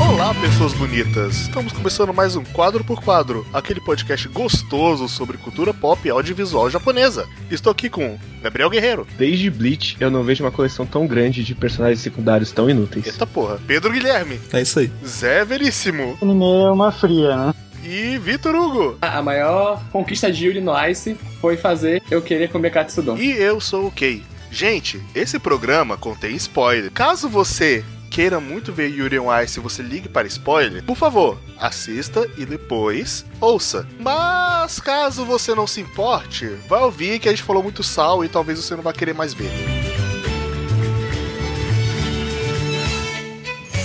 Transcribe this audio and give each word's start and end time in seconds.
Olá, 0.00 0.34
pessoas 0.34 0.72
bonitas! 0.74 1.42
Estamos 1.42 1.72
começando 1.72 2.12
mais 2.12 2.34
um 2.34 2.42
Quadro 2.42 2.82
por 2.82 3.02
Quadro, 3.02 3.46
aquele 3.52 3.80
podcast 3.80 4.26
gostoso 4.28 5.08
sobre 5.08 5.36
cultura 5.36 5.72
pop 5.72 6.00
e 6.06 6.10
audiovisual 6.10 6.68
japonesa. 6.68 7.26
Estou 7.50 7.70
aqui 7.70 7.88
com 7.88 8.18
Gabriel 8.42 8.68
Guerreiro. 8.68 9.06
Desde 9.16 9.50
Bleach, 9.50 9.96
eu 10.00 10.10
não 10.10 10.24
vejo 10.24 10.42
uma 10.44 10.50
coleção 10.50 10.84
tão 10.86 11.06
grande 11.06 11.44
de 11.44 11.54
personagens 11.54 12.00
secundários 12.00 12.52
tão 12.52 12.68
inúteis. 12.68 13.06
Eita 13.06 13.26
porra. 13.26 13.60
Pedro 13.66 13.92
Guilherme. 13.92 14.40
É 14.52 14.60
isso 14.60 14.78
aí. 14.78 14.90
Zé 15.06 15.44
Veríssimo. 15.44 16.16
O 16.20 16.24
anime 16.24 16.44
é 16.44 16.70
uma 16.70 16.90
fria, 16.90 17.36
né? 17.36 17.54
E 17.84 18.18
Vitor 18.18 18.54
Hugo. 18.54 18.98
A 19.00 19.22
maior 19.22 19.82
conquista 19.90 20.30
de 20.30 20.46
Yuri 20.46 20.60
no 20.60 20.72
Ice 20.86 21.16
foi 21.40 21.56
fazer 21.56 22.02
eu 22.10 22.20
querer 22.20 22.50
comer 22.50 22.70
Katsudon. 22.70 23.16
E 23.16 23.30
eu 23.32 23.60
sou 23.60 23.86
o 23.86 23.90
Kei. 23.90 24.22
Gente, 24.50 25.00
esse 25.14 25.38
programa 25.38 25.96
contém 25.96 26.34
spoiler. 26.36 26.90
Caso 26.90 27.28
você 27.28 27.84
queira 28.10 28.40
muito 28.40 28.72
ver 28.72 28.88
Yuri 28.88 29.18
on 29.18 29.40
Ice 29.40 29.58
e 29.58 29.62
você 29.62 29.82
ligue 29.82 30.08
para 30.08 30.26
spoiler, 30.26 30.82
por 30.82 30.96
favor, 30.96 31.38
assista 31.58 32.28
e 32.36 32.44
depois 32.44 33.24
ouça. 33.40 33.86
Mas 34.00 34.80
caso 34.80 35.24
você 35.24 35.54
não 35.54 35.66
se 35.66 35.80
importe, 35.80 36.46
vai 36.68 36.82
ouvir 36.82 37.18
que 37.18 37.28
a 37.28 37.32
gente 37.32 37.44
falou 37.44 37.62
muito 37.62 37.82
sal 37.82 38.24
e 38.24 38.28
talvez 38.28 38.58
você 38.58 38.74
não 38.74 38.82
vá 38.82 38.92
querer 38.92 39.14
mais 39.14 39.34
ver. 39.34 39.50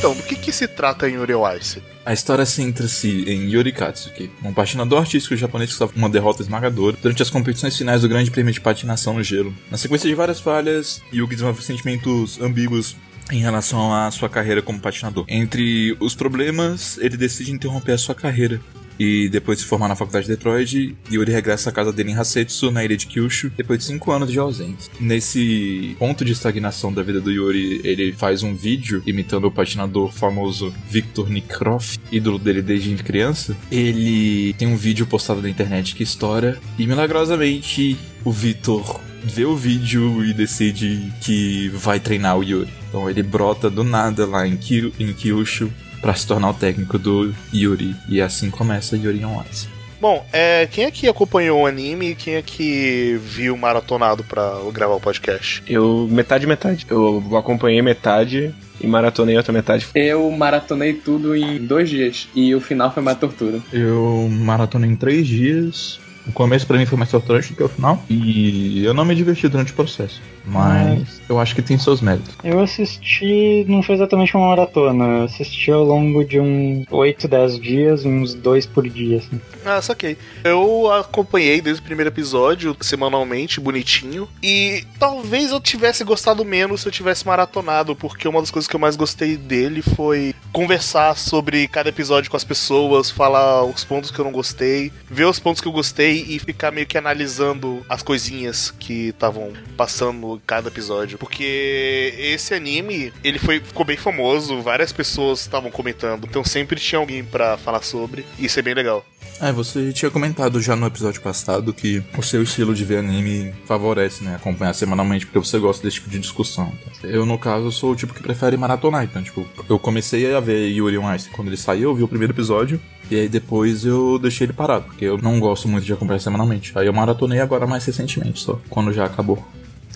Então, 0.03 0.13
do 0.13 0.23
que, 0.23 0.35
que 0.35 0.51
se 0.51 0.67
trata 0.67 1.07
em 1.07 1.13
Yuri 1.13 1.31
Ice? 1.57 1.81
A 2.05 2.11
história 2.11 2.45
centra-se 2.45 3.23
em 3.23 3.49
Yuri 3.49 3.71
Katsuki, 3.71 4.29
um 4.43 4.53
patinador 4.53 4.99
artístico 4.99 5.33
japonês 5.33 5.69
que 5.69 5.77
sofre 5.77 5.97
uma 5.97 6.09
derrota 6.09 6.41
esmagadora 6.41 6.97
durante 7.01 7.23
as 7.23 7.29
competições 7.29 7.77
finais 7.77 8.01
do 8.01 8.09
Grande 8.09 8.29
Prêmio 8.29 8.51
de 8.51 8.59
Patinação 8.59 9.13
no 9.13 9.23
Gelo. 9.23 9.55
Na 9.71 9.77
sequência 9.77 10.09
de 10.09 10.13
várias 10.13 10.41
falhas, 10.41 11.01
Yuki 11.13 11.35
desenvolve 11.35 11.63
sentimentos 11.63 12.37
ambíguos 12.41 12.97
em 13.31 13.39
relação 13.39 13.93
à 13.93 14.11
sua 14.11 14.27
carreira 14.27 14.61
como 14.61 14.77
patinador. 14.77 15.23
Entre 15.29 15.95
os 16.01 16.13
problemas, 16.13 16.97
ele 16.97 17.15
decide 17.15 17.53
interromper 17.53 17.93
a 17.93 17.97
sua 17.97 18.13
carreira. 18.13 18.59
E 18.99 19.27
depois 19.29 19.57
de 19.57 19.63
se 19.63 19.69
formar 19.69 19.87
na 19.87 19.95
faculdade 19.95 20.27
de 20.27 20.33
Detroit, 20.33 20.95
Yuri 21.11 21.31
regressa 21.31 21.69
à 21.69 21.73
casa 21.73 21.91
dele 21.91 22.11
em 22.11 22.15
Hasetsu, 22.15 22.71
na 22.71 22.83
ilha 22.85 22.95
de 22.95 23.07
Kyushu, 23.07 23.51
depois 23.57 23.79
de 23.79 23.85
5 23.85 24.11
anos 24.11 24.31
de 24.31 24.39
ausência. 24.39 24.91
Nesse 24.99 25.95
ponto 25.99 26.23
de 26.23 26.31
estagnação 26.31 26.93
da 26.93 27.01
vida 27.01 27.19
do 27.19 27.31
Yuri, 27.31 27.81
ele 27.83 28.13
faz 28.13 28.43
um 28.43 28.55
vídeo 28.55 29.01
imitando 29.05 29.45
o 29.45 29.51
patinador 29.51 30.11
famoso 30.11 30.73
Viktor 30.89 31.29
Nikrov, 31.29 31.97
ídolo 32.11 32.37
dele 32.37 32.61
desde 32.61 32.93
criança. 32.95 33.57
Ele 33.71 34.53
tem 34.53 34.67
um 34.67 34.77
vídeo 34.77 35.05
postado 35.07 35.41
na 35.41 35.49
internet 35.49 35.95
que 35.95 36.03
estoura, 36.03 36.59
e 36.77 36.85
milagrosamente 36.85 37.97
o 38.23 38.31
Viktor 38.31 38.99
vê 39.23 39.45
o 39.45 39.55
vídeo 39.55 40.23
e 40.23 40.33
decide 40.33 41.11
que 41.21 41.69
vai 41.69 41.99
treinar 41.99 42.37
o 42.37 42.43
Yuri. 42.43 42.69
Então 42.89 43.09
ele 43.09 43.23
brota 43.23 43.69
do 43.69 43.83
nada 43.83 44.25
lá 44.25 44.47
em 44.47 44.57
Kyushu 44.57 45.71
para 46.03 46.13
se 46.13 46.27
tornar 46.27 46.49
o 46.49 46.53
técnico 46.53 46.99
do 46.99 47.33
Yuri. 47.53 47.95
E 48.09 48.21
assim 48.21 48.51
começa 48.51 48.97
Yuri 48.97 49.23
on 49.23 49.41
Ice. 49.49 49.69
Bom, 50.01 50.25
é, 50.33 50.67
quem 50.69 50.83
aqui 50.83 51.07
acompanhou 51.07 51.61
o 51.61 51.65
anime 51.65 52.09
e 52.09 52.15
quem 52.15 52.35
aqui 52.35 53.17
viu 53.23 53.55
maratonado 53.55 54.21
pra 54.21 54.59
gravar 54.73 54.95
o 54.95 54.99
podcast? 54.99 55.63
Eu, 55.65 56.05
metade, 56.11 56.45
metade. 56.45 56.85
Eu 56.89 57.23
acompanhei 57.37 57.81
metade 57.81 58.53
e 58.81 58.85
maratonei 58.85 59.37
outra 59.37 59.53
metade. 59.53 59.87
Eu 59.95 60.29
maratonei 60.29 60.91
tudo 60.91 61.33
em 61.33 61.57
dois 61.65 61.89
dias 61.89 62.27
e 62.35 62.53
o 62.53 62.59
final 62.59 62.93
foi 62.93 63.01
uma 63.01 63.15
tortura. 63.15 63.61
Eu 63.71 64.27
maratonei 64.29 64.89
em 64.89 64.95
três 64.97 65.25
dias. 65.25 66.01
O 66.27 66.31
começo 66.31 66.65
pra 66.65 66.77
mim 66.77 66.85
foi 66.85 66.97
mais 66.97 67.11
torturante 67.11 67.49
do 67.49 67.55
que 67.55 67.63
o 67.63 67.69
final. 67.69 68.01
E 68.09 68.83
eu 68.83 68.93
não 68.93 69.05
me 69.05 69.15
diverti 69.15 69.47
durante 69.47 69.71
o 69.71 69.75
processo. 69.75 70.21
Mas 70.45 71.21
eu 71.29 71.39
acho 71.39 71.55
que 71.55 71.61
tem 71.61 71.77
seus 71.77 72.01
méritos. 72.01 72.35
Eu 72.43 72.59
assisti, 72.59 73.65
não 73.67 73.81
foi 73.81 73.95
exatamente 73.95 74.35
uma 74.35 74.47
maratona, 74.47 75.05
eu 75.05 75.23
assisti 75.23 75.71
ao 75.71 75.83
longo 75.83 76.23
de 76.23 76.39
uns 76.39 76.85
8, 76.89 77.27
10 77.27 77.59
dias, 77.59 78.05
uns 78.05 78.33
dois 78.33 78.65
por 78.65 78.87
dia, 78.87 79.17
assim. 79.17 79.39
Ah, 79.65 79.81
saquei. 79.81 80.17
Eu 80.43 80.91
acompanhei 80.91 81.61
desde 81.61 81.81
o 81.81 81.85
primeiro 81.85 82.09
episódio, 82.09 82.75
semanalmente, 82.81 83.61
bonitinho. 83.61 84.27
E 84.41 84.83
talvez 84.99 85.51
eu 85.51 85.61
tivesse 85.61 86.03
gostado 86.03 86.43
menos 86.43 86.81
se 86.81 86.87
eu 86.87 86.91
tivesse 86.91 87.25
maratonado, 87.25 87.95
porque 87.95 88.27
uma 88.27 88.41
das 88.41 88.51
coisas 88.51 88.67
que 88.67 88.75
eu 88.75 88.79
mais 88.79 88.97
gostei 88.97 89.37
dele 89.37 89.81
foi 89.81 90.35
conversar 90.51 91.17
sobre 91.17 91.67
cada 91.67 91.89
episódio 91.89 92.29
com 92.29 92.37
as 92.37 92.43
pessoas, 92.43 93.09
falar 93.09 93.63
os 93.63 93.83
pontos 93.85 94.11
que 94.11 94.19
eu 94.19 94.25
não 94.25 94.31
gostei, 94.31 94.91
ver 95.09 95.25
os 95.25 95.39
pontos 95.39 95.61
que 95.61 95.67
eu 95.67 95.71
gostei 95.71 96.12
e 96.15 96.39
ficar 96.39 96.71
meio 96.71 96.87
que 96.87 96.97
analisando 96.97 97.85
as 97.89 98.03
coisinhas 98.03 98.71
que 98.71 99.09
estavam 99.09 99.53
passando 99.75 100.35
em 100.35 100.41
cada 100.45 100.67
episódio. 100.67 101.17
Porque 101.17 102.13
esse 102.17 102.53
anime, 102.53 103.13
ele 103.23 103.39
foi, 103.39 103.59
ficou 103.59 103.85
bem 103.85 103.97
famoso, 103.97 104.61
várias 104.61 104.91
pessoas 104.91 105.41
estavam 105.41 105.71
comentando, 105.71 106.25
então 106.25 106.43
sempre 106.43 106.79
tinha 106.79 106.99
alguém 106.99 107.23
pra 107.23 107.57
falar 107.57 107.81
sobre. 107.81 108.25
E 108.37 108.45
isso 108.45 108.59
é 108.59 108.61
bem 108.61 108.73
legal. 108.73 109.05
É, 109.41 109.51
você 109.51 109.91
tinha 109.91 110.11
comentado 110.11 110.61
já 110.61 110.75
no 110.75 110.85
episódio 110.85 111.21
passado 111.21 111.73
que 111.73 112.03
o 112.17 112.21
seu 112.21 112.43
estilo 112.43 112.73
de 112.73 112.85
ver 112.85 112.99
anime 112.99 113.53
favorece, 113.65 114.23
né? 114.23 114.35
Acompanhar 114.35 114.73
semanalmente, 114.73 115.25
porque 115.25 115.39
você 115.39 115.59
gosta 115.59 115.83
desse 115.83 115.95
tipo 115.95 116.09
de 116.09 116.19
discussão. 116.19 116.71
Eu, 117.03 117.25
no 117.25 117.37
caso, 117.37 117.71
sou 117.71 117.91
o 117.91 117.95
tipo 117.95 118.13
que 118.13 118.21
prefere 118.21 118.55
maratonar. 118.55 119.03
Então, 119.03 119.21
tipo, 119.23 119.45
eu 119.67 119.79
comecei 119.79 120.33
a 120.33 120.39
ver 120.39 120.69
Yuri 120.69 120.97
on 120.97 121.13
Ice 121.13 121.29
quando 121.29 121.47
ele 121.49 121.57
saiu, 121.57 121.89
eu 121.89 121.95
vi 121.95 122.03
o 122.03 122.07
primeiro 122.07 122.31
episódio. 122.33 122.79
E 123.11 123.15
aí 123.15 123.29
depois 123.29 123.85
eu 123.85 124.17
deixei 124.19 124.45
ele 124.45 124.53
parado, 124.53 124.85
porque 124.85 125.05
eu 125.05 125.17
não 125.17 125.39
gosto 125.39 125.67
muito 125.67 125.85
de 125.85 125.93
acompanhar 125.93 126.19
semanalmente. 126.19 126.71
Aí 126.75 126.87
eu 126.87 126.93
maratonei 126.93 127.39
agora 127.39 127.67
mais 127.67 127.85
recentemente, 127.85 128.39
só, 128.39 128.59
quando 128.69 128.91
já 128.93 129.05
acabou. 129.05 129.43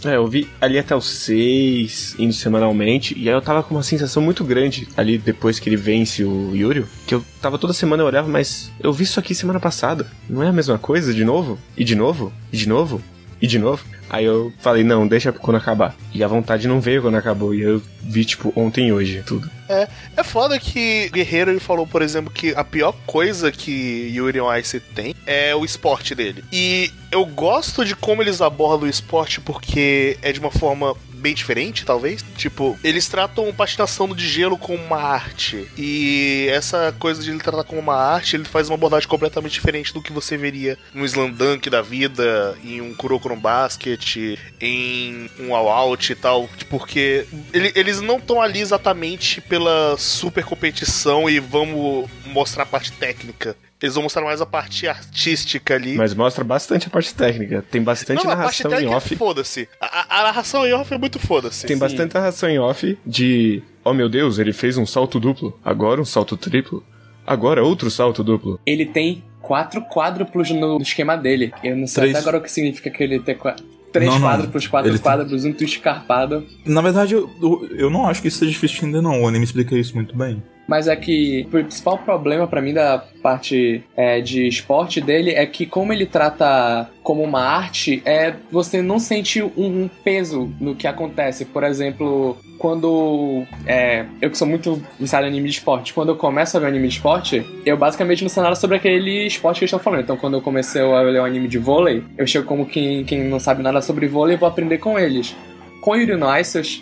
É, 0.05 0.15
eu 0.15 0.27
vi 0.27 0.47
ali 0.61 0.77
até 0.77 0.95
os 0.95 1.05
6, 1.05 2.17
indo 2.19 2.33
semanalmente, 2.33 3.17
e 3.17 3.27
aí 3.27 3.35
eu 3.35 3.41
tava 3.41 3.63
com 3.63 3.73
uma 3.73 3.83
sensação 3.83 4.21
muito 4.21 4.43
grande 4.43 4.87
ali 4.95 5.17
depois 5.17 5.59
que 5.59 5.67
ele 5.67 5.75
vence 5.75 6.23
o 6.23 6.55
Yuri, 6.55 6.85
que 7.07 7.15
eu 7.15 7.23
tava 7.41 7.57
toda 7.57 7.73
semana 7.73 8.03
eu 8.03 8.07
olhava, 8.07 8.27
mas 8.27 8.71
eu 8.79 8.93
vi 8.93 9.05
isso 9.05 9.19
aqui 9.19 9.33
semana 9.33 9.59
passada, 9.59 10.05
não 10.29 10.43
é 10.43 10.49
a 10.49 10.53
mesma 10.53 10.77
coisa 10.77 11.13
de 11.13 11.23
novo? 11.23 11.57
E 11.75 11.83
de 11.83 11.95
novo? 11.95 12.31
E 12.51 12.57
de 12.57 12.69
novo? 12.69 13.01
E 13.41 13.47
de 13.47 13.59
novo? 13.59 13.83
Aí 14.09 14.25
eu 14.25 14.53
falei, 14.59 14.83
não, 14.83 15.07
deixa 15.07 15.31
quando 15.31 15.57
acabar. 15.57 15.95
E 16.13 16.23
a 16.23 16.27
vontade 16.27 16.67
não 16.67 16.79
veio 16.79 17.01
quando 17.01 17.15
acabou. 17.15 17.53
E 17.53 17.61
eu 17.61 17.81
vi, 18.01 18.23
tipo, 18.23 18.53
ontem 18.55 18.87
e 18.87 18.93
hoje, 18.93 19.21
tudo. 19.25 19.49
É, 19.67 19.87
é 20.15 20.23
foda 20.23 20.57
que 20.59 21.09
Guerreiro 21.09 21.51
ele 21.51 21.59
falou, 21.59 21.85
por 21.85 22.01
exemplo, 22.01 22.31
que 22.31 22.53
a 22.55 22.63
pior 22.63 22.93
coisa 23.05 23.51
que 23.51 24.11
Yuri 24.15 24.39
on 24.39 24.55
Ice 24.55 24.79
tem 24.79 25.13
é 25.25 25.53
o 25.53 25.65
esporte 25.65 26.15
dele. 26.15 26.43
E 26.51 26.89
eu 27.11 27.25
gosto 27.25 27.83
de 27.83 27.95
como 27.95 28.21
eles 28.21 28.41
abordam 28.41 28.87
o 28.87 28.89
esporte 28.89 29.41
porque 29.41 30.17
é 30.21 30.31
de 30.31 30.39
uma 30.39 30.51
forma 30.51 30.95
bem 31.17 31.33
diferente, 31.33 31.85
talvez. 31.85 32.23
Tipo, 32.35 32.77
eles 32.83 33.07
tratam 33.07 33.53
patinação 33.53 34.07
de 34.09 34.27
gelo 34.27 34.57
como 34.57 34.81
uma 34.81 35.01
arte. 35.01 35.67
E 35.77 36.47
essa 36.49 36.93
coisa 36.99 37.21
de 37.21 37.29
ele 37.29 37.39
tratar 37.39 37.63
como 37.63 37.81
uma 37.81 37.95
arte, 37.95 38.35
ele 38.35 38.45
faz 38.45 38.69
uma 38.69 38.75
abordagem 38.75 39.07
completamente 39.07 39.53
diferente 39.53 39.93
do 39.93 40.01
que 40.01 40.13
você 40.13 40.37
veria 40.37 40.77
no 40.93 41.05
Slam 41.05 41.31
Dunk 41.31 41.69
da 41.69 41.81
vida, 41.81 42.57
em 42.63 42.81
um 42.81 42.93
Kuroko 42.93 43.29
no 43.29 43.35
Basket, 43.35 44.17
em 44.61 45.29
um 45.39 45.55
All 45.55 45.69
Out 45.69 46.11
e 46.11 46.15
tal. 46.15 46.49
Porque 46.69 47.25
ele, 47.53 47.71
eles 47.75 48.01
não 48.01 48.17
estão 48.17 48.41
ali 48.41 48.59
exatamente 48.59 49.41
pela 49.41 49.95
super 49.97 50.43
competição 50.43 51.29
e 51.29 51.39
vamos 51.39 52.09
mostrar 52.25 52.63
a 52.63 52.67
parte 52.67 52.91
técnica. 52.91 53.55
Eles 53.81 53.93
vão 53.93 54.03
mostrar 54.03 54.23
mais 54.23 54.41
a 54.41 54.45
parte 54.45 54.87
artística 54.87 55.75
ali. 55.75 55.95
Mas 55.95 56.13
mostra 56.15 56.43
bastante 56.43 56.87
a 56.87 56.89
parte 56.89 57.13
técnica. 57.13 57.63
Tem 57.69 57.81
bastante 57.81 58.23
não, 58.25 58.31
a 58.31 58.35
parte 58.35 58.63
narração 58.63 58.71
em 58.71 58.73
técnica 58.73 58.97
off. 58.97 59.13
é 59.13 59.17
foda-se. 59.17 59.69
A, 59.79 60.19
a- 60.19 60.23
narração 60.23 60.65
em 60.65 60.73
off 60.73 60.93
é 60.93 60.97
muito 60.97 61.19
foda-se. 61.19 61.67
Tem 61.67 61.77
bastante 61.77 62.13
narração 62.15 62.49
em 62.49 62.57
off 62.57 62.97
de. 63.05 63.61
Oh 63.83 63.93
meu 63.93 64.09
Deus, 64.09 64.39
ele 64.39 64.51
fez 64.51 64.77
um 64.77 64.85
salto 64.85 65.19
duplo. 65.19 65.59
Agora 65.63 66.01
um 66.01 66.05
salto 66.05 66.35
triplo. 66.35 66.83
Agora 67.25 67.63
outro 67.63 67.91
salto 67.91 68.23
duplo. 68.23 68.59
Ele 68.65 68.85
tem 68.85 69.23
quatro 69.41 69.81
quádruplos 69.81 70.49
no 70.49 70.81
esquema 70.81 71.15
dele. 71.15 71.53
Eu 71.63 71.75
não 71.75 71.85
sei 71.85 72.01
Três. 72.03 72.15
até 72.15 72.21
agora 72.21 72.37
o 72.37 72.41
que 72.41 72.51
significa 72.51 72.89
que 72.89 73.03
ele 73.03 73.19
tem 73.19 73.35
qua- 73.35 73.55
três 73.93 74.09
Não, 74.09 74.17
não. 74.19 74.27
quádruplos, 74.27 74.65
quatro 74.67 74.89
Ele 74.89 74.97
tem- 74.97 75.03
quádruplos, 75.03 75.45
um 75.45 75.53
twist 75.53 75.77
escarpado. 75.77 76.45
Na 76.65 76.81
verdade, 76.81 77.13
eu, 77.13 77.29
eu, 77.41 77.69
eu 77.77 77.89
não 77.91 78.07
acho 78.07 78.21
que 78.23 78.27
isso 78.27 78.39
seja 78.39 78.51
difícil 78.51 78.79
de 78.79 78.85
entender, 78.85 79.01
não. 79.01 79.21
O 79.21 79.27
anime 79.27 79.43
explica 79.45 79.77
isso 79.77 79.93
muito 79.93 80.15
bem. 80.17 80.41
Mas 80.67 80.87
é 80.87 80.95
que 80.95 81.45
o 81.47 81.49
principal 81.49 81.97
problema 81.97 82.45
pra 82.45 82.61
mim 82.61 82.73
da 82.73 83.03
parte 83.23 83.83
é, 83.95 84.19
de 84.19 84.47
esporte 84.47 84.99
dele 84.99 85.31
é 85.31 85.45
que 85.45 85.65
como 85.65 85.93
ele 85.93 86.05
trata 86.05 86.89
como 87.01 87.23
uma 87.23 87.41
arte, 87.41 88.01
é 88.03 88.33
você 88.51 88.81
não 88.81 88.99
sente 88.99 89.41
um, 89.41 89.89
peso 90.03 90.51
no 90.59 90.75
que 90.75 90.85
acontece. 90.85 91.45
Por 91.45 91.63
exemplo, 91.63 92.37
quando 92.57 93.43
é, 93.65 94.05
eu 94.21 94.29
que 94.29 94.37
sou 94.37 94.45
muito 94.45 94.81
viciado 94.99 95.25
em 95.25 95.29
anime 95.29 95.47
de 95.47 95.55
esporte, 95.55 95.93
quando 95.93 96.09
eu 96.09 96.17
começo 96.17 96.57
a 96.57 96.59
ver 96.59 96.67
anime 96.67 96.89
de 96.89 96.95
esporte, 96.95 97.45
eu 97.65 97.77
basicamente 97.77 98.23
não 98.23 98.29
sei 98.29 98.43
nada 98.43 98.55
sobre 98.55 98.75
aquele 98.75 99.25
esporte 99.25 99.59
que 99.59 99.63
eles 99.63 99.69
estão 99.69 99.79
falando. 99.79 100.01
Então, 100.01 100.17
quando 100.17 100.33
eu 100.33 100.41
comecei 100.41 100.81
a 100.81 101.01
ler 101.01 101.21
um 101.21 101.25
anime 101.25 101.47
de 101.47 101.57
vôlei, 101.57 102.03
eu 102.17 102.27
chego 102.27 102.45
como 102.45 102.65
quem, 102.65 103.05
quem 103.05 103.23
não 103.23 103.39
sabe 103.39 103.63
nada 103.63 103.81
sobre 103.81 104.05
vôlei 104.07 104.35
e 104.35 104.39
vou 104.39 104.49
aprender 104.49 104.79
com 104.79 104.99
eles. 104.99 105.33
Com 105.79 105.95
Yuri 105.95 106.17
no 106.17 106.27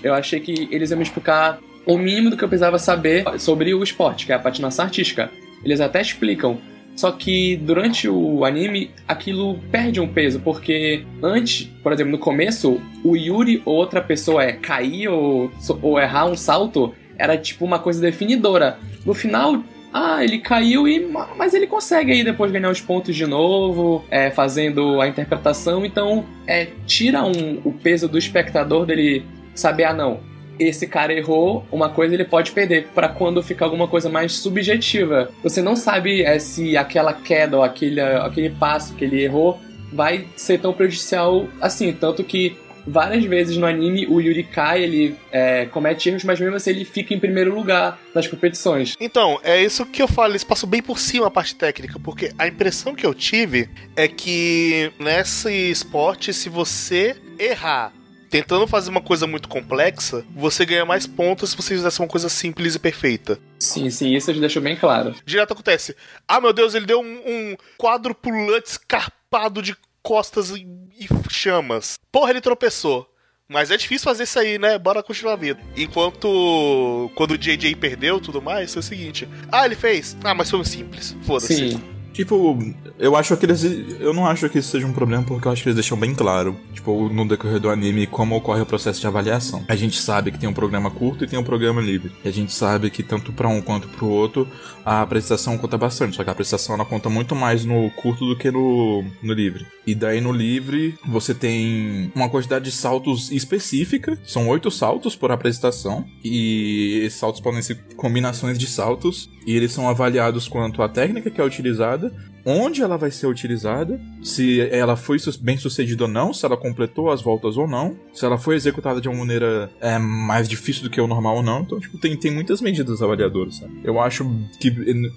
eu 0.04 0.14
achei 0.16 0.40
que 0.40 0.68
eles 0.72 0.90
iam 0.90 0.98
me 0.98 1.04
explicar 1.04 1.60
o 1.86 1.98
mínimo 1.98 2.30
do 2.30 2.38
que 2.38 2.44
eu 2.44 2.48
precisava 2.48 2.80
saber 2.80 3.24
sobre 3.40 3.74
o 3.74 3.84
esporte, 3.84 4.26
que 4.26 4.32
é 4.32 4.36
a 4.36 4.40
patinação 4.40 4.86
artística. 4.86 5.30
Eles 5.64 5.82
até 5.82 6.02
explicam, 6.02 6.60
Só 6.96 7.12
que 7.12 7.58
durante 7.58 8.08
o 8.08 8.46
anime, 8.46 8.92
aquilo 9.08 9.60
perde 9.70 10.00
um 10.00 10.08
peso, 10.08 10.40
porque 10.40 11.04
antes, 11.22 11.70
por 11.84 11.92
exemplo, 11.92 12.14
no 12.14 12.18
começo, 12.18 12.80
o 13.04 13.18
Yuri 13.18 13.62
ou 13.66 13.76
outra 13.76 14.02
pessoa 14.02 14.44
é 14.44 14.54
cair 14.54 15.10
ou, 15.10 15.52
ou 15.82 16.00
errar 16.00 16.26
um 16.26 16.38
salto 16.38 16.94
era 17.18 17.38
tipo 17.38 17.66
uma 17.66 17.80
coisa 17.80 18.00
definidora. 18.02 18.78
No 19.06 19.14
final, 19.14 19.62
ah, 19.94 20.24
ele 20.24 20.40
caiu 20.40 20.88
e. 20.88 21.00
Mas 21.38 21.54
ele 21.54 21.68
consegue 21.68 22.12
aí 22.12 22.24
depois 22.24 22.52
ganhar 22.52 22.70
os 22.70 22.82
pontos 22.82 23.16
de 23.16 23.26
novo, 23.26 24.04
é, 24.10 24.30
fazendo 24.30 25.00
a 25.00 25.08
interpretação. 25.08 25.86
Então, 25.86 26.26
é, 26.46 26.68
tira 26.86 27.24
um, 27.24 27.62
o 27.64 27.72
peso 27.72 28.08
do 28.08 28.18
espectador 28.18 28.86
dele 28.86 29.26
saber, 29.54 29.86
ah, 29.86 29.94
não. 29.94 30.20
Esse 30.60 30.88
cara 30.88 31.14
errou, 31.14 31.66
uma 31.72 31.90
coisa 31.90 32.14
ele 32.14 32.26
pode 32.26 32.52
perder, 32.52 32.88
para 32.94 33.10
quando 33.10 33.42
fica 33.44 33.66
alguma 33.66 33.88
coisa 33.88 34.10
mais 34.10 34.34
subjetiva. 34.34 35.30
Você 35.44 35.62
não 35.62 35.76
sabe 35.76 36.24
é, 36.24 36.40
se 36.40 36.78
aquela 36.78 37.14
queda 37.14 37.58
ou 37.58 37.64
aquele, 37.64 38.00
aquele 38.00 38.50
passo 38.50 38.96
que 38.96 39.06
ele 39.06 39.22
errou 39.22 39.60
vai 39.92 40.28
ser 40.36 40.60
tão 40.60 40.74
prejudicial 40.74 41.48
assim. 41.62 41.94
Tanto 41.94 42.24
que 42.24 42.58
várias 42.86 43.24
vezes 43.26 43.58
no 43.58 43.66
anime 43.66 44.06
o 44.08 44.20
Yuri 44.20 44.44
cai, 44.44 44.84
ele 44.84 45.16
é, 45.32 45.66
comete 45.66 46.10
erros, 46.10 46.24
mas 46.24 46.40
mesmo 46.40 46.56
assim 46.56 46.70
ele 46.70 46.86
fica 46.86 47.14
em 47.14 47.20
primeiro 47.20 47.54
lugar 47.54 48.00
nas 48.14 48.28
competições. 48.28 48.96
Então, 49.00 49.40
é 49.44 49.62
isso 49.62 49.86
que 49.86 50.02
eu 50.02 50.08
falo, 50.08 50.32
eles 50.34 50.44
passam 50.44 50.70
bem 50.70 50.82
por 50.82 51.00
cima 51.00 51.28
a 51.28 51.32
parte 51.32 51.56
técnica, 51.56 52.00
porque 52.00 52.32
a 52.38 52.48
impressão 52.48 52.94
que 52.94 53.06
eu 53.06 53.14
tive 53.14 53.70
é 53.96 54.08
que 54.08 54.92
nesse 55.00 55.52
esporte, 55.72 56.34
se 56.34 56.50
você 56.50 57.16
errar 57.40 57.92
tentando 58.36 58.68
fazer 58.68 58.90
uma 58.90 59.02
coisa 59.02 59.26
muito 59.26 59.48
complexa, 59.48 60.26
você 60.36 60.66
ganha 60.66 60.84
mais 60.86 61.08
pontos 61.08 61.52
se 61.52 61.56
você 61.56 61.74
fizesse 61.74 62.00
uma 62.00 62.08
coisa 62.08 62.28
simples 62.28 62.76
e 62.76 62.80
perfeita. 62.80 63.40
Sim, 63.58 63.90
sim, 63.90 64.14
isso 64.14 64.30
eles 64.30 64.42
deixam 64.42 64.62
bem 64.62 64.76
claro. 64.76 65.16
Direto 65.26 65.54
acontece. 65.54 65.96
Ah, 66.28 66.42
meu 66.42 66.52
Deus, 66.52 66.76
ele 66.76 66.86
deu 66.86 67.00
um, 67.00 67.22
um 67.26 67.56
quadrupulante 67.78 68.72
escarpado 68.72 69.62
de 69.62 69.76
costas 70.04 70.50
e, 70.50 70.68
e 71.00 71.08
chamas. 71.30 71.98
Porra, 72.12 72.32
ele 72.32 72.42
tropeçou. 72.42 73.10
Mas 73.48 73.72
é 73.72 73.78
difícil 73.78 74.04
fazer 74.04 74.24
isso 74.24 74.40
aí, 74.40 74.58
né? 74.58 74.78
Bora 74.78 75.04
continuar 75.04 75.34
a 75.34 75.38
vida. 75.38 75.62
Enquanto 75.78 77.12
quando 77.16 77.32
o 77.32 77.38
JJ 77.38 77.76
perdeu 77.76 78.20
tudo 78.20 78.42
mais, 78.42 78.74
foi 78.74 78.80
o 78.80 78.84
seguinte. 78.84 79.30
Ah, 79.52 79.66
ele 79.66 79.76
fez. 79.76 80.18
Ah, 80.24 80.34
mas 80.34 80.50
foi 80.50 80.66
simples. 80.66 81.16
Foda-se. 81.22 81.72
Sim. 81.72 81.95
Tipo, 82.16 82.58
eu 82.98 83.14
acho 83.14 83.36
que 83.36 83.46
eles. 83.46 83.62
Eu 84.00 84.14
não 84.14 84.26
acho 84.26 84.48
que 84.48 84.60
isso 84.60 84.72
seja 84.72 84.88
um 84.88 84.94
problema, 84.94 85.22
porque 85.22 85.46
eu 85.46 85.52
acho 85.52 85.62
que 85.62 85.68
eles 85.68 85.76
deixam 85.76 85.98
bem 85.98 86.16
claro, 86.16 86.56
tipo, 86.74 87.10
no 87.10 87.28
decorrer 87.28 87.60
do 87.60 87.70
anime, 87.70 88.08
como 88.08 88.38
ocorre 88.38 88.62
o 88.62 88.66
processo 88.66 89.02
de 89.02 89.08
avaliação. 89.08 89.66
A 89.68 89.76
gente 89.76 90.00
sabe 90.00 90.32
que 90.32 90.40
tem 90.40 90.48
um 90.48 90.54
programa 90.54 90.90
curto 90.90 91.26
e 91.26 91.28
tem 91.28 91.38
um 91.38 91.44
programa 91.44 91.82
livre. 91.82 92.14
E 92.24 92.30
a 92.30 92.32
gente 92.32 92.54
sabe 92.54 92.90
que 92.90 93.04
tanto 93.04 93.34
para 93.34 93.50
um 93.50 93.62
quanto 93.62 93.90
pro 93.90 94.08
outro, 94.08 94.48
a 94.86 95.02
apresentação 95.02 95.58
conta 95.58 95.78
bastante. 95.78 96.16
Só 96.16 96.24
que 96.24 96.30
a 96.30 96.32
apresentação 96.32 96.76
ela 96.76 96.86
conta 96.86 97.10
muito 97.10 97.36
mais 97.36 97.66
no 97.66 97.92
curto 97.92 98.26
do 98.26 98.38
que 98.38 98.50
no, 98.50 99.04
no 99.22 99.34
livre. 99.34 99.66
E 99.86 99.94
daí 99.94 100.22
no 100.22 100.32
livre, 100.32 100.98
você 101.06 101.34
tem 101.34 102.10
uma 102.16 102.30
quantidade 102.30 102.64
de 102.64 102.72
saltos 102.72 103.30
específica. 103.30 104.18
São 104.24 104.48
oito 104.48 104.72
saltos 104.72 105.18
por 105.18 105.34
apresentação. 105.34 106.06
E 106.24 107.02
esses 107.04 107.20
saltos 107.20 107.42
podem 107.42 107.62
ser 107.62 107.78
combinações 107.98 108.58
de 108.58 108.68
saltos. 108.68 109.30
E 109.46 109.56
eles 109.56 109.72
são 109.72 109.88
avaliados 109.88 110.48
quanto 110.48 110.82
à 110.82 110.90
técnica 110.90 111.30
que 111.30 111.40
é 111.40 111.44
utilizada 111.44 112.12
onde 112.46 112.84
ela 112.84 112.96
vai 112.96 113.10
ser 113.10 113.26
utilizada, 113.26 114.00
se 114.22 114.62
ela 114.70 114.96
foi 114.96 115.18
bem 115.42 115.58
sucedida 115.58 116.04
ou 116.04 116.10
não, 116.10 116.32
se 116.32 116.46
ela 116.46 116.56
completou 116.56 117.10
as 117.10 117.22
voltas 117.22 117.58
ou 117.58 117.68
não, 117.68 117.98
se 118.14 118.24
ela 118.24 118.38
foi 118.38 118.56
executada 118.56 119.02
de 119.02 119.10
uma 119.10 119.18
maneira 119.18 119.72
é, 119.82 119.98
mais 119.98 120.48
difícil 120.48 120.84
do 120.84 120.90
que 120.90 121.02
o 121.02 121.08
normal 121.08 121.38
ou 121.38 121.44
não. 121.44 121.62
Então, 121.62 121.80
tipo, 121.80 121.98
tem, 121.98 122.16
tem 122.16 122.32
muitas 122.32 122.62
medidas 122.62 123.02
avaliadoras, 123.02 123.58
sabe? 123.58 123.74
Eu 123.84 124.00
acho 124.00 124.24
que 124.60 124.70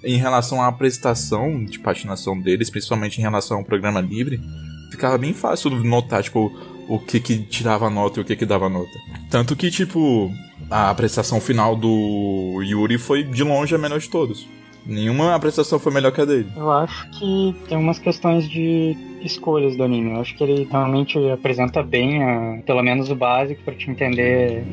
em 0.03 0.17
relação 0.17 0.61
à 0.61 0.71
prestação 0.71 1.63
de 1.63 1.77
patinação 1.77 2.39
deles, 2.39 2.71
principalmente 2.71 3.19
em 3.19 3.21
relação 3.21 3.57
ao 3.57 3.63
programa 3.63 4.01
livre, 4.01 4.41
ficava 4.89 5.17
bem 5.17 5.33
fácil 5.33 5.69
notar, 5.83 6.23
tipo, 6.23 6.51
o 6.87 6.97
que 6.97 7.19
que 7.19 7.37
tirava 7.37 7.91
nota 7.91 8.19
e 8.19 8.23
o 8.23 8.25
que 8.25 8.35
que 8.35 8.45
dava 8.45 8.67
nota. 8.67 8.97
Tanto 9.29 9.55
que, 9.55 9.69
tipo, 9.69 10.31
a 10.69 10.93
prestação 10.93 11.41
final 11.41 11.75
do 11.75 12.61
Yuri 12.63 12.97
foi 12.97 13.23
de 13.23 13.43
longe 13.43 13.73
a 13.73 13.77
menor 13.77 13.99
de 13.99 14.09
todos. 14.09 14.47
Nenhuma 14.85 15.35
apresentação 15.35 15.77
foi 15.77 15.93
melhor 15.93 16.11
que 16.11 16.21
a 16.21 16.25
dele. 16.25 16.49
Eu 16.55 16.71
acho 16.71 17.09
que 17.11 17.55
tem 17.67 17.77
umas 17.77 17.99
questões 17.99 18.49
de 18.49 18.97
escolhas 19.21 19.75
do 19.75 19.83
anime. 19.83 20.11
Eu 20.11 20.21
acho 20.21 20.35
que 20.35 20.43
ele 20.43 20.67
realmente 20.69 21.17
apresenta 21.29 21.83
bem, 21.83 22.23
a, 22.23 22.61
pelo 22.65 22.81
menos 22.81 23.09
o 23.09 23.15
básico, 23.15 23.61
para 23.63 23.75
te 23.75 23.91
entender, 23.91 24.63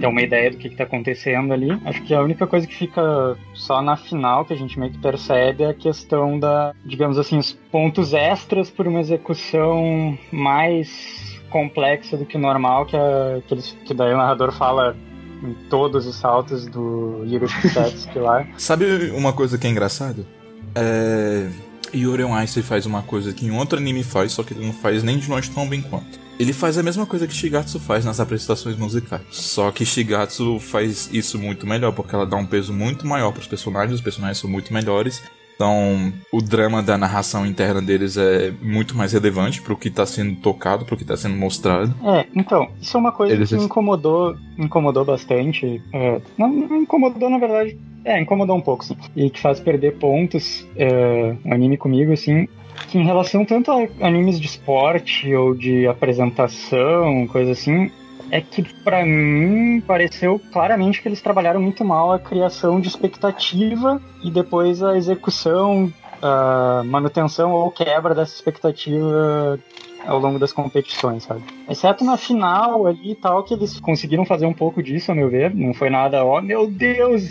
ter 0.00 0.06
uma 0.06 0.20
ideia 0.20 0.50
do 0.50 0.56
que, 0.56 0.68
está 0.68 0.84
acontecendo 0.84 1.52
ali. 1.52 1.70
Acho 1.84 2.02
que 2.02 2.12
a 2.12 2.20
única 2.20 2.46
coisa 2.46 2.66
que 2.66 2.74
fica 2.74 3.38
só 3.54 3.80
na 3.80 3.96
final, 3.96 4.44
que 4.44 4.52
a 4.52 4.56
gente 4.56 4.78
meio 4.78 4.92
que 4.92 4.98
percebe, 4.98 5.62
é 5.62 5.68
a 5.68 5.74
questão 5.74 6.38
da, 6.38 6.74
digamos 6.84 7.16
assim, 7.16 7.38
os 7.38 7.52
pontos 7.70 8.12
extras 8.12 8.68
por 8.70 8.86
uma 8.86 9.00
execução 9.00 10.18
mais 10.32 11.40
complexa 11.48 12.16
do 12.16 12.26
que 12.26 12.36
o 12.36 12.40
normal, 12.40 12.84
que, 12.84 12.96
a, 12.96 13.40
que, 13.46 13.54
eles, 13.54 13.78
que 13.84 13.94
daí 13.94 14.12
o 14.12 14.16
narrador 14.16 14.52
fala 14.52 14.96
em 15.44 15.54
todos 15.68 16.06
os 16.06 16.16
saltos 16.16 16.66
do 16.66 17.24
Yuri 17.26 17.48
Shitsetsky 17.48 18.18
lá. 18.18 18.46
Sabe 18.56 19.10
uma 19.10 19.32
coisa 19.32 19.58
que 19.58 19.66
é 19.66 19.70
engraçado? 19.70 20.26
É... 20.74 21.48
Yuri 21.94 22.24
on 22.24 22.40
Ice 22.42 22.60
faz 22.62 22.86
uma 22.86 23.02
coisa 23.02 23.32
que 23.32 23.46
em 23.46 23.56
outro 23.56 23.78
anime 23.78 24.02
faz, 24.02 24.32
só 24.32 24.42
que 24.42 24.52
ele 24.52 24.66
não 24.66 24.72
faz 24.72 25.02
nem 25.02 25.18
de 25.18 25.30
longe 25.30 25.50
tão 25.50 25.68
bem 25.68 25.80
quanto. 25.80 26.18
Ele 26.38 26.52
faz 26.52 26.76
a 26.76 26.82
mesma 26.82 27.06
coisa 27.06 27.28
que 27.28 27.32
Shigatsu 27.32 27.78
faz 27.78 28.04
nas 28.04 28.18
apresentações 28.18 28.76
musicais. 28.76 29.22
Só 29.30 29.70
que 29.70 29.86
Shigatsu 29.86 30.58
faz 30.58 31.08
isso 31.12 31.38
muito 31.38 31.64
melhor, 31.64 31.92
porque 31.92 32.12
ela 32.12 32.26
dá 32.26 32.36
um 32.36 32.44
peso 32.44 32.72
muito 32.72 33.06
maior 33.06 33.30
para 33.30 33.40
os 33.40 33.46
personagens, 33.46 33.94
os 33.94 34.00
personagens 34.00 34.38
são 34.38 34.50
muito 34.50 34.74
melhores 34.74 35.22
então, 35.54 36.12
o 36.32 36.42
drama 36.42 36.82
da 36.82 36.98
narração 36.98 37.46
interna 37.46 37.80
deles 37.80 38.16
é 38.16 38.52
muito 38.60 38.96
mais 38.96 39.12
relevante 39.12 39.62
pro 39.62 39.76
que 39.76 39.88
tá 39.88 40.04
sendo 40.04 40.36
tocado, 40.36 40.84
pro 40.84 40.96
que 40.96 41.04
tá 41.04 41.16
sendo 41.16 41.36
mostrado. 41.36 41.94
É, 42.04 42.26
então, 42.34 42.68
isso 42.80 42.96
é 42.96 43.00
uma 43.00 43.12
coisa 43.12 43.32
eles... 43.32 43.48
que 43.48 43.56
me 43.56 43.64
incomodou, 43.64 44.36
me 44.58 44.64
incomodou 44.66 45.04
bastante. 45.04 45.80
É, 45.92 46.20
não, 46.36 46.48
não 46.48 46.82
incomodou, 46.82 47.30
na 47.30 47.38
verdade, 47.38 47.78
é, 48.04 48.20
incomodou 48.20 48.56
um 48.56 48.60
pouco, 48.60 48.84
sim. 48.84 48.96
E 49.14 49.30
que 49.30 49.40
faz 49.40 49.60
perder 49.60 49.96
pontos 49.96 50.66
é, 50.76 51.36
anime 51.50 51.76
comigo, 51.76 52.12
assim, 52.12 52.48
que 52.88 52.98
em 52.98 53.04
relação 53.04 53.44
tanto 53.44 53.70
a 53.70 54.06
animes 54.06 54.40
de 54.40 54.46
esporte 54.46 55.32
ou 55.34 55.54
de 55.54 55.86
apresentação, 55.86 57.26
coisa 57.28 57.52
assim, 57.52 57.90
é 58.34 58.40
que 58.40 58.64
para 58.82 59.06
mim 59.06 59.80
pareceu 59.80 60.40
claramente 60.52 61.00
que 61.00 61.06
eles 61.06 61.22
trabalharam 61.22 61.62
muito 61.62 61.84
mal 61.84 62.10
a 62.10 62.18
criação 62.18 62.80
de 62.80 62.88
expectativa 62.88 64.02
e 64.24 64.28
depois 64.28 64.82
a 64.82 64.96
execução, 64.96 65.92
a 66.20 66.82
manutenção 66.84 67.52
ou 67.52 67.70
quebra 67.70 68.12
dessa 68.12 68.34
expectativa 68.34 69.56
ao 70.04 70.18
longo 70.18 70.36
das 70.36 70.52
competições, 70.52 71.22
sabe? 71.22 71.44
Exceto 71.68 72.04
na 72.04 72.16
final 72.16 72.88
ali 72.88 73.12
e 73.12 73.14
tal, 73.14 73.44
que 73.44 73.54
eles 73.54 73.78
conseguiram 73.78 74.24
fazer 74.24 74.46
um 74.46 74.52
pouco 74.52 74.82
disso, 74.82 75.12
a 75.12 75.14
meu 75.14 75.30
ver. 75.30 75.54
Não 75.54 75.72
foi 75.72 75.88
nada, 75.88 76.24
ó, 76.24 76.38
oh, 76.38 76.42
meu 76.42 76.66
Deus, 76.66 77.22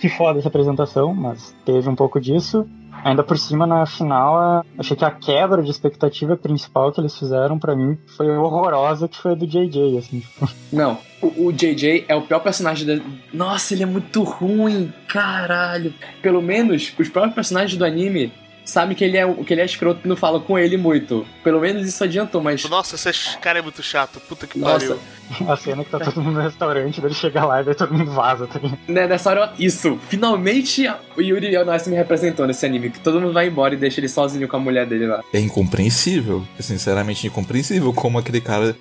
que 0.00 0.08
foda 0.08 0.40
essa 0.40 0.48
apresentação, 0.48 1.14
mas 1.14 1.54
teve 1.64 1.88
um 1.88 1.94
pouco 1.94 2.20
disso. 2.20 2.68
Ainda 3.04 3.22
por 3.22 3.38
cima, 3.38 3.66
na 3.66 3.86
final, 3.86 4.64
achei 4.78 4.96
que 4.96 5.04
a 5.04 5.10
quebra 5.10 5.62
de 5.62 5.70
expectativa 5.70 6.36
principal 6.36 6.92
que 6.92 7.00
eles 7.00 7.16
fizeram 7.18 7.58
para 7.58 7.74
mim 7.74 7.98
foi 8.16 8.28
horrorosa, 8.28 9.08
que 9.08 9.16
foi 9.16 9.32
a 9.32 9.34
do 9.34 9.46
JJ, 9.46 9.98
assim. 9.98 10.20
Tipo. 10.20 10.48
Não, 10.72 10.98
o, 11.20 11.46
o, 11.46 11.52
JJ 11.52 12.04
é 12.08 12.14
o 12.14 12.22
pior 12.22 12.40
personagem 12.40 12.86
da... 12.86 13.02
Nossa, 13.32 13.74
ele 13.74 13.82
é 13.82 13.86
muito 13.86 14.22
ruim, 14.22 14.92
caralho. 15.08 15.92
Pelo 16.22 16.42
menos, 16.42 16.92
os 16.98 17.08
próprios 17.08 17.34
personagens 17.34 17.76
do 17.76 17.84
anime 17.84 18.32
sabe 18.64 18.94
que 18.94 19.04
ele 19.04 19.16
é 19.16 19.32
que 19.44 19.54
ele 19.54 19.60
é 19.60 19.64
escroto 19.64 20.00
e 20.04 20.08
não 20.08 20.16
fala 20.16 20.40
com 20.40 20.58
ele 20.58 20.76
muito. 20.76 21.26
Pelo 21.42 21.60
menos 21.60 21.86
isso 21.86 22.02
adiantou, 22.04 22.42
mas. 22.42 22.68
Nossa, 22.68 22.96
esse 22.96 23.38
cara 23.38 23.58
é 23.58 23.62
muito 23.62 23.82
chato. 23.82 24.20
Puta 24.20 24.46
que 24.46 24.58
Nossa. 24.58 24.96
pariu. 24.96 25.00
A 25.48 25.56
cena 25.56 25.84
que 25.84 25.90
tá 25.90 26.00
todo 26.00 26.20
mundo 26.20 26.38
no 26.38 26.42
restaurante, 26.42 27.00
ele 27.00 27.14
chega 27.14 27.44
lá 27.44 27.60
e 27.60 27.64
vai 27.64 27.74
todo 27.74 27.94
mundo 27.94 28.10
vaza, 28.10 28.48
tá 28.48 28.58
Né, 28.88 29.06
nessa 29.06 29.30
hora, 29.30 29.52
isso. 29.60 29.96
Finalmente 30.08 30.88
o 31.16 31.20
Yuri 31.20 31.56
Onosi 31.56 31.88
me 31.88 31.94
representou 31.96 32.48
nesse 32.48 32.66
anime, 32.66 32.90
que 32.90 32.98
todo 32.98 33.20
mundo 33.20 33.32
vai 33.32 33.46
embora 33.46 33.74
e 33.74 33.76
deixa 33.76 34.00
ele 34.00 34.08
sozinho 34.08 34.48
com 34.48 34.56
a 34.56 34.60
mulher 34.60 34.86
dele 34.86 35.06
lá. 35.06 35.22
É 35.32 35.38
incompreensível. 35.38 36.44
É 36.58 36.62
sinceramente 36.62 37.26
incompreensível 37.26 37.92
como 37.92 38.18
aquele 38.18 38.40
cara. 38.40 38.76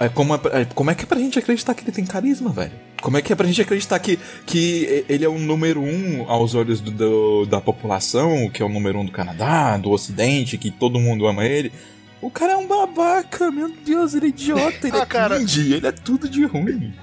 É 0.00 0.08
como, 0.08 0.34
é, 0.34 0.40
é, 0.62 0.64
como 0.64 0.90
é 0.90 0.94
que 0.94 1.04
é 1.04 1.06
pra 1.06 1.18
gente 1.18 1.38
acreditar 1.38 1.72
que 1.74 1.84
ele 1.84 1.92
tem 1.92 2.04
carisma, 2.04 2.50
velho? 2.50 2.72
Como 3.02 3.18
é 3.18 3.22
que 3.22 3.32
é 3.32 3.36
pra 3.36 3.46
gente 3.46 3.60
acreditar 3.60 3.98
que, 3.98 4.18
que 4.46 5.04
ele 5.08 5.24
é 5.24 5.28
o 5.28 5.36
número 5.36 5.82
um 5.82 6.24
aos 6.30 6.54
olhos 6.54 6.80
do, 6.80 6.90
do, 6.92 7.46
da 7.46 7.60
população, 7.60 8.48
que 8.48 8.62
é 8.62 8.64
o 8.64 8.68
número 8.68 9.00
um 9.00 9.04
do 9.04 9.10
Canadá, 9.10 9.76
do 9.76 9.90
Ocidente, 9.90 10.56
que 10.56 10.70
todo 10.70 11.00
mundo 11.00 11.26
ama 11.26 11.44
ele? 11.44 11.72
O 12.20 12.30
cara 12.30 12.52
é 12.52 12.56
um 12.56 12.66
babaca, 12.68 13.50
meu 13.50 13.68
Deus, 13.84 14.14
ele 14.14 14.26
é 14.26 14.28
idiota, 14.28 14.86
ele 14.86 14.96
ah, 14.96 15.02
é 15.02 15.06
cara... 15.06 15.36
cringe, 15.36 15.72
ele 15.74 15.86
é 15.86 15.90
tudo 15.90 16.28
de 16.28 16.44
ruim. 16.44 16.94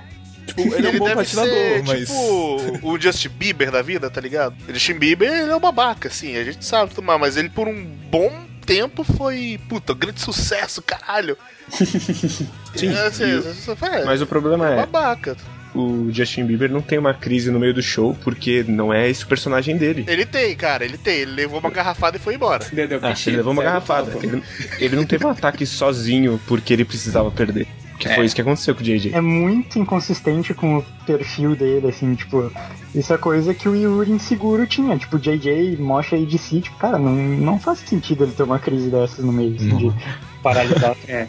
Tipo, 0.47 0.61
ele, 0.61 0.75
ele 0.75 0.87
é 0.87 0.89
um 0.91 0.99
bom 0.99 1.13
patinador, 1.13 1.53
ser, 1.53 1.83
mas. 1.83 2.07
Tipo, 2.07 2.87
o 2.87 2.99
Justin 2.99 3.29
Bieber 3.29 3.69
da 3.69 3.81
vida, 3.81 4.09
tá 4.09 4.21
ligado? 4.21 4.55
O 4.67 4.73
Justin 4.73 4.93
Bieber, 4.93 5.29
ele 5.29 5.51
é 5.51 5.55
um 5.55 5.59
babaca, 5.59 6.07
assim, 6.07 6.37
a 6.37 6.43
gente 6.45 6.63
sabe 6.63 6.95
tomar, 6.95 7.17
mas 7.17 7.35
ele 7.35 7.49
por 7.49 7.67
um 7.67 7.85
bom 8.09 8.31
tempo 8.65 9.03
foi, 9.03 9.59
puta, 9.67 9.93
grande 9.93 10.21
sucesso, 10.21 10.81
caralho. 10.81 11.37
Sim. 11.69 12.49
É, 12.95 13.07
assim, 13.07 13.23
e, 13.23 13.95
é, 13.97 14.05
mas 14.05 14.21
o 14.21 14.27
problema 14.27 14.69
é. 14.69 14.75
Babaca. 14.77 15.35
O 15.73 16.09
Justin 16.11 16.45
Bieber 16.45 16.71
não 16.71 16.81
tem 16.81 16.97
uma 16.97 17.13
crise 17.13 17.51
no 17.51 17.59
meio 17.59 17.73
do 17.73 17.81
show, 17.81 18.17
porque 18.23 18.63
não 18.67 18.93
é 18.93 19.09
esse 19.09 19.23
o 19.23 19.27
personagem 19.27 19.77
dele. 19.77 20.05
Ele 20.07 20.25
tem, 20.25 20.55
cara, 20.55 20.83
ele 20.83 20.97
tem. 20.97 21.19
Ele 21.19 21.31
levou 21.31 21.59
uma 21.59 21.69
garrafada 21.69 22.17
e 22.17 22.19
foi 22.19 22.35
embora. 22.35 22.65
Entendeu? 22.65 22.99
Ah, 23.01 23.13
ele 23.25 23.37
levou 23.37 23.53
uma 23.53 23.63
garrafada. 23.63 24.11
Ele, 24.21 24.43
ele 24.79 24.95
não 24.95 25.05
teve 25.05 25.25
um 25.25 25.29
ataque 25.29 25.65
sozinho 25.65 26.39
porque 26.47 26.73
ele 26.73 26.85
precisava 26.85 27.29
perder. 27.31 27.67
Que 27.99 28.07
é. 28.07 28.15
foi 28.15 28.25
isso 28.25 28.33
que 28.33 28.41
aconteceu 28.41 28.73
com 28.73 28.81
o 28.81 28.83
JJ. 28.83 29.13
É 29.13 29.19
muito 29.19 29.77
inconsistente 29.77 30.53
com 30.53 30.77
o 30.77 30.85
perfil 31.05 31.53
dele, 31.53 31.87
assim, 31.87 32.15
tipo, 32.15 32.49
isso 32.95 33.13
é 33.13 33.17
coisa 33.17 33.53
que 33.53 33.67
o 33.67 33.75
Yuri 33.75 34.11
inseguro 34.11 34.65
tinha. 34.65 34.97
Tipo, 34.97 35.17
o 35.17 35.19
JJ, 35.19 35.75
Mosha 35.77 36.15
e 36.15 36.25
DC, 36.25 36.61
tipo, 36.61 36.77
cara, 36.77 36.97
não, 36.97 37.11
não 37.11 37.59
faz 37.59 37.79
sentido 37.79 38.23
ele 38.23 38.31
ter 38.31 38.43
uma 38.43 38.57
crise 38.57 38.89
dessas 38.89 39.23
no 39.23 39.33
meio, 39.33 39.53
assim, 39.53 39.75
de 39.75 39.93
paralisar. 40.41 40.95
é. 41.09 41.27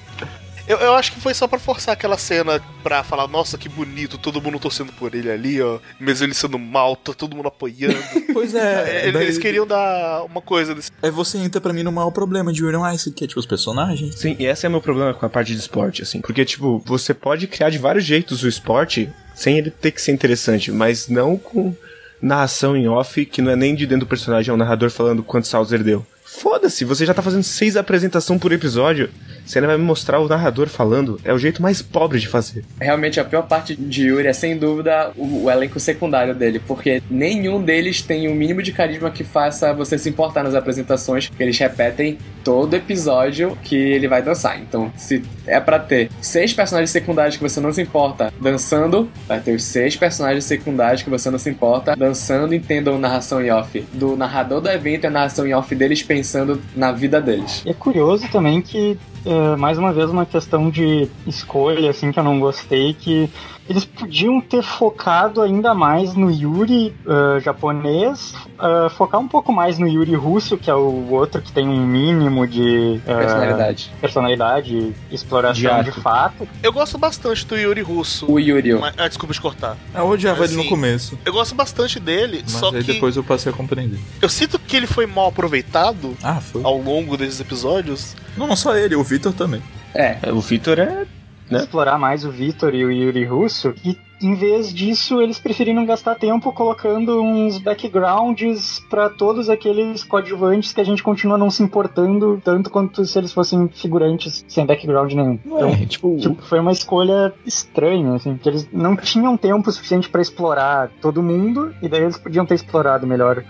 Eu, 0.71 0.79
eu 0.79 0.95
acho 0.95 1.11
que 1.11 1.21
foi 1.21 1.35
só 1.35 1.49
para 1.49 1.59
forçar 1.59 1.95
aquela 1.95 2.17
cena 2.17 2.63
pra 2.81 3.03
falar, 3.03 3.27
nossa, 3.27 3.59
que 3.59 3.69
bonito, 3.69 4.17
todo 4.17 4.41
mundo 4.41 4.57
torcendo 4.57 4.93
por 4.93 5.13
ele 5.17 5.29
ali, 5.29 5.61
ó. 5.61 5.81
Mesmo 5.99 6.27
ele 6.27 6.33
sendo 6.33 6.61
mal, 6.61 6.95
tá 6.95 7.13
todo 7.13 7.35
mundo 7.35 7.49
apoiando. 7.49 7.99
pois 8.33 8.55
é. 8.55 9.03
é 9.03 9.09
eles, 9.09 9.35
daí... 9.35 9.43
queriam 9.43 9.67
dar 9.67 10.23
uma 10.23 10.41
coisa 10.41 10.73
desse. 10.73 10.93
É 11.03 11.11
você 11.11 11.39
entra 11.39 11.61
para 11.61 11.73
mim 11.73 11.83
no 11.83 11.91
maior 11.91 12.13
problema 12.13 12.53
de 12.53 12.65
William 12.65 12.89
Ice, 12.95 13.11
que 13.11 13.25
é 13.25 13.27
tipo 13.27 13.41
os 13.41 13.47
personagens. 13.47 14.15
Sim, 14.15 14.37
e 14.39 14.47
esse 14.47 14.65
é 14.65 14.69
o 14.69 14.71
meu 14.71 14.81
problema 14.81 15.13
com 15.13 15.27
a 15.27 15.29
parte 15.29 15.53
de 15.53 15.59
esporte, 15.59 16.03
assim. 16.03 16.21
Porque, 16.21 16.45
tipo, 16.45 16.81
você 16.87 17.13
pode 17.13 17.49
criar 17.49 17.71
de 17.71 17.79
vários 17.79 18.05
jeitos 18.05 18.45
o 18.45 18.49
esporte 18.49 19.11
sem 19.35 19.59
ele 19.59 19.73
ter 19.73 19.91
que 19.91 20.01
ser 20.01 20.13
interessante, 20.13 20.71
mas 20.71 21.09
não 21.09 21.37
com 21.37 21.75
narração 22.23 22.77
em 22.77 22.87
off, 22.87 23.27
que 23.27 23.43
não 23.43 23.51
é 23.51 23.57
nem 23.57 23.75
de 23.75 23.89
dentro 23.89 24.07
do 24.07 24.09
personagem, 24.09 24.53
é 24.53 24.55
o 24.55 24.57
narrador 24.57 24.89
falando 24.89 25.25
quantos 25.25 25.51
saltos 25.51 25.73
ele 25.73 25.83
deu. 25.83 26.07
Foda-se, 26.25 26.85
você 26.85 27.05
já 27.05 27.13
tá 27.13 27.23
fazendo 27.23 27.43
seis 27.43 27.77
apresentações 27.77 28.41
por 28.41 28.53
episódio. 28.53 29.11
Você 29.51 29.59
ainda 29.59 29.67
vai 29.67 29.79
me 29.79 29.83
mostrar 29.83 30.21
o 30.21 30.29
narrador 30.29 30.69
falando. 30.69 31.19
É 31.25 31.33
o 31.33 31.39
jeito 31.39 31.61
mais 31.61 31.83
pobre 31.83 32.21
de 32.21 32.29
fazer. 32.29 32.65
Realmente, 32.81 33.19
a 33.19 33.25
pior 33.25 33.43
parte 33.49 33.75
de 33.75 34.07
Yuri 34.07 34.29
é 34.29 34.33
sem 34.33 34.57
dúvida 34.57 35.11
o, 35.17 35.47
o 35.47 35.51
elenco 35.51 35.81
secundário 35.81 36.33
dele, 36.33 36.63
porque 36.65 37.03
nenhum 37.11 37.61
deles 37.61 38.01
tem 38.01 38.29
o 38.29 38.31
um 38.31 38.35
mínimo 38.37 38.63
de 38.63 38.71
carisma 38.71 39.11
que 39.11 39.25
faça 39.25 39.75
você 39.75 39.99
se 39.99 40.09
importar 40.09 40.45
nas 40.45 40.55
apresentações, 40.55 41.29
que 41.29 41.43
eles 41.43 41.59
repetem 41.59 42.17
todo 42.45 42.75
episódio 42.75 43.59
que 43.65 43.75
ele 43.75 44.07
vai 44.07 44.23
dançar. 44.23 44.57
Então, 44.61 44.93
se 44.97 45.21
é 45.45 45.59
para 45.59 45.81
ter 45.81 46.11
seis 46.21 46.53
personagens 46.53 46.91
secundários 46.91 47.37
que 47.37 47.43
você 47.43 47.59
não 47.59 47.73
se 47.73 47.83
importa 47.83 48.33
dançando, 48.41 49.11
vai 49.27 49.41
ter 49.41 49.57
os 49.57 49.65
seis 49.65 49.97
personagens 49.97 50.45
secundários 50.45 51.03
que 51.03 51.11
você 51.11 51.29
não 51.29 51.41
se 51.41 51.51
importa 51.51 51.97
dançando, 51.97 52.55
entendam 52.55 53.01
narração 53.01 53.45
em 53.45 53.51
off 53.51 53.85
do 53.95 54.17
narrador 54.17 54.61
do 54.61 54.71
evento 54.71 55.05
e 55.05 55.07
a 55.09 55.11
narração 55.11 55.45
em 55.45 55.53
off 55.55 55.75
deles 55.75 56.05
pensando 56.05 56.63
na 56.77 56.93
vida 56.93 57.21
deles. 57.21 57.65
É 57.67 57.75
curioso 57.75 58.31
também 58.31 58.63
que 58.63 58.97
é, 59.25 59.57
mais 59.57 59.79
uma 59.79 59.93
vez 59.93 60.11
uma 60.11 60.25
questão 60.25 60.71
de 60.71 61.09
escolha 61.27 61.91
assim 61.91 62.11
que 62.13 62.19
eu 62.19 62.25
não 62.25 62.41
gostei 62.41 62.95
que 62.95 63.29
eles 63.71 63.85
podiam 63.85 64.41
ter 64.41 64.65
focado 64.65 65.41
ainda 65.41 65.73
mais 65.73 66.15
no 66.15 66.29
Yuri 66.29 66.93
uh, 67.07 67.39
japonês, 67.39 68.35
uh, 68.59 68.91
focar 68.91 69.21
um 69.21 69.29
pouco 69.29 69.53
mais 69.53 69.79
no 69.79 69.87
Yuri 69.87 70.17
russo, 70.17 70.59
que 70.59 70.69
é 70.69 70.75
o 70.75 71.09
outro 71.13 71.41
que 71.41 71.53
tem 71.53 71.69
um 71.69 71.87
mínimo 71.87 72.49
de 72.49 73.01
uh, 73.05 73.17
personalidade, 73.17 73.93
personalidade, 74.01 74.93
exploração 75.13 75.85
de, 75.85 75.93
de, 75.93 76.01
fato. 76.01 76.49
Eu 76.61 76.73
gosto 76.73 76.99
bastante 76.99 77.47
do 77.47 77.57
Yuri 77.57 77.81
russo. 77.81 78.29
O 78.29 78.41
Yuri. 78.41 78.75
Mas, 78.75 78.93
ah, 78.99 79.07
desculpa 79.07 79.33
te 79.33 79.41
cortar. 79.41 79.77
Eu 79.95 80.09
odiava 80.09 80.43
assim, 80.43 80.55
ele 80.55 80.57
no 80.57 80.61
assim, 80.63 80.69
começo. 80.69 81.19
Eu 81.25 81.33
gosto 81.33 81.55
bastante 81.55 82.01
dele, 82.01 82.41
mas 82.43 82.51
só 82.51 82.71
aí 82.71 82.83
que 82.83 82.93
depois 82.95 83.17
eu 83.17 83.23
passei 83.23 83.53
a 83.53 83.55
compreender. 83.55 84.01
Eu 84.21 84.29
sinto 84.29 84.59
que 84.59 84.77
ele 84.77 84.89
foi 84.89 85.07
mal 85.07 85.29
aproveitado 85.29 86.17
ah, 86.25 86.41
foi. 86.41 86.63
ao 86.65 86.77
longo 86.77 87.17
desses 87.17 87.39
episódios. 87.39 88.17
Não, 88.37 88.49
não 88.49 88.57
só 88.57 88.77
ele, 88.77 88.97
o 88.97 89.05
Victor 89.05 89.33
também. 89.33 89.63
É. 89.95 90.17
é 90.23 90.33
o 90.33 90.41
Victor 90.41 90.81
é 90.81 91.07
né? 91.51 91.59
explorar 91.59 91.99
mais 91.99 92.25
o 92.25 92.31
Vitor 92.31 92.75
e 92.75 92.85
o 92.85 92.91
Yuri 92.91 93.25
Russo. 93.25 93.75
E 93.85 93.99
em 94.23 94.35
vez 94.35 94.73
disso, 94.73 95.21
eles 95.21 95.39
preferiram 95.39 95.85
gastar 95.87 96.15
tempo 96.15 96.53
colocando 96.53 97.23
uns 97.23 97.57
backgrounds 97.59 98.81
para 98.91 99.09
todos 99.09 99.49
aqueles 99.49 100.05
coadjuvantes 100.05 100.75
que 100.75 100.81
a 100.81 100.85
gente 100.85 101.03
continua 101.03 101.39
não 101.39 101.51
se 101.51 101.63
importando 101.63 102.41
tanto 102.45 102.69
quanto 102.69 103.05
se 103.07 103.19
eles 103.19 103.33
fossem 103.33 103.69
figurantes 103.69 104.45
sem 104.47 104.67
background 104.67 105.13
nenhum. 105.15 105.39
Então, 105.45 105.69
é, 105.69 105.87
tipo, 105.87 106.17
tipo, 106.19 106.43
foi 106.43 106.61
uma 106.61 106.73
escolha 106.73 107.33
estranha, 107.47 108.15
assim, 108.15 108.37
que 108.37 108.49
eles 108.49 108.69
não 108.71 108.95
tinham 108.95 109.37
tempo 109.39 109.73
suficiente 109.73 110.09
para 110.09 110.21
explorar 110.21 110.91
todo 111.01 111.23
mundo, 111.23 111.75
e 111.81 111.89
daí 111.89 112.03
eles 112.03 112.19
podiam 112.19 112.45
ter 112.45 112.55
explorado 112.55 113.07
melhor 113.07 113.43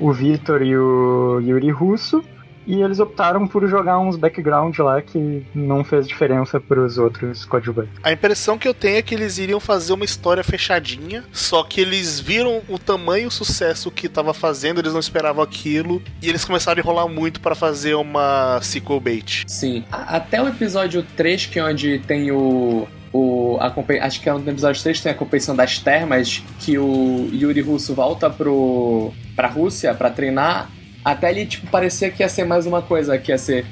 o 0.00 0.12
Victor 0.12 0.62
e 0.62 0.76
o 0.76 1.40
Yuri 1.40 1.70
Russo 1.70 2.24
e 2.68 2.82
eles 2.82 3.00
optaram 3.00 3.48
por 3.48 3.66
jogar 3.66 3.98
uns 3.98 4.14
background 4.14 4.78
lá 4.78 5.00
que 5.00 5.42
não 5.54 5.82
fez 5.82 6.06
diferença 6.06 6.60
para 6.60 6.84
os 6.84 6.98
outros 6.98 7.46
coadjuvantes. 7.46 7.94
A 8.02 8.12
impressão 8.12 8.58
que 8.58 8.68
eu 8.68 8.74
tenho 8.74 8.98
é 8.98 9.02
que 9.02 9.14
eles 9.14 9.38
iriam 9.38 9.58
fazer 9.58 9.94
uma 9.94 10.04
história 10.04 10.44
fechadinha, 10.44 11.24
só 11.32 11.64
que 11.64 11.80
eles 11.80 12.20
viram 12.20 12.60
o 12.68 12.78
tamanho 12.78 13.28
o 13.28 13.30
sucesso 13.30 13.90
que 13.90 14.06
estava 14.06 14.34
fazendo, 14.34 14.80
eles 14.80 14.92
não 14.92 15.00
esperavam 15.00 15.42
aquilo, 15.42 16.02
e 16.20 16.28
eles 16.28 16.44
começaram 16.44 16.78
a 16.78 16.82
enrolar 16.82 17.08
muito 17.08 17.40
para 17.40 17.54
fazer 17.54 17.94
uma 17.94 18.60
sequel 18.60 19.00
bait. 19.00 19.44
Sim. 19.48 19.82
Até 19.90 20.42
o 20.42 20.46
episódio 20.46 21.02
3, 21.16 21.46
que 21.46 21.58
é 21.58 21.64
onde 21.64 21.98
tem 22.00 22.30
o 22.30 22.86
o, 23.10 23.56
a, 23.58 23.72
acho 24.04 24.20
que 24.20 24.28
é 24.28 24.32
no 24.34 24.50
episódio 24.50 24.82
3 24.82 25.00
tem 25.00 25.12
a 25.12 25.14
competição 25.14 25.56
das 25.56 25.78
termas 25.78 26.42
que 26.60 26.76
o 26.76 27.30
Yuri 27.32 27.62
Russo 27.62 27.94
volta 27.94 28.28
pro, 28.28 29.12
pra 29.34 29.48
Rússia 29.48 29.94
para 29.94 30.10
treinar 30.10 30.70
até 31.04 31.30
ele, 31.30 31.46
tipo, 31.46 31.66
parecia 31.68 32.10
que 32.10 32.22
ia 32.22 32.28
ser 32.28 32.44
mais 32.44 32.66
uma 32.66 32.82
coisa, 32.82 33.18
que 33.18 33.32
ia 33.32 33.38
ser 33.38 33.64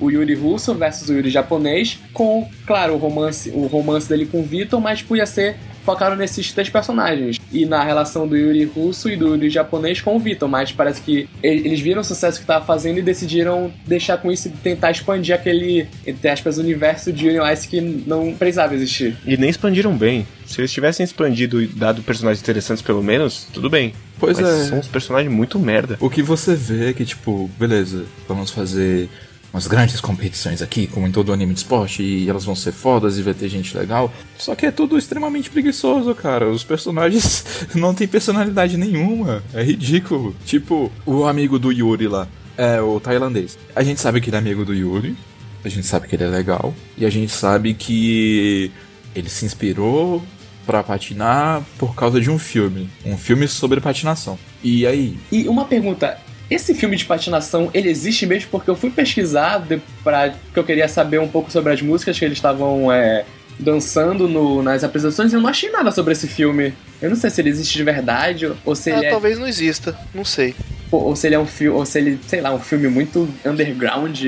o 0.00 0.10
Yuri 0.10 0.34
russo 0.34 0.74
versus 0.74 1.08
o 1.08 1.14
Yuri 1.14 1.30
japonês, 1.30 1.98
com, 2.12 2.48
claro, 2.66 2.94
o 2.94 2.96
romance, 2.96 3.50
o 3.50 3.66
romance 3.66 4.08
dele 4.08 4.26
com 4.26 4.40
o 4.40 4.42
Vitor, 4.42 4.80
mas 4.80 4.98
tipo, 4.98 5.16
ia 5.16 5.26
ser 5.26 5.56
focaram 5.90 6.16
nesses 6.16 6.52
três 6.52 6.68
personagens. 6.68 7.38
E 7.52 7.66
na 7.66 7.82
relação 7.82 8.26
do 8.26 8.36
Yuri 8.36 8.64
russo 8.64 9.08
e 9.08 9.16
do 9.16 9.28
Yuri 9.28 9.50
japonês 9.50 10.00
com 10.00 10.16
o 10.16 10.18
Vitor, 10.18 10.48
mas 10.48 10.72
parece 10.72 11.00
que 11.00 11.28
eles 11.42 11.80
viram 11.80 12.00
o 12.00 12.04
sucesso 12.04 12.38
que 12.38 12.44
estava 12.44 12.64
fazendo 12.64 12.98
e 12.98 13.02
decidiram 13.02 13.72
deixar 13.86 14.18
com 14.18 14.30
isso 14.30 14.48
e 14.48 14.50
tentar 14.50 14.90
expandir 14.90 15.34
aquele, 15.34 15.86
entre 16.06 16.28
aspas, 16.28 16.58
universo 16.58 17.12
de 17.12 17.28
Union 17.28 17.46
Ice 17.50 17.68
que 17.68 17.80
não 17.80 18.34
precisava 18.34 18.74
existir. 18.74 19.16
E 19.26 19.36
nem 19.36 19.50
expandiram 19.50 19.96
bem. 19.96 20.26
Se 20.46 20.60
eles 20.60 20.72
tivessem 20.72 21.04
expandido 21.04 21.62
e 21.62 21.66
dado 21.66 22.02
personagens 22.02 22.42
interessantes 22.42 22.82
pelo 22.82 23.02
menos, 23.02 23.46
tudo 23.52 23.70
bem. 23.70 23.92
Pois 24.18 24.38
Mas 24.38 24.48
é. 24.48 24.64
São 24.66 24.78
uns 24.78 24.88
personagens 24.88 25.32
muito 25.32 25.58
merda. 25.58 25.96
O 26.00 26.10
que 26.10 26.22
você 26.22 26.54
vê 26.54 26.90
é 26.90 26.92
que, 26.92 27.04
tipo, 27.04 27.50
beleza, 27.58 28.04
vamos 28.28 28.50
fazer 28.50 29.08
umas 29.52 29.66
grandes 29.66 30.00
competições 30.00 30.62
aqui, 30.62 30.86
como 30.86 31.06
em 31.06 31.12
todo 31.12 31.32
anime 31.32 31.52
de 31.52 31.60
esporte, 31.60 32.02
e 32.02 32.28
elas 32.28 32.44
vão 32.44 32.54
ser 32.54 32.72
fodas 32.72 33.18
e 33.18 33.22
vai 33.22 33.34
ter 33.34 33.48
gente 33.48 33.76
legal. 33.76 34.12
Só 34.38 34.54
que 34.54 34.66
é 34.66 34.70
tudo 34.70 34.96
extremamente 34.96 35.50
preguiçoso, 35.50 36.14
cara. 36.14 36.48
Os 36.48 36.64
personagens 36.64 37.44
não 37.74 37.94
têm 37.94 38.06
personalidade 38.06 38.76
nenhuma. 38.76 39.42
É 39.52 39.62
ridículo. 39.62 40.34
Tipo, 40.44 40.90
o 41.04 41.24
amigo 41.24 41.58
do 41.58 41.72
Yuri 41.72 42.08
lá, 42.08 42.28
é 42.56 42.80
o 42.80 43.00
tailandês. 43.00 43.58
A 43.74 43.82
gente 43.82 44.00
sabe 44.00 44.20
que 44.20 44.30
ele 44.30 44.36
é 44.36 44.38
amigo 44.38 44.64
do 44.64 44.74
Yuri, 44.74 45.16
a 45.64 45.68
gente 45.68 45.86
sabe 45.86 46.06
que 46.06 46.14
ele 46.14 46.24
é 46.24 46.28
legal, 46.28 46.74
e 46.96 47.04
a 47.04 47.10
gente 47.10 47.32
sabe 47.32 47.74
que 47.74 48.70
ele 49.14 49.28
se 49.28 49.44
inspirou 49.44 50.22
para 50.64 50.82
patinar 50.82 51.62
por 51.78 51.94
causa 51.94 52.20
de 52.20 52.30
um 52.30 52.38
filme, 52.38 52.88
um 53.04 53.16
filme 53.16 53.48
sobre 53.48 53.80
patinação. 53.80 54.38
E 54.62 54.86
aí? 54.86 55.18
E 55.32 55.48
uma 55.48 55.64
pergunta, 55.64 56.18
esse 56.50 56.74
filme 56.74 56.96
de 56.96 57.04
patinação, 57.04 57.70
ele 57.72 57.88
existe 57.88 58.26
mesmo 58.26 58.50
porque 58.50 58.68
eu 58.68 58.76
fui 58.76 58.90
pesquisar 58.90 59.64
para 60.02 60.30
porque 60.30 60.58
eu 60.58 60.64
queria 60.64 60.88
saber 60.88 61.20
um 61.20 61.28
pouco 61.28 61.50
sobre 61.50 61.72
as 61.72 61.80
músicas 61.80 62.18
que 62.18 62.24
eles 62.24 62.38
estavam 62.38 62.90
é, 62.90 63.24
dançando 63.58 64.26
no, 64.26 64.62
nas 64.62 64.82
apresentações 64.82 65.32
e 65.32 65.36
eu 65.36 65.40
não 65.40 65.48
achei 65.48 65.70
nada 65.70 65.92
sobre 65.92 66.12
esse 66.12 66.26
filme. 66.26 66.74
Eu 67.00 67.10
não 67.10 67.16
sei 67.16 67.30
se 67.30 67.40
ele 67.40 67.50
existe 67.50 67.76
de 67.76 67.84
verdade 67.84 68.52
ou 68.64 68.74
se 68.74 68.90
ah, 68.90 68.96
ele 68.96 69.06
é... 69.06 69.10
talvez 69.10 69.38
não 69.38 69.46
exista, 69.46 69.96
não 70.12 70.24
sei. 70.24 70.54
Ou, 70.90 71.04
ou 71.04 71.16
se 71.16 71.28
ele 71.28 71.36
é 71.36 71.38
um 71.38 71.46
filme, 71.46 71.76
ou 71.76 71.86
se 71.86 71.98
ele, 71.98 72.18
sei 72.26 72.40
lá, 72.40 72.52
um 72.52 72.58
filme 72.58 72.88
muito 72.88 73.28
underground 73.44 74.18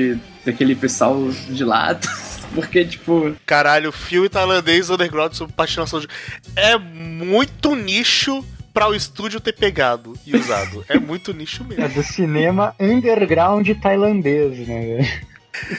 daquele 0.45 0.75
pessoal 0.75 1.29
de 1.49 1.63
lado. 1.63 2.07
Porque, 2.53 2.85
tipo. 2.85 3.35
Caralho, 3.45 3.91
filme 3.91 4.29
tailandês 4.29 4.89
underground 4.89 5.33
sobre 5.33 5.53
patinação 5.53 5.99
de. 5.99 6.07
É 6.55 6.77
muito 6.77 7.75
nicho 7.75 8.45
para 8.73 8.89
o 8.89 8.95
estúdio 8.95 9.39
ter 9.39 9.53
pegado 9.53 10.17
e 10.25 10.35
usado. 10.35 10.83
É 10.89 10.97
muito 10.97 11.31
nicho 11.33 11.63
mesmo. 11.63 11.83
É 11.83 11.87
do 11.87 12.01
cinema 12.01 12.75
underground 12.79 13.69
tailandês, 13.81 14.67
né? 14.67 15.23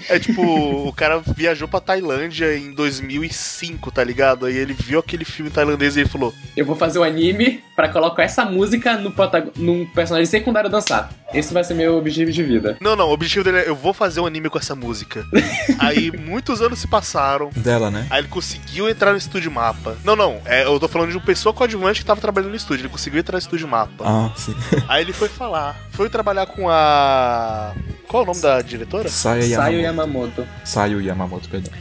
É 0.08 0.18
tipo, 0.18 0.42
o 0.42 0.92
cara 0.92 1.20
viajou 1.34 1.66
pra 1.66 1.80
Tailândia 1.80 2.56
em 2.56 2.72
2005, 2.72 3.90
tá 3.90 4.04
ligado? 4.04 4.46
Aí 4.46 4.56
ele 4.56 4.72
viu 4.72 5.00
aquele 5.00 5.24
filme 5.24 5.50
tailandês 5.50 5.96
e 5.96 6.00
ele 6.00 6.08
falou: 6.08 6.32
Eu 6.56 6.64
vou 6.64 6.76
fazer 6.76 6.98
o 6.98 7.02
um 7.02 7.04
anime 7.04 7.62
para 7.74 7.88
colocar 7.88 8.22
essa 8.22 8.44
música 8.44 8.96
no 8.96 9.12
num 9.56 9.86
personagem 9.86 10.26
secundário 10.26 10.70
dançar. 10.70 11.10
Esse 11.32 11.52
vai 11.52 11.64
ser 11.64 11.74
meu 11.74 11.96
objetivo 11.96 12.30
de 12.30 12.42
vida. 12.42 12.76
Não, 12.80 12.94
não, 12.94 13.08
o 13.08 13.12
objetivo 13.12 13.44
dele 13.44 13.58
é: 13.58 13.68
eu 13.68 13.74
vou 13.74 13.92
fazer 13.92 14.20
um 14.20 14.26
anime 14.26 14.48
com 14.48 14.58
essa 14.58 14.74
música. 14.74 15.24
aí 15.78 16.10
muitos 16.12 16.62
anos 16.62 16.78
se 16.78 16.86
passaram. 16.86 17.50
Dela, 17.56 17.90
né? 17.90 18.06
Aí 18.10 18.20
ele 18.20 18.28
conseguiu 18.28 18.88
entrar 18.88 19.12
no 19.12 19.18
estúdio 19.18 19.50
mapa. 19.50 19.96
Não, 20.04 20.14
não, 20.14 20.40
é, 20.44 20.64
eu 20.64 20.78
tô 20.78 20.86
falando 20.86 21.10
de 21.10 21.16
uma 21.16 21.24
pessoa 21.24 21.52
coadjuvante 21.52 22.00
que 22.00 22.06
tava 22.06 22.20
trabalhando 22.20 22.50
no 22.50 22.56
estúdio. 22.56 22.82
Ele 22.82 22.92
conseguiu 22.92 23.20
entrar 23.20 23.36
no 23.36 23.42
estúdio 23.42 23.66
mapa. 23.66 24.04
Ah, 24.06 24.32
sim. 24.36 24.54
aí 24.88 25.02
ele 25.02 25.12
foi 25.12 25.28
falar. 25.28 25.76
Foi 25.90 26.08
trabalhar 26.08 26.46
com 26.46 26.68
a. 26.68 27.74
Qual 28.08 28.22
é 28.22 28.24
o 28.24 28.26
nome 28.26 28.40
da 28.40 28.60
diretora? 28.60 29.08
Saya 29.08 29.44
Yamamoto. 29.44 29.66
Sayo 29.66 29.80
Yamamoto. 29.80 30.46
Sayo 30.64 31.00
Yamamoto, 31.00 31.48
perdão. 31.48 31.72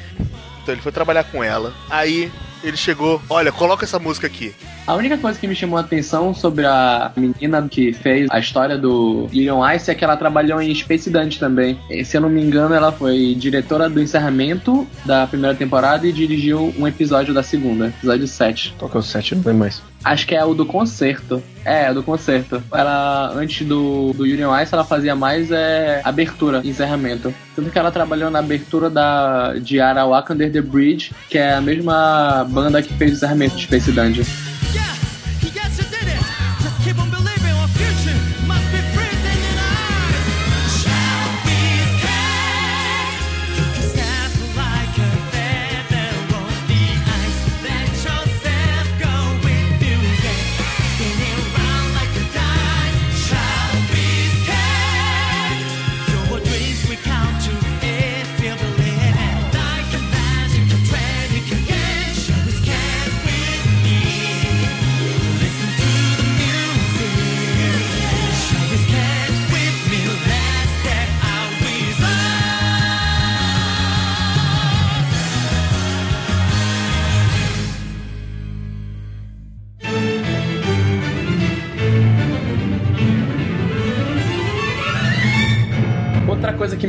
Então 0.61 0.73
ele 0.73 0.81
foi 0.81 0.91
trabalhar 0.91 1.25
com 1.25 1.43
ela. 1.43 1.73
Aí 1.89 2.31
ele 2.63 2.77
chegou, 2.77 3.21
olha, 3.29 3.51
coloca 3.51 3.83
essa 3.83 3.99
música 3.99 4.25
aqui. 4.25 4.55
A 4.87 4.95
única 4.95 5.17
coisa 5.17 5.39
que 5.39 5.47
me 5.47 5.55
chamou 5.55 5.77
a 5.77 5.81
atenção 5.81 6.33
sobre 6.33 6.65
a 6.65 7.11
menina 7.15 7.67
que 7.69 7.93
fez 7.93 8.27
a 8.29 8.39
história 8.39 8.77
do 8.77 9.27
Leon 9.33 9.61
Ice 9.73 9.91
é 9.91 9.95
que 9.95 10.03
ela 10.03 10.15
trabalhou 10.17 10.61
em 10.61 10.73
Space 10.73 11.09
Dante 11.09 11.39
também. 11.39 11.77
Se 12.05 12.17
eu 12.17 12.21
não 12.21 12.29
me 12.29 12.41
engano, 12.41 12.73
ela 12.73 12.91
foi 12.91 13.35
diretora 13.37 13.89
do 13.89 14.01
encerramento 14.01 14.87
da 15.05 15.27
primeira 15.27 15.55
temporada 15.55 16.07
e 16.07 16.11
dirigiu 16.11 16.73
um 16.77 16.87
episódio 16.87 17.33
da 17.33 17.43
segunda, 17.43 17.87
episódio 17.87 18.27
7. 18.27 18.75
Qual 18.77 18.89
que 18.89 18.97
é 18.97 18.99
o 18.99 19.03
7? 19.03 19.35
Não 19.35 19.39
lembro 19.39 19.59
mais. 19.59 19.81
Acho 20.03 20.27
que 20.27 20.35
é 20.35 20.43
o 20.43 20.53
do 20.53 20.65
concerto. 20.65 21.41
É, 21.63 21.93
do 21.93 22.03
concerto. 22.03 22.61
Ela, 22.73 23.31
antes 23.35 23.65
do, 23.65 24.11
do 24.13 24.23
Union 24.23 24.59
Ice, 24.61 24.73
ela 24.73 24.83
fazia 24.83 25.15
mais 25.15 25.49
é, 25.49 26.01
abertura, 26.03 26.61
encerramento. 26.63 27.33
Tanto 27.55 27.69
que 27.69 27.79
ela 27.79 27.91
trabalhou 27.91 28.29
na 28.29 28.39
abertura 28.39 28.89
da, 28.89 29.53
de 29.53 29.79
Arawak 29.79 30.33
Under 30.33 30.51
the 30.51 30.61
Bridge, 30.61 31.13
que 31.29 31.37
é 31.37 31.53
a 31.53 31.61
mesma 31.61 32.45
banda 32.49 32.81
que 32.81 32.93
fez 32.93 33.11
o 33.11 33.15
encerramento 33.15 33.55
de 33.55 33.63
Space 33.63 33.91
Dungeon. 33.91 34.25
coisa 34.25 35.02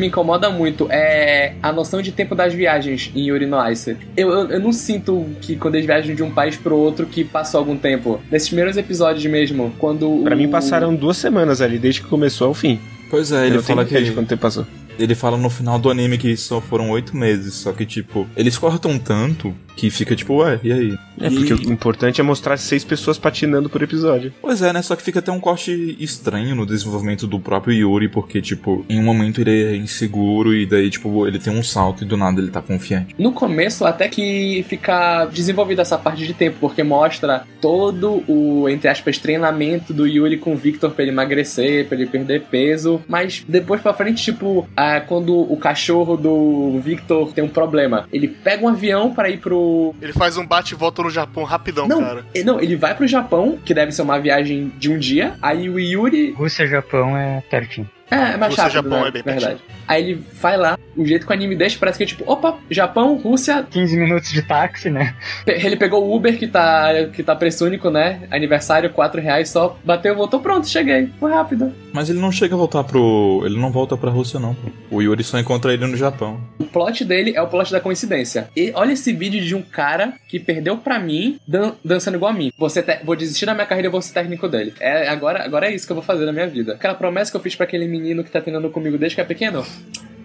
me 0.04 0.08
incomoda 0.08 0.50
muito 0.50 0.86
é 0.90 1.54
a 1.62 1.72
noção 1.72 2.02
de 2.02 2.12
tempo 2.12 2.34
das 2.34 2.52
viagens 2.52 3.10
em 3.14 3.28
Yuri 3.28 3.46
no 3.46 3.66
Ice. 3.70 3.96
Eu, 4.16 4.30
eu, 4.30 4.50
eu, 4.50 4.60
não 4.60 4.72
sinto 4.72 5.26
que 5.40 5.56
quando 5.56 5.76
eles 5.76 5.86
viajam 5.86 6.14
de 6.14 6.22
um 6.22 6.30
país 6.30 6.56
pro 6.56 6.76
outro 6.76 7.06
que 7.06 7.24
passou 7.24 7.58
algum 7.58 7.76
tempo. 7.76 8.20
Nesses 8.30 8.48
primeiros 8.48 8.76
episódios 8.76 9.24
mesmo, 9.24 9.72
quando. 9.78 10.22
Pra 10.22 10.34
o... 10.34 10.38
mim 10.38 10.48
passaram 10.48 10.94
duas 10.94 11.16
semanas 11.16 11.62
ali, 11.62 11.78
desde 11.78 12.02
que 12.02 12.08
começou 12.08 12.48
ao 12.48 12.54
fim. 12.54 12.78
Pois 13.10 13.32
é, 13.32 13.46
ele 13.46 13.56
eu 13.56 13.62
fala 13.62 13.84
que. 13.84 14.10
Quanto 14.12 14.28
tempo 14.28 14.42
passou. 14.42 14.66
Ele 14.98 15.14
fala 15.14 15.36
no 15.36 15.50
final 15.50 15.78
do 15.78 15.90
anime 15.90 16.18
que 16.18 16.36
só 16.36 16.60
foram 16.60 16.90
oito 16.90 17.16
meses, 17.16 17.54
só 17.54 17.72
que, 17.72 17.84
tipo, 17.84 18.28
eles 18.36 18.56
cortam 18.56 18.96
tanto 18.96 19.52
que 19.76 19.90
fica 19.90 20.14
tipo, 20.14 20.34
ué, 20.36 20.58
e 20.62 20.72
aí? 20.72 20.98
É, 21.20 21.28
e... 21.28 21.34
porque 21.34 21.54
o 21.54 21.72
importante 21.72 22.20
é 22.20 22.24
mostrar 22.24 22.56
seis 22.56 22.84
pessoas 22.84 23.18
patinando 23.18 23.68
por 23.68 23.82
episódio. 23.82 24.32
Pois 24.40 24.62
é, 24.62 24.72
né? 24.72 24.82
Só 24.82 24.96
que 24.96 25.02
fica 25.02 25.18
até 25.18 25.30
um 25.30 25.40
corte 25.40 25.96
estranho 25.98 26.54
no 26.54 26.66
desenvolvimento 26.66 27.26
do 27.26 27.38
próprio 27.40 27.74
Yuri, 27.74 28.08
porque, 28.08 28.40
tipo, 28.40 28.84
em 28.88 28.98
um 28.98 29.02
momento 29.02 29.40
ele 29.40 29.64
é 29.64 29.76
inseguro 29.76 30.54
e 30.54 30.66
daí, 30.66 30.90
tipo, 30.90 31.26
ele 31.26 31.38
tem 31.38 31.52
um 31.52 31.62
salto 31.62 32.04
e 32.04 32.06
do 32.06 32.16
nada 32.16 32.40
ele 32.40 32.50
tá 32.50 32.60
confiante. 32.60 33.14
No 33.18 33.32
começo, 33.32 33.84
até 33.84 34.08
que 34.08 34.64
fica 34.68 35.26
desenvolvida 35.26 35.82
essa 35.82 35.98
parte 35.98 36.26
de 36.26 36.34
tempo, 36.34 36.56
porque 36.60 36.82
mostra 36.82 37.44
todo 37.60 38.22
o, 38.28 38.68
entre 38.68 38.88
aspas, 38.88 39.18
treinamento 39.18 39.92
do 39.92 40.06
Yuri 40.06 40.36
com 40.38 40.54
o 40.54 40.56
Victor 40.56 40.90
pra 40.90 41.02
ele 41.02 41.12
emagrecer, 41.12 41.86
pra 41.86 41.96
ele 41.96 42.06
perder 42.06 42.42
peso, 42.42 43.00
mas 43.08 43.44
depois 43.48 43.80
pra 43.80 43.94
frente, 43.94 44.22
tipo, 44.22 44.68
ah, 44.76 45.00
quando 45.00 45.34
o 45.34 45.56
cachorro 45.56 46.16
do 46.16 46.78
Victor 46.80 47.32
tem 47.32 47.44
um 47.44 47.48
problema, 47.48 48.06
ele 48.12 48.28
pega 48.28 48.64
um 48.64 48.68
avião 48.68 49.12
para 49.12 49.30
ir 49.30 49.38
pro 49.38 49.63
ele 50.00 50.12
faz 50.12 50.36
um 50.36 50.46
bate 50.46 50.74
e 50.74 50.76
volta 50.76 51.02
no 51.02 51.10
Japão 51.10 51.44
rapidão, 51.44 51.86
não, 51.86 52.00
cara. 52.00 52.24
Não, 52.44 52.60
ele 52.60 52.76
vai 52.76 52.94
pro 52.94 53.06
Japão, 53.06 53.58
que 53.64 53.74
deve 53.74 53.92
ser 53.92 54.02
uma 54.02 54.18
viagem 54.18 54.72
de 54.78 54.90
um 54.90 54.98
dia. 54.98 55.34
Aí 55.40 55.68
o 55.68 55.78
Yuri. 55.78 56.32
Rússia 56.32 56.66
Japão 56.66 57.16
é 57.16 57.42
pertinho. 57.50 57.88
É, 58.14 58.34
é 58.34 58.36
mais 58.36 58.50
Rússia, 58.50 58.64
rápido, 58.64 58.82
Japão 58.82 59.02
né? 59.02 59.08
é 59.08 59.10
bem 59.10 59.22
Verdade. 59.22 59.46
pertinho. 59.46 59.74
Aí 59.86 60.02
ele 60.02 60.24
vai 60.40 60.56
lá, 60.56 60.78
o 60.96 61.04
jeito 61.04 61.26
que 61.26 61.32
o 61.32 61.34
anime 61.34 61.56
deixa 61.56 61.78
parece 61.78 61.98
que 61.98 62.04
é 62.04 62.06
tipo, 62.06 62.30
opa, 62.30 62.56
Japão, 62.70 63.16
Rússia. 63.16 63.66
15 63.70 63.96
minutos 63.96 64.30
de 64.30 64.42
táxi, 64.42 64.90
né? 64.90 65.14
Ele 65.46 65.76
pegou 65.76 66.04
o 66.04 66.14
Uber 66.14 66.38
que 66.38 66.46
tá, 66.46 67.06
que 67.12 67.22
tá 67.22 67.34
preço 67.34 67.64
único, 67.66 67.90
né? 67.90 68.20
Aniversário, 68.30 68.90
4 68.90 69.20
reais 69.20 69.48
só, 69.48 69.78
bateu, 69.84 70.14
voltou, 70.14 70.40
pronto, 70.40 70.68
cheguei. 70.68 71.10
Foi 71.18 71.32
rápido. 71.32 71.72
Mas 71.92 72.10
ele 72.10 72.18
não 72.18 72.32
chega 72.32 72.54
a 72.54 72.58
voltar 72.58 72.84
pro. 72.84 73.42
Ele 73.44 73.58
não 73.58 73.70
volta 73.70 73.96
pra 73.96 74.10
Rússia, 74.10 74.40
não, 74.40 74.54
pô. 74.54 74.70
O 74.90 75.02
Yuri 75.02 75.22
só 75.22 75.38
encontra 75.38 75.72
ele 75.72 75.86
no 75.86 75.96
Japão. 75.96 76.40
O 76.58 76.64
plot 76.64 77.04
dele 77.04 77.32
é 77.36 77.42
o 77.42 77.46
plot 77.46 77.70
da 77.70 77.80
coincidência. 77.80 78.48
E 78.56 78.72
olha 78.74 78.92
esse 78.92 79.12
vídeo 79.12 79.40
de 79.44 79.54
um 79.54 79.62
cara 79.62 80.14
que 80.28 80.38
perdeu 80.38 80.76
pra 80.76 80.98
mim 80.98 81.38
dan 81.46 81.72
dançando 81.84 82.16
igual 82.16 82.30
a 82.30 82.34
mim. 82.34 82.52
Você 82.58 82.84
vou 83.04 83.14
desistir 83.16 83.46
da 83.46 83.54
minha 83.54 83.66
carreira 83.66 83.88
e 83.88 83.90
vou 83.90 84.02
ser 84.02 84.12
técnico 84.12 84.48
dele. 84.48 84.74
É, 84.80 85.08
agora, 85.08 85.44
agora 85.44 85.66
é 85.66 85.74
isso 85.74 85.86
que 85.86 85.92
eu 85.92 85.96
vou 85.96 86.04
fazer 86.04 86.24
na 86.24 86.32
minha 86.32 86.46
vida. 86.46 86.74
Aquela 86.74 86.94
promessa 86.94 87.30
que 87.30 87.36
eu 87.36 87.40
fiz 87.40 87.54
para 87.54 87.64
aquele 87.64 87.86
menino 87.86 88.03
que 88.24 88.30
tá 88.30 88.40
treinando 88.40 88.68
comigo 88.70 88.98
desde 88.98 89.14
que 89.14 89.20
é 89.20 89.24
pequeno. 89.24 89.64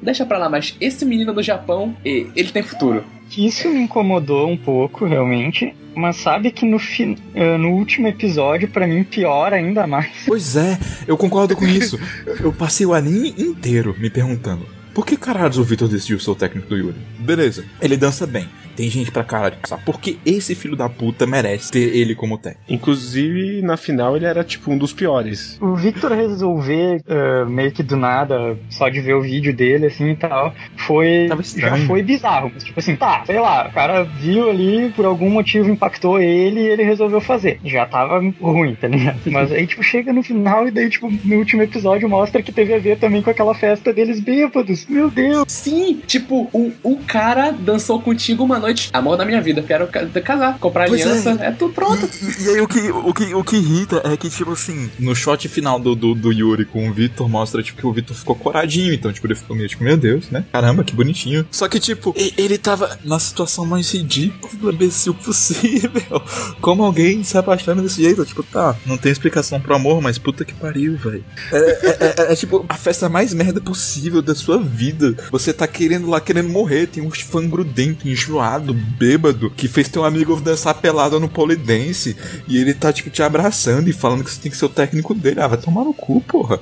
Deixa 0.02 0.26
pra 0.26 0.38
lá, 0.38 0.50
mas 0.50 0.76
esse 0.80 1.06
menino 1.06 1.34
do 1.34 1.44
Japão, 1.44 1.96
ele 2.04 2.52
tem 2.52 2.64
futuro. 2.64 3.04
Isso 3.38 3.70
me 3.70 3.82
incomodou 3.82 4.50
um 4.50 4.58
pouco, 4.58 5.06
realmente. 5.06 5.74
Mas 5.96 6.18
sabe 6.18 6.52
que 6.52 6.66
no, 6.66 6.80
fi... 6.80 7.18
Eh, 7.36 7.58
no 7.58 7.72
último 7.72 8.08
episódio, 8.08 8.70
para 8.70 8.88
mim, 8.88 9.04
piora 9.04 9.58
ainda 9.58 9.86
mais. 9.86 10.10
Pois 10.26 10.56
é, 10.56 10.80
eu 11.06 11.18
concordo 11.18 11.56
com 11.56 11.66
isso. 11.66 12.00
Eu 12.40 12.54
passei 12.54 12.86
o 12.86 12.94
anime 12.94 13.34
inteiro 13.38 13.96
me 14.00 14.10
perguntando: 14.10 14.66
por 14.94 15.06
que 15.06 15.18
caralho 15.18 15.60
o 15.60 15.64
Victor 15.64 15.88
decidiu 15.88 16.20
ser 16.20 16.32
o 16.32 16.36
técnico 16.36 16.70
do 16.70 16.78
Yuri? 16.78 16.96
Beleza, 17.20 17.66
ele 17.82 17.98
dança 17.98 18.26
bem. 18.26 18.48
Tem 18.80 18.90
gente 18.90 19.12
pra 19.12 19.26
caralho 19.26 19.58
sabe? 19.66 19.84
Porque 19.86 20.18
esse 20.26 20.56
filho 20.56 20.74
da 20.74 20.88
puta 20.88 21.28
merece 21.28 21.70
ter 21.70 21.94
ele 21.98 22.16
como 22.16 22.38
técnico. 22.38 22.64
Inclusive, 22.70 23.62
na 23.62 23.76
final, 23.76 24.16
ele 24.16 24.26
era 24.26 24.42
tipo 24.42 24.72
um 24.72 24.78
dos 24.78 24.94
piores. 24.94 25.58
O 25.60 25.76
Victor 25.76 26.14
resolver 26.14 27.02
uh, 27.02 27.50
meio 27.50 27.74
que 27.74 27.84
do 27.84 27.98
nada, 27.98 28.58
só 28.70 28.88
de 28.88 29.02
ver 29.02 29.16
o 29.16 29.22
vídeo 29.22 29.54
dele, 29.54 29.88
assim 29.88 30.12
e 30.12 30.16
tal, 30.16 30.54
foi. 30.78 31.28
Já 31.58 31.76
foi 31.86 32.02
bizarro. 32.02 32.52
Tipo 32.52 32.80
assim, 32.80 32.96
tá, 32.96 33.22
sei 33.26 33.38
lá, 33.38 33.68
o 33.68 33.74
cara 33.74 34.04
viu 34.04 34.50
ali, 34.50 34.94
por 34.96 35.04
algum 35.04 35.30
motivo 35.30 35.70
impactou 35.70 36.22
ele 36.22 36.62
e 36.62 36.68
ele 36.68 36.84
resolveu 36.84 37.20
fazer. 37.20 37.60
Já 37.66 37.86
tava 37.86 38.22
ruim, 38.40 38.76
tá 38.76 38.88
ligado? 38.88 39.20
Mas 39.30 39.52
aí, 39.52 39.68
tipo, 39.68 39.84
chega 39.84 40.14
no 40.14 40.24
final 40.24 40.70
e 40.70 40.72
daí, 40.72 40.90
tipo, 40.90 41.12
no 41.26 41.36
último 41.36 41.64
episódio 41.64 42.08
mostra 42.08 42.42
que 42.42 42.54
teve 42.54 42.74
a 42.74 42.80
ver 42.80 42.98
também 42.98 43.22
com 43.22 43.30
aquela 43.30 43.54
festa 43.54 43.92
deles 43.92 44.22
bêbados. 44.22 44.88
Meu 44.88 45.10
Deus! 45.10 45.44
Sim, 45.50 46.02
tipo, 46.08 46.50
um, 46.54 46.72
um 46.82 46.96
cara 46.96 47.52
dançou 47.52 48.02
contigo 48.02 48.46
uma 48.46 48.58
noite. 48.58 48.69
Amor 48.92 49.18
da 49.18 49.26
minha 49.26 49.42
vida, 49.42 49.62
quero 49.62 49.88
casar, 50.24 50.58
comprar 50.60 50.88
pois 50.88 51.02
aliança, 51.02 51.38
é. 51.42 51.48
é, 51.48 51.52
tudo 51.52 51.74
pronto. 51.74 52.10
E, 52.40 52.44
e, 52.44 52.50
aí 52.50 52.62
o 52.62 52.68
que, 52.68 52.92
o, 52.92 53.14
que, 53.14 53.36
o 53.36 53.44
que 53.44 53.56
irrita 53.56 54.02
é 54.04 54.18
que, 54.18 54.30
tipo 54.30 54.52
assim, 54.52 54.90
no 55.00 55.16
shot 55.16 55.48
final 55.48 55.80
do, 55.80 55.96
do, 55.96 56.14
do 56.14 56.32
Yuri 56.32 56.66
com 56.66 56.90
o 56.90 56.94
Victor, 56.94 57.30
mostra, 57.30 57.64
tipo, 57.64 57.80
que 57.80 57.88
o 57.88 57.94
Victor 57.94 58.16
ficou 58.16 58.36
coradinho. 58.36 58.94
Então, 58.94 59.12
tipo, 59.12 59.26
ele 59.28 59.36
ficou 59.36 59.56
meio, 59.56 59.70
tipo, 59.70 59.84
meu 59.84 59.98
Deus, 59.98 60.30
né? 60.30 60.44
Caramba, 60.52 60.84
que 60.84 60.94
bonitinho. 60.94 61.46
Só 61.52 61.68
que, 61.68 61.80
tipo, 61.80 62.14
ele 62.38 62.58
tava 62.58 63.00
na 63.04 63.20
situação 63.20 63.66
mais 63.66 63.92
ridícula, 63.92 64.74
imbecil 64.74 65.14
possível. 65.14 66.22
Como 66.62 66.84
alguém 66.84 67.24
se 67.24 67.38
apaixona 67.38 67.82
desse 67.82 68.02
jeito? 68.02 68.26
Tipo, 68.26 68.44
tá, 68.44 68.76
não 68.86 68.98
tem 68.98 69.12
explicação 69.12 69.60
pro 69.60 69.76
amor, 69.76 70.02
mas 70.02 70.18
puta 70.18 70.44
que 70.44 70.54
pariu, 70.54 70.98
velho. 70.98 71.24
É, 71.52 71.58
é, 71.58 72.26
é, 72.28 72.34
é, 72.34 72.36
tipo 72.36 72.66
a 72.68 72.76
festa 72.76 73.08
mais 73.08 73.34
merda 73.34 73.62
possível 73.62 74.22
da 74.22 74.36
sua 74.36 74.58
vida 74.58 74.80
vida. 74.80 75.16
Você 75.32 75.54
tá 75.54 75.68
querendo 75.68 76.10
lá, 76.10 76.20
querendo 76.20 76.50
morrer. 76.50 76.88
Tem 76.88 77.04
um 77.04 77.12
fã 77.12 77.48
grudento, 77.48 78.08
enjoado, 78.08 78.59
bêbado, 78.74 79.50
que 79.52 79.68
fez 79.68 79.90
teu 79.90 80.06
amigo 80.06 80.40
dançar 80.40 80.74
pelado 80.76 81.20
no 81.20 81.28
polidense. 81.28 82.16
E 82.48 82.58
ele 82.58 82.74
tá, 82.74 82.94
tipo, 82.94 83.10
te 83.10 83.22
abraçando 83.22 83.90
e 83.90 83.94
falando 83.94 84.24
que 84.24 84.32
você 84.32 84.42
tem 84.42 84.50
que 84.50 84.58
ser 84.58 84.66
o 84.66 84.70
técnico 84.70 85.14
dele. 85.14 85.42
Ah, 85.42 85.48
vai 85.48 85.58
tomar 85.58 85.84
no 85.84 85.94
cu, 85.94 86.22
porra. 86.22 86.60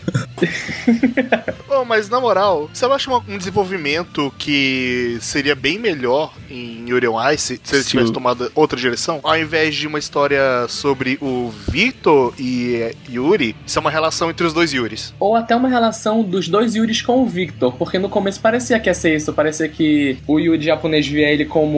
oh, 1.69 1.85
mas 1.85 2.09
na 2.09 2.19
moral, 2.19 2.69
você 2.73 2.85
acha 2.85 3.11
um 3.11 3.37
desenvolvimento 3.37 4.33
que 4.37 5.17
seria 5.21 5.55
bem 5.55 5.77
melhor 5.77 6.33
em 6.49 6.89
Yuri 6.89 7.07
on 7.07 7.29
Ice 7.31 7.59
se 7.63 7.75
ele 7.75 7.83
Sim. 7.83 7.89
tivesse 7.89 8.11
tomado 8.11 8.51
outra 8.55 8.79
direção? 8.79 9.19
Ao 9.23 9.37
invés 9.37 9.75
de 9.75 9.87
uma 9.87 9.99
história 9.99 10.67
sobre 10.67 11.17
o 11.21 11.51
Victor 11.69 12.33
e 12.39 12.95
Yuri, 13.09 13.55
isso 13.65 13.77
é 13.77 13.81
uma 13.81 13.91
relação 13.91 14.29
entre 14.29 14.45
os 14.45 14.53
dois 14.53 14.73
Yuris. 14.73 15.13
Ou 15.19 15.35
até 15.35 15.55
uma 15.55 15.69
relação 15.69 16.23
dos 16.23 16.47
dois 16.47 16.75
Yuris 16.75 17.01
com 17.01 17.21
o 17.21 17.25
Victor, 17.25 17.73
porque 17.73 17.99
no 17.99 18.07
no 18.07 18.09
começo 18.09 18.39
parecia 18.39 18.79
que 18.79 18.89
ia 18.89 18.93
ser 18.93 19.15
isso. 19.15 19.33
Parecia 19.33 19.67
que 19.67 20.17
o 20.25 20.39
Yuri 20.39 20.63
japonês 20.63 21.05
via 21.05 21.29
ele 21.29 21.45
como 21.45 21.76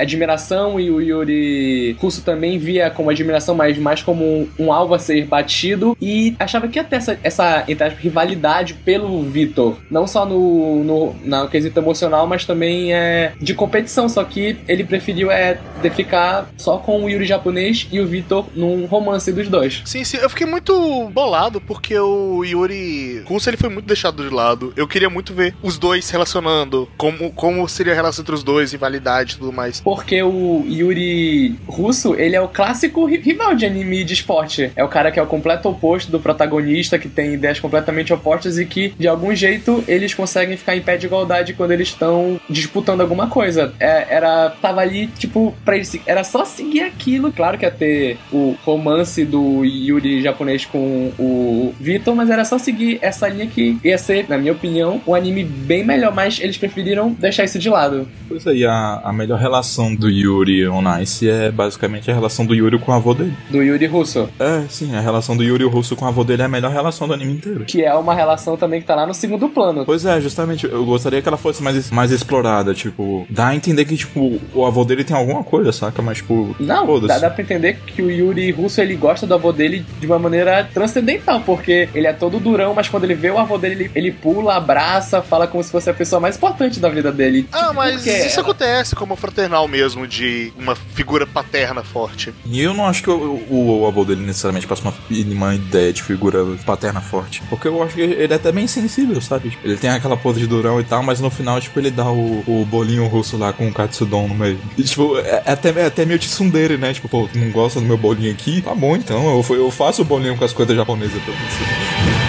admiração 0.00 0.78
e 0.78 0.90
o 0.90 1.00
Yuri 1.00 1.96
russo 2.00 2.22
também 2.22 2.58
via 2.58 2.90
como 2.90 3.10
admiração, 3.10 3.54
mas 3.54 3.78
mais 3.78 4.02
como 4.02 4.48
um, 4.58 4.72
alvo 4.72 4.94
a 4.94 4.98
ser 4.98 5.26
batido. 5.26 5.96
E 6.00 6.34
achava 6.38 6.68
que 6.68 6.78
ia 6.78 6.84
ter 6.84 6.96
essa, 6.96 7.18
essa 7.22 7.64
entre 7.68 7.84
aspas, 7.84 8.02
rivalidade 8.02 8.74
pelo 8.74 9.22
Vitor. 9.22 9.76
Não 9.90 10.06
só 10.06 10.26
no, 10.26 10.84
no, 10.84 11.14
no 11.24 11.48
quesito 11.48 11.78
emocional, 11.78 12.26
mas 12.26 12.44
também 12.44 12.94
é, 12.94 13.32
de 13.40 13.54
competição 13.54 14.08
só 14.08 14.24
que 14.24 14.56
ele 14.68 14.84
preferiu 14.84 15.30
é 15.30 15.58
de 15.82 15.90
ficar 15.90 16.48
só 16.56 16.78
com 16.78 17.04
o 17.04 17.08
Yuri 17.08 17.24
japonês 17.24 17.88
e 17.90 18.00
o 18.00 18.06
Vitor 18.06 18.46
num 18.54 18.86
romance 18.86 19.32
dos 19.32 19.48
dois. 19.48 19.82
Sim, 19.84 20.04
sim, 20.04 20.18
eu 20.18 20.30
fiquei 20.30 20.46
muito 20.46 21.08
bolado 21.10 21.60
porque 21.60 21.98
o 21.98 22.44
Yuri 22.44 23.22
russo 23.26 23.48
ele 23.48 23.56
foi 23.56 23.68
muito 23.68 23.86
deixado 23.86 24.22
de 24.22 24.34
lado. 24.34 24.72
Eu 24.76 24.86
queria 24.86 25.10
muito 25.10 25.34
ver 25.34 25.54
os 25.62 25.78
dois 25.78 26.08
relacionando, 26.10 26.88
como, 26.96 27.32
como 27.32 27.68
seria 27.68 27.92
a 27.92 27.96
relação 27.96 28.22
entre 28.22 28.34
os 28.34 28.42
dois, 28.42 28.72
rivalidade 28.72 29.15
e 29.22 29.38
tudo 29.38 29.52
mais. 29.52 29.80
Porque 29.80 30.22
o 30.22 30.64
Yuri 30.68 31.56
russo, 31.66 32.14
ele 32.14 32.36
é 32.36 32.40
o 32.40 32.48
clássico 32.48 33.04
rival 33.04 33.54
de 33.54 33.66
anime 33.66 34.04
de 34.04 34.14
esporte. 34.14 34.72
É 34.74 34.84
o 34.84 34.88
cara 34.88 35.10
que 35.10 35.18
é 35.18 35.22
o 35.22 35.26
completo 35.26 35.68
oposto 35.68 36.10
do 36.10 36.20
protagonista, 36.20 36.98
que 36.98 37.08
tem 37.08 37.34
ideias 37.34 37.60
completamente 37.60 38.12
opostas 38.12 38.58
e 38.58 38.66
que, 38.66 38.94
de 38.98 39.08
algum 39.08 39.34
jeito, 39.34 39.82
eles 39.86 40.14
conseguem 40.14 40.56
ficar 40.56 40.76
em 40.76 40.82
pé 40.82 40.96
de 40.96 41.06
igualdade 41.06 41.54
quando 41.54 41.72
eles 41.72 41.88
estão 41.88 42.40
disputando 42.48 43.00
alguma 43.00 43.28
coisa. 43.28 43.72
É, 43.78 44.06
era. 44.10 44.50
Tava 44.60 44.80
ali, 44.80 45.06
tipo, 45.08 45.54
pra 45.64 45.76
eles. 45.76 45.98
Era 46.06 46.24
só 46.24 46.44
seguir 46.44 46.82
aquilo. 46.82 47.32
Claro 47.32 47.58
que 47.58 47.64
ia 47.64 47.70
ter 47.70 48.18
o 48.32 48.56
romance 48.64 49.24
do 49.24 49.64
Yuri 49.64 50.22
japonês 50.22 50.64
com 50.64 51.12
o 51.18 51.74
Vitor, 51.80 52.14
mas 52.14 52.30
era 52.30 52.44
só 52.44 52.58
seguir 52.58 52.98
essa 53.02 53.28
linha 53.28 53.46
que 53.46 53.78
ia 53.84 53.98
ser, 53.98 54.28
na 54.28 54.38
minha 54.38 54.52
opinião, 54.52 55.00
um 55.06 55.14
anime 55.14 55.44
bem 55.44 55.84
melhor, 55.84 56.14
mas 56.14 56.40
eles 56.40 56.56
preferiram 56.56 57.12
deixar 57.12 57.44
isso 57.44 57.58
de 57.58 57.68
lado. 57.68 58.08
Pois 58.28 58.46
aí, 58.46 58.64
a, 58.64 59.00
a 59.06 59.12
melhor 59.12 59.38
relação 59.38 59.94
do 59.94 60.10
Yuri 60.10 60.66
on 60.68 60.82
Ice 61.00 61.28
é 61.28 61.48
basicamente 61.48 62.10
a 62.10 62.14
relação 62.14 62.44
do 62.44 62.54
Yuri 62.54 62.76
com 62.76 62.90
o 62.90 62.94
avô 62.94 63.14
dele. 63.14 63.32
Do 63.48 63.62
Yuri 63.62 63.86
russo. 63.86 64.28
É, 64.40 64.64
sim, 64.68 64.96
a 64.96 65.00
relação 65.00 65.36
do 65.36 65.44
Yuri 65.44 65.64
russo 65.64 65.94
com 65.94 66.04
o 66.04 66.08
avô 66.08 66.24
dele 66.24 66.42
é 66.42 66.46
a 66.46 66.48
melhor 66.48 66.72
relação 66.72 67.06
do 67.06 67.14
anime 67.14 67.34
inteiro. 67.34 67.64
Que 67.64 67.84
é 67.84 67.94
uma 67.94 68.14
relação 68.14 68.56
também 68.56 68.80
que 68.80 68.86
tá 68.86 68.96
lá 68.96 69.06
no 69.06 69.14
segundo 69.14 69.48
plano. 69.48 69.84
Pois 69.86 70.04
é, 70.04 70.20
justamente, 70.20 70.66
eu 70.66 70.84
gostaria 70.84 71.22
que 71.22 71.28
ela 71.28 71.36
fosse 71.36 71.62
mais, 71.62 71.88
mais 71.92 72.10
explorada, 72.10 72.74
tipo, 72.74 73.24
dá 73.30 73.48
a 73.48 73.54
entender 73.54 73.84
que, 73.84 73.96
tipo, 73.96 74.40
o 74.52 74.66
avô 74.66 74.84
dele 74.84 75.04
tem 75.04 75.16
alguma 75.16 75.44
coisa, 75.44 75.70
saca? 75.70 76.02
Mas, 76.02 76.18
tipo, 76.18 76.56
não, 76.58 76.98
dá, 77.00 77.18
dá 77.20 77.30
pra 77.30 77.44
entender 77.44 77.78
que 77.86 78.02
o 78.02 78.10
Yuri 78.10 78.50
russo 78.50 78.80
ele 78.80 78.96
gosta 78.96 79.24
do 79.24 79.34
avô 79.34 79.52
dele 79.52 79.86
de 80.00 80.06
uma 80.06 80.18
maneira 80.18 80.68
transcendental, 80.74 81.40
porque 81.42 81.88
ele 81.94 82.08
é 82.08 82.12
todo 82.12 82.40
durão, 82.40 82.74
mas 82.74 82.88
quando 82.88 83.04
ele 83.04 83.14
vê 83.14 83.30
o 83.30 83.38
avô 83.38 83.56
dele, 83.56 83.84
ele, 83.84 83.90
ele 83.94 84.10
pula, 84.10 84.56
abraça, 84.56 85.22
fala 85.22 85.46
como 85.46 85.62
se 85.62 85.70
fosse 85.70 85.88
a 85.88 85.94
pessoa 85.94 86.18
mais 86.18 86.36
importante 86.36 86.80
da 86.80 86.88
vida 86.88 87.12
dele. 87.12 87.48
Ah, 87.52 87.60
tipo, 87.68 87.74
mas 87.74 88.04
isso 88.04 88.40
acontece 88.40 88.95
como 88.96 89.14
fraternal 89.14 89.68
mesmo, 89.68 90.06
de 90.06 90.52
uma 90.58 90.74
figura 90.74 91.26
paterna 91.26 91.84
forte. 91.84 92.34
E 92.46 92.60
eu 92.60 92.74
não 92.74 92.86
acho 92.86 93.02
que 93.02 93.10
o, 93.10 93.44
o, 93.48 93.80
o 93.82 93.86
avô 93.86 94.04
dele 94.04 94.22
necessariamente 94.22 94.66
passa 94.66 94.82
uma, 94.82 94.94
uma 95.10 95.54
ideia 95.54 95.92
de 95.92 96.02
figura 96.02 96.44
paterna 96.64 97.00
forte. 97.00 97.42
Porque 97.48 97.68
eu 97.68 97.82
acho 97.82 97.94
que 97.94 98.00
ele 98.00 98.32
é 98.32 98.36
até 98.36 98.50
bem 98.50 98.66
sensível, 98.66 99.20
sabe? 99.20 99.50
Tipo, 99.50 99.66
ele 99.66 99.76
tem 99.76 99.90
aquela 99.90 100.16
pose 100.16 100.40
de 100.40 100.46
durão 100.46 100.80
e 100.80 100.84
tal, 100.84 101.02
mas 101.02 101.20
no 101.20 101.30
final, 101.30 101.60
tipo, 101.60 101.78
ele 101.78 101.90
dá 101.90 102.10
o, 102.10 102.42
o 102.46 102.64
bolinho 102.64 103.06
russo 103.06 103.36
lá 103.36 103.52
com 103.52 103.68
o 103.68 103.72
katsudon 103.72 104.28
no 104.28 104.34
meio. 104.34 104.58
E, 104.76 104.82
tipo, 104.82 105.18
é, 105.18 105.42
é 105.44 105.52
até, 105.52 105.68
é 105.68 105.86
até 105.86 106.04
meio 106.04 106.18
tsundere, 106.18 106.78
né? 106.78 106.92
Tipo, 106.94 107.08
pô, 107.08 107.28
não 107.34 107.50
gosta 107.50 107.80
do 107.80 107.86
meu 107.86 107.98
bolinho 107.98 108.32
aqui? 108.32 108.62
Tá 108.62 108.74
bom, 108.74 108.96
então. 108.96 109.26
Eu, 109.26 109.56
eu 109.56 109.70
faço 109.70 110.02
o 110.02 110.04
bolinho 110.04 110.36
com 110.36 110.44
as 110.44 110.52
coisas 110.52 110.74
japonesas 110.74 111.22
pra 111.22 111.34
você. 111.34 112.25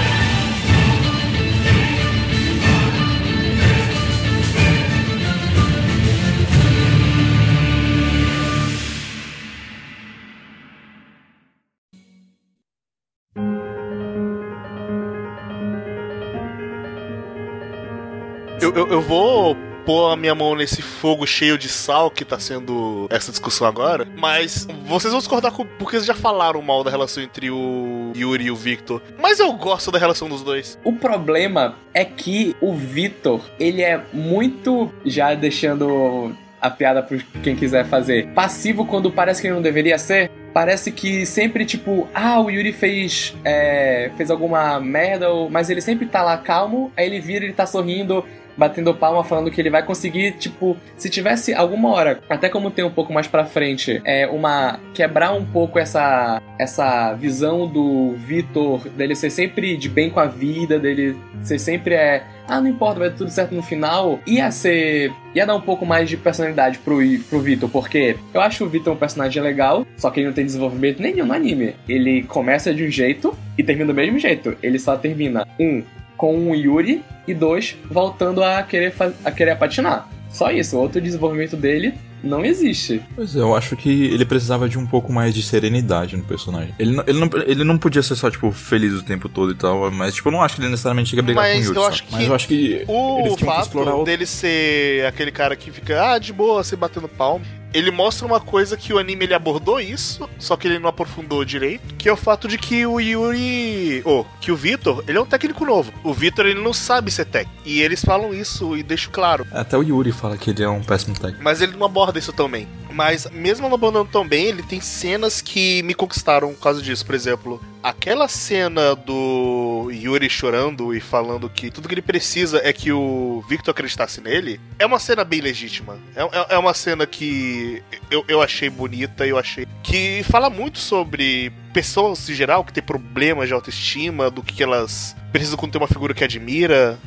Eu, 18.67 18.75
eu, 18.75 18.88
eu 18.89 19.01
vou 19.01 19.56
pôr 19.86 20.12
a 20.12 20.17
minha 20.17 20.36
mão 20.36 20.53
nesse 20.53 20.82
fogo 20.82 21.25
cheio 21.25 21.58
de 21.58 21.69
sal 21.69 22.12
que 22.12 22.25
tá 22.25 22.38
sendo 22.38 23.08
essa 23.10 23.32
discussão 23.32 23.65
agora, 23.65 24.06
mas 24.17 24.67
vocês 24.84 25.10
vão 25.10 25.19
discordar 25.21 25.53
com, 25.53 25.65
porque 25.65 25.95
vocês 25.95 26.06
já 26.06 26.13
falaram 26.13 26.62
mal 26.62 26.84
da 26.84 26.91
relação 26.91 27.23
entre 27.23 27.49
o 27.49 28.12
Yuri 28.13 28.47
e 28.47 28.51
o 28.51 28.58
Victor. 28.58 29.01
Mas 29.21 29.39
eu 29.39 29.53
gosto 29.53 29.89
da 29.89 29.97
relação 29.97 30.27
dos 30.27 30.43
dois. 30.43 30.77
O 30.84 30.91
problema 30.91 31.75
é 31.93 32.03
que 32.03 32.58
o 32.60 32.73
Victor, 32.73 33.39
ele 33.58 33.82
é 33.82 34.01
muito 34.12 34.91
já 35.06 35.34
deixando 35.34 36.36
a 36.60 36.69
piada 36.69 37.01
pra 37.01 37.17
quem 37.41 37.56
quiser 37.56 37.86
fazer. 37.86 38.27
Passivo 38.34 38.86
quando 38.86 39.10
parece 39.10 39.39
que 39.39 39.47
ele 39.47 39.56
não 39.56 39.62
deveria 39.62 39.97
ser. 39.97 40.30
Parece 40.53 40.91
que 40.91 41.25
sempre, 41.25 41.65
tipo, 41.65 42.10
ah, 42.13 42.41
o 42.41 42.49
Yuri 42.49 42.73
fez, 42.73 43.34
é, 43.45 44.12
fez 44.17 44.30
alguma 44.30 44.77
merda, 44.77 45.27
mas 45.49 45.69
ele 45.69 45.80
sempre 45.80 46.06
tá 46.06 46.21
lá 46.21 46.36
calmo, 46.38 46.91
aí 46.97 47.06
ele 47.06 47.21
vira, 47.21 47.45
ele 47.45 47.53
tá 47.53 47.65
sorrindo, 47.65 48.25
batendo 48.57 48.93
palma, 48.93 49.23
falando 49.23 49.51
que 49.51 49.61
ele 49.61 49.69
vai 49.69 49.83
conseguir, 49.83 50.33
tipo, 50.33 50.75
se 50.97 51.09
tivesse 51.09 51.53
alguma 51.53 51.89
hora, 51.89 52.19
até 52.29 52.49
como 52.49 52.71
tem 52.71 52.83
um 52.83 52.91
pouco 52.91 53.13
mais 53.13 53.27
pra 53.27 53.45
frente, 53.45 54.01
é 54.03 54.27
uma. 54.27 54.79
quebrar 54.93 55.33
um 55.33 55.45
pouco 55.45 55.77
essa, 55.77 56.41
essa 56.57 57.13
visão 57.13 57.67
do 57.67 58.13
Vitor, 58.17 58.87
dele 58.89 59.15
ser 59.15 59.29
sempre 59.29 59.77
de 59.77 59.87
bem 59.87 60.09
com 60.09 60.19
a 60.19 60.25
vida, 60.25 60.79
dele 60.79 61.15
ser 61.43 61.59
sempre 61.59 61.93
é. 61.93 62.23
Ah, 62.47 62.61
não 62.61 62.69
importa, 62.69 62.99
vai 62.99 63.09
tudo 63.09 63.29
certo 63.29 63.53
no 63.53 63.61
final. 63.61 64.19
Ia 64.25 64.49
ser. 64.51 65.11
ia 65.35 65.45
dar 65.45 65.55
um 65.55 65.61
pouco 65.61 65.85
mais 65.85 66.09
de 66.09 66.15
personalidade 66.15 66.79
pro, 66.79 66.97
pro 67.29 67.41
Vitor, 67.41 67.69
porque 67.69 68.15
eu 68.33 68.39
acho 68.39 68.63
o 68.63 68.69
Vitor 68.69 68.93
um 68.93 68.97
personagem 68.97 69.43
legal, 69.43 69.85
só 69.97 70.09
que 70.09 70.21
ele 70.21 70.27
não 70.27 70.33
tem 70.33 70.45
desenvolvimento 70.45 71.01
nenhum 71.01 71.25
no 71.25 71.33
anime. 71.33 71.75
Ele 71.87 72.23
começa 72.23 72.73
de 72.73 72.85
um 72.85 72.89
jeito 72.89 73.37
e 73.57 73.63
termina 73.63 73.87
do 73.87 73.93
mesmo 73.93 74.17
jeito. 74.17 74.55
Ele 74.63 74.79
só 74.79 74.95
termina, 74.95 75.45
um, 75.59 75.83
com 76.17 76.49
o 76.49 76.56
Yuri 76.56 77.03
e 77.27 77.34
dois, 77.34 77.77
voltando 77.89 78.43
a 78.43 78.63
querer, 78.63 78.93
a 79.23 79.32
querer 79.32 79.56
patinar. 79.56 80.10
Só 80.30 80.51
isso, 80.51 80.77
outro 80.77 80.99
desenvolvimento 80.99 81.56
dele 81.56 81.93
não 82.23 82.43
existe. 82.43 83.01
Pois 83.15 83.36
é, 83.36 83.39
eu 83.39 83.56
acho 83.56 83.75
que 83.75 84.06
ele 84.06 84.25
precisava 84.25 84.67
de 84.67 84.77
um 84.77 84.86
pouco 84.86 85.13
mais 85.13 85.34
de 85.34 85.41
serenidade 85.41 86.17
no 86.17 86.23
personagem. 86.23 86.73
Ele 86.77 86.91
não, 86.91 87.03
ele 87.08 87.19
não, 87.19 87.30
ele 87.45 87.63
não 87.63 87.77
podia 87.77 88.01
ser 88.01 88.15
só, 88.15 88.30
tipo, 88.30 88.51
feliz 88.51 88.93
o 88.93 89.03
tempo 89.03 89.30
todo 89.30 89.51
e 89.51 89.56
tal, 89.56 89.89
mas, 89.91 90.15
tipo, 90.15 90.27
eu 90.27 90.32
não 90.32 90.41
acho 90.41 90.56
que 90.56 90.62
ele 90.62 90.69
necessariamente 90.69 91.10
chega 91.10 91.21
a 91.21 91.25
brigar 91.25 91.43
mas 91.43 91.53
com 91.53 91.62
o 91.62 91.65
Yuri, 91.65 91.77
eu 91.77 91.86
acho 91.86 92.03
que 92.03 92.12
Mas 92.12 92.27
eu 92.27 92.36
acho 92.36 92.47
que 92.47 92.86
o 92.88 93.38
fato 93.38 94.03
dele 94.03 94.25
ser 94.25 95.06
aquele 95.06 95.32
cara 95.32 95.56
que 95.56 95.71
fica, 95.71 96.13
ah, 96.13 96.19
de 96.19 96.34
boa, 96.34 96.63
se 96.63 96.75
batendo 96.75 97.08
palmo, 97.08 97.45
ele 97.73 97.91
mostra 97.91 98.25
uma 98.25 98.39
coisa 98.39 98.77
que 98.77 98.93
o 98.93 98.97
anime 98.97 99.25
ele 99.25 99.34
abordou 99.34 99.80
isso, 99.80 100.30
só 100.39 100.56
que 100.56 100.67
ele 100.67 100.80
não 100.80 100.89
aprofundou 100.89 101.43
direito, 101.43 101.95
que 101.95 102.10
é 102.10 102.13
o 102.13 102.17
fato 102.17 102.47
de 102.47 102.58
que 102.58 102.86
o 102.86 102.99
Yuri, 102.99 104.01
ou 104.06 104.21
oh, 104.21 104.39
que 104.39 104.51
o 104.51 104.56
Vitor, 104.56 105.03
ele 105.08 105.17
é 105.17 105.21
um 105.21 105.25
técnico 105.25 105.65
novo. 105.65 105.91
O 106.03 106.13
Vitor 106.13 106.45
ele 106.45 106.62
não 106.62 106.73
sabe 106.73 107.12
ser 107.12 107.25
técnico. 107.25 107.62
E 107.65 107.82
eles 107.82 108.03
falam 108.03 108.34
isso 108.34 108.77
e 108.77 108.84
deixam 108.84 109.12
claro. 109.12 109.45
Até 109.51 109.77
o 109.77 109.84
Yuri 109.84 110.12
fala 110.12 110.38
que 110.38 110.49
ele 110.49 110.63
é 110.63 110.69
um 110.69 110.82
péssimo 110.82 111.13
técnico. 111.13 111.43
Mas 111.43 111.62
ele 111.62 111.75
não 111.75 111.86
aborda 111.86 112.17
isso 112.17 112.34
também. 112.34 112.67
Mas 112.91 113.27
mesmo 113.32 113.67
não 113.67 113.75
abordando 113.75 114.10
tão 114.12 114.27
bem, 114.27 114.45
ele 114.45 114.63
tem 114.63 114.82
cenas 114.82 115.41
que 115.41 115.84
me 115.84 115.93
conquistaram 115.93 116.53
por 116.53 116.62
causa 116.62 116.82
disso. 116.82 117.06
Por 117.06 117.13
exemplo, 117.13 117.62
aquela 117.83 118.27
cena 118.27 118.95
do 118.95 119.89
Yuri 119.91 120.29
chorando 120.29 120.93
e 120.93 120.99
falando 120.99 121.49
que 121.49 121.71
tudo 121.71 121.87
que 121.87 121.93
ele 121.93 122.01
precisa 122.01 122.61
é 122.63 122.73
que 122.73 122.91
o 122.91 123.43
Victor 123.49 123.71
acreditasse 123.71 124.21
nele, 124.21 124.59
é 124.77 124.85
uma 124.85 124.99
cena 124.99 125.23
bem 125.23 125.41
legítima. 125.41 125.97
É, 126.15 126.23
é, 126.23 126.55
é 126.55 126.57
uma 126.57 126.73
cena 126.73 127.05
que 127.05 127.81
eu, 128.09 128.23
eu 128.27 128.41
achei 128.41 128.69
bonita, 128.69 129.25
eu 129.25 129.37
achei. 129.37 129.67
que 129.83 130.23
fala 130.23 130.49
muito 130.49 130.79
sobre 130.79 131.51
pessoas 131.73 132.29
em 132.29 132.33
geral 132.33 132.63
que 132.63 132.73
têm 132.73 132.83
problemas 132.83 133.47
de 133.47 133.53
autoestima, 133.53 134.29
do 134.29 134.41
que 134.41 134.61
elas 134.63 135.15
precisam 135.31 135.57
quando 135.57 135.71
tem 135.71 135.81
uma 135.81 135.87
figura 135.87 136.13
que 136.13 136.23
admira 136.23 136.97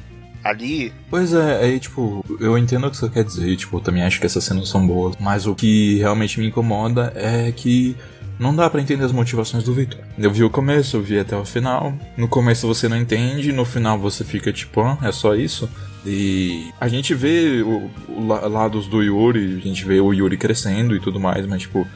ali. 0.42 0.92
Pois 1.08 1.32
é, 1.32 1.62
aí, 1.62 1.80
tipo, 1.80 2.24
eu 2.40 2.56
entendo 2.56 2.86
o 2.86 2.90
que 2.90 2.96
você 2.96 3.08
quer 3.08 3.24
dizer, 3.24 3.56
tipo, 3.56 3.76
eu 3.76 3.80
também 3.80 4.02
acho 4.02 4.18
que 4.20 4.26
essas 4.26 4.44
cenas 4.44 4.68
são 4.68 4.86
boas, 4.86 5.16
mas 5.18 5.46
o 5.46 5.54
que 5.54 5.98
realmente 5.98 6.38
me 6.40 6.46
incomoda 6.46 7.12
é 7.14 7.52
que 7.52 7.96
não 8.40 8.56
dá 8.56 8.70
para 8.70 8.80
entender 8.80 9.04
as 9.04 9.12
motivações 9.12 9.62
do 9.62 9.74
Victor. 9.74 10.00
Eu 10.18 10.30
vi 10.30 10.42
o 10.42 10.48
começo, 10.48 10.96
eu 10.96 11.02
vi 11.02 11.18
até 11.18 11.36
o 11.36 11.44
final. 11.44 11.92
No 12.16 12.26
começo 12.26 12.66
você 12.66 12.88
não 12.88 12.96
entende, 12.96 13.52
no 13.52 13.66
final 13.66 13.98
você 13.98 14.24
fica 14.24 14.50
tipo, 14.50 14.80
ah, 14.80 14.98
é 15.02 15.12
só 15.12 15.34
isso? 15.34 15.68
E 16.06 16.70
a 16.80 16.88
gente 16.88 17.14
vê 17.14 17.62
o, 17.62 17.90
o 18.08 18.26
lados 18.26 18.86
do 18.86 19.02
Yuri, 19.02 19.56
a 19.56 19.60
gente 19.60 19.84
vê 19.84 20.00
o 20.00 20.14
Yuri 20.14 20.38
crescendo 20.38 20.96
e 20.96 21.00
tudo 21.00 21.20
mais, 21.20 21.44
mas 21.44 21.62
tipo, 21.62 21.86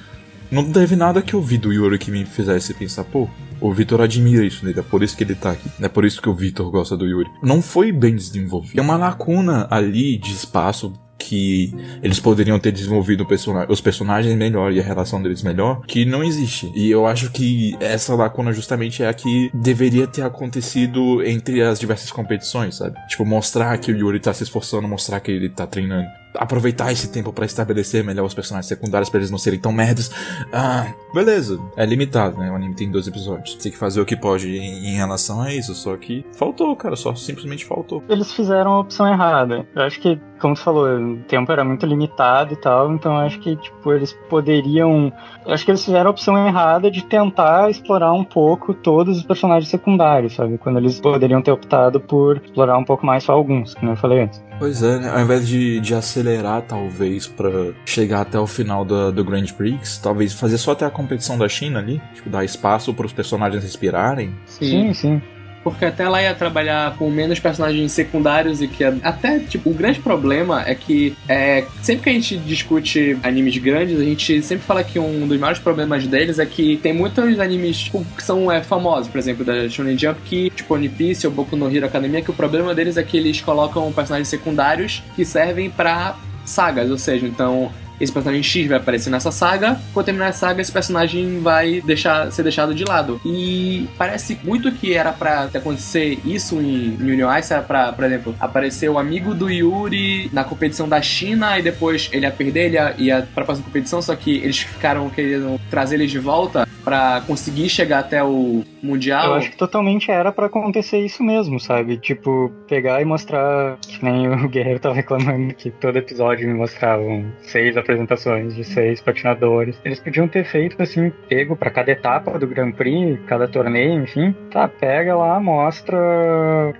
não 0.50 0.70
teve 0.70 0.94
nada 0.94 1.22
que 1.22 1.33
eu 1.33 1.40
vi 1.40 1.57
do 1.57 1.72
Yuri 1.72 1.98
que 1.98 2.11
me 2.11 2.26
fizesse 2.26 2.74
pensar, 2.74 3.04
pô, 3.04 3.26
o 3.59 3.72
Vitor 3.72 4.02
admira 4.02 4.44
isso 4.44 4.66
nele, 4.66 4.80
é 4.80 4.83
por 4.83 5.02
isso 5.02 5.16
que 5.16 5.24
ele 5.24 5.35
tá 5.35 5.52
aqui. 5.52 5.70
É 5.80 5.88
por 5.88 6.04
isso 6.04 6.20
que 6.20 6.28
o 6.28 6.35
Vitor 6.35 6.70
gosta 6.70 6.94
do 6.94 7.07
Yuri. 7.07 7.30
Não 7.42 7.62
foi 7.62 7.90
bem 7.90 8.14
desenvolvido. 8.14 8.74
Tem 8.74 8.85
uma 8.85 8.98
lacuna 8.98 9.66
ali 9.70 10.18
de 10.18 10.33
espaço 10.33 10.92
que 11.24 11.74
eles 12.02 12.20
poderiam 12.20 12.58
ter 12.58 12.70
desenvolvido 12.70 13.26
os 13.68 13.80
personagens 13.80 14.37
melhor 14.37 14.72
e 14.72 14.80
a 14.80 14.82
relação 14.82 15.22
deles 15.22 15.42
melhor, 15.42 15.80
que 15.87 16.04
não 16.04 16.22
existe. 16.22 16.70
E 16.74 16.90
eu 16.90 17.06
acho 17.06 17.30
que 17.30 17.76
essa 17.80 18.14
lacuna 18.14 18.52
justamente 18.52 19.02
é 19.02 19.08
a 19.08 19.14
que 19.14 19.50
deveria 19.54 20.06
ter 20.06 20.22
acontecido 20.22 21.22
entre 21.24 21.62
as 21.62 21.80
diversas 21.80 22.10
competições, 22.10 22.76
sabe? 22.76 22.96
Tipo, 23.08 23.24
mostrar 23.24 23.76
que 23.78 23.90
o 23.90 23.96
Yuri 23.96 24.20
tá 24.20 24.34
se 24.34 24.42
esforçando, 24.42 24.87
mostrar 24.87 25.20
que 25.20 25.30
ele 25.30 25.48
tá 25.48 25.66
treinando. 25.66 26.08
Aproveitar 26.35 26.92
esse 26.92 27.09
tempo 27.09 27.33
para 27.33 27.47
estabelecer 27.47 28.05
melhor 28.05 28.25
os 28.25 28.35
personagens 28.35 28.66
secundários 28.66 29.09
para 29.09 29.20
eles 29.20 29.31
não 29.31 29.38
serem 29.38 29.59
tão 29.59 29.73
merdas. 29.73 30.11
Ah, 30.53 30.92
beleza, 31.12 31.61
é 31.77 31.87
limitado, 31.87 32.38
né? 32.38 32.51
O 32.51 32.55
anime 32.55 32.75
tem 32.75 32.90
12 32.90 33.11
episódios. 33.11 33.55
Tem 33.55 33.70
que 33.70 33.79
fazer 33.79 34.01
o 34.01 34.05
que 34.05 34.16
pode 34.16 34.49
em, 34.57 34.94
relação 34.94 35.40
a 35.40 35.53
isso, 35.53 35.75
só 35.75 35.97
que 35.97 36.25
faltou, 36.33 36.75
cara, 36.77 36.97
só 36.97 37.14
simplesmente 37.14 37.64
faltou. 37.64 38.03
Eles 38.09 38.33
fizeram 38.33 38.73
a 38.73 38.81
opção 38.81 39.07
errada. 39.07 39.66
Eu 39.75 39.83
acho 39.83 40.01
que, 40.01 40.18
como 40.40 40.55
tu 40.55 40.61
falou, 40.61 40.87
o 40.87 41.16
tempo 41.25 41.51
era 41.51 41.64
muito 41.64 41.87
limitado 41.87 42.53
e 42.53 42.57
tal, 42.57 42.92
então 42.92 43.16
acho 43.16 43.38
que, 43.40 43.57
tipo, 43.57 43.92
eles 43.92 44.12
poderiam. 44.29 45.12
Eu 45.46 45.52
acho 45.52 45.64
que 45.64 45.70
eles 45.70 45.85
fizeram 45.85 46.09
a 46.09 46.11
opção 46.11 46.46
errada 46.46 46.90
de 46.90 47.04
tentar 47.04 47.70
explorar 47.70 48.12
um 48.12 48.24
pouco 48.24 48.72
todos 48.72 49.18
os 49.18 49.22
personagens 49.22 49.68
secundários, 49.68 50.35
sabe? 50.35 50.57
Quando 50.59 50.78
eles 50.78 51.00
poderiam 51.00 51.42
ter 51.42 51.50
optado 51.50 52.00
por 52.00 52.38
explorar 52.38 52.78
um 52.78 52.85
pouco 52.85 53.04
mais 53.04 53.24
só 53.24 53.33
alguns, 53.33 53.74
como 53.74 53.92
eu 53.92 53.96
falei 53.96 54.22
antes. 54.22 54.42
Pois 54.59 54.83
é, 54.83 54.98
né? 54.98 55.11
ao 55.11 55.20
invés 55.20 55.46
de, 55.46 55.80
de 55.80 55.94
acelerar, 55.94 56.62
talvez, 56.62 57.26
para 57.26 57.72
chegar 57.85 58.22
até 58.22 58.38
o 58.38 58.46
final 58.46 58.85
do, 58.85 59.12
do 59.12 59.24
Grand 59.24 59.46
Prix, 59.57 59.98
talvez 59.98 60.33
fazer 60.33 60.59
só 60.59 60.72
até 60.72 60.87
a 60.87 60.90
competição 60.90 61.37
da 61.37 61.48
China 61.48 61.80
ali, 61.80 62.00
tipo, 62.14 62.30
dar 62.30 62.44
espaço 62.44 62.94
para 62.94 63.07
os 63.07 63.12
personagens 63.12 63.62
respirarem. 63.62 64.35
Sim, 64.46 64.92
sim. 64.92 64.94
sim. 64.94 65.34
Porque 65.64 65.85
até 65.87 66.09
lá 66.09 66.22
ia 66.22 66.35
trabalhar 66.35 66.94
com 66.96 67.11
menos 67.11 67.40
personagens 67.40 67.90
secundários 67.90 68.61
e 68.61 68.68
que 68.68 68.85
até, 68.85 69.38
tipo, 69.40 69.70
o 69.70 69.74
grande 69.74 69.98
problema 69.98 70.62
é 70.66 70.74
que 70.74 71.16
é, 71.29 71.64
sempre 71.83 72.05
que 72.05 72.11
a 72.11 72.12
gente 72.12 72.37
discute 72.37 73.18
animes 73.22 73.57
grandes, 73.57 73.98
a 73.98 74.05
gente 74.05 74.42
sempre 74.42 74.64
fala 74.64 74.85
que 74.85 74.98
um 74.98 75.27
dos 75.27 75.40
maiores 75.40 75.61
problemas 75.61 76.07
deles 76.07 76.38
é 76.38 76.44
que 76.44 76.77
tem 76.77 76.92
muitos 76.92 77.40
animes 77.40 77.79
tipo, 77.79 78.05
que 78.16 78.22
são 78.22 78.53
é, 78.53 78.62
famosos, 78.62 79.09
por 79.09 79.18
exemplo, 79.18 79.44
da 79.44 79.68
Shonen 79.68 79.96
Jump, 79.96 80.20
que, 80.24 80.50
tipo, 80.50 80.74
One 80.74 80.88
Piece 80.88 81.27
ou 81.27 81.33
Boku 81.33 81.57
no 81.57 81.74
Hero 81.74 81.87
Academia, 81.87 82.20
que 82.20 82.31
o 82.31 82.35
problema 82.35 82.74
deles 82.74 82.96
é 82.96 83.03
que 83.03 83.16
eles 83.16 83.40
colocam 83.40 83.90
personagens 83.92 84.29
secundários 84.29 85.03
que 85.16 85.24
servem 85.24 85.70
para 85.70 86.16
sagas, 86.44 86.90
ou 86.90 86.98
seja, 86.98 87.27
então 87.27 87.72
esse 88.00 88.12
personagem 88.12 88.42
X 88.42 88.68
vai 88.68 88.78
aparecer 88.78 89.11
nessa 89.11 89.30
saga, 89.30 89.78
quando 89.92 90.07
terminar 90.07 90.28
a 90.28 90.33
saga, 90.33 90.61
esse 90.61 90.72
personagem 90.72 91.40
vai 91.40 91.80
deixar, 91.80 92.30
ser 92.30 92.42
deixado 92.42 92.74
de 92.74 92.85
lado. 92.85 93.20
E 93.24 93.88
parece 93.96 94.38
muito 94.42 94.70
que 94.72 94.94
era 94.94 95.12
pra 95.12 95.48
acontecer 95.54 96.18
isso 96.24 96.61
em, 96.61 96.96
Union 97.00 97.35
Ice, 97.38 97.52
era 97.52 97.62
pra, 97.62 97.92
por 97.92 98.04
exemplo, 98.04 98.35
aparecer 98.40 98.88
o 98.88 98.98
amigo 98.98 99.35
do 99.35 99.50
Yuri 99.50 100.28
na 100.33 100.44
competição 100.44 100.88
da 100.88 101.00
China 101.00 101.59
e 101.59 101.62
depois 101.62 102.09
ele 102.12 102.26
ia 102.26 102.30
perder, 102.30 102.66
ele 102.66 102.76
ia, 102.76 102.94
ia 102.98 103.28
pra 103.35 103.44
próxima 103.44 103.66
competição, 103.66 104.00
só 104.02 104.14
que 104.14 104.37
eles 104.37 104.59
ficaram 104.59 105.09
querendo 105.11 105.61
trazer 105.70 105.96
eles 105.96 106.11
de 106.11 106.18
volta 106.18 106.63
para 106.85 107.23
conseguir 107.27 107.68
chegar 107.68 108.01
até 108.01 108.23
o 108.23 108.62
Mundial. 108.83 109.27
Eu 109.27 109.35
acho 109.35 109.51
que 109.51 109.57
totalmente 109.57 110.11
era 110.11 110.31
para 110.31 110.47
acontecer 110.47 110.99
isso 110.99 111.23
mesmo, 111.23 111.59
sabe? 111.59 111.97
Tipo, 111.97 112.53
pegar 112.68 113.01
e 113.01 113.05
mostrar, 113.05 113.79
que 113.81 114.05
nem 114.05 114.29
o 114.29 114.47
Guerreiro 114.49 114.79
tava 114.79 114.94
reclamando 114.94 115.55
que 115.55 115.70
todo 115.70 115.97
episódio 115.97 116.47
me 116.47 116.55
mostravam 116.55 117.25
seis 117.40 117.77
apresentações 117.77 118.55
de 118.55 118.64
seis 118.64 119.01
patinadores. 119.01 119.81
Eles 119.85 119.99
podiam 119.99 120.29
ter 120.29 120.44
feito 120.44 120.81
assim, 120.83 121.11
pego 121.29 121.57
para 121.57 121.70
cada 121.70 121.90
etapa 121.90 122.38
do 122.38 122.47
Grand 122.47 122.73
Prix, 122.73 123.18
cada 123.27 123.49
torneio, 123.49 124.03
enfim. 124.03 124.35
Tá, 124.51 124.68
pega 124.68 125.16
lá, 125.16 125.40
mostra. 125.40 125.97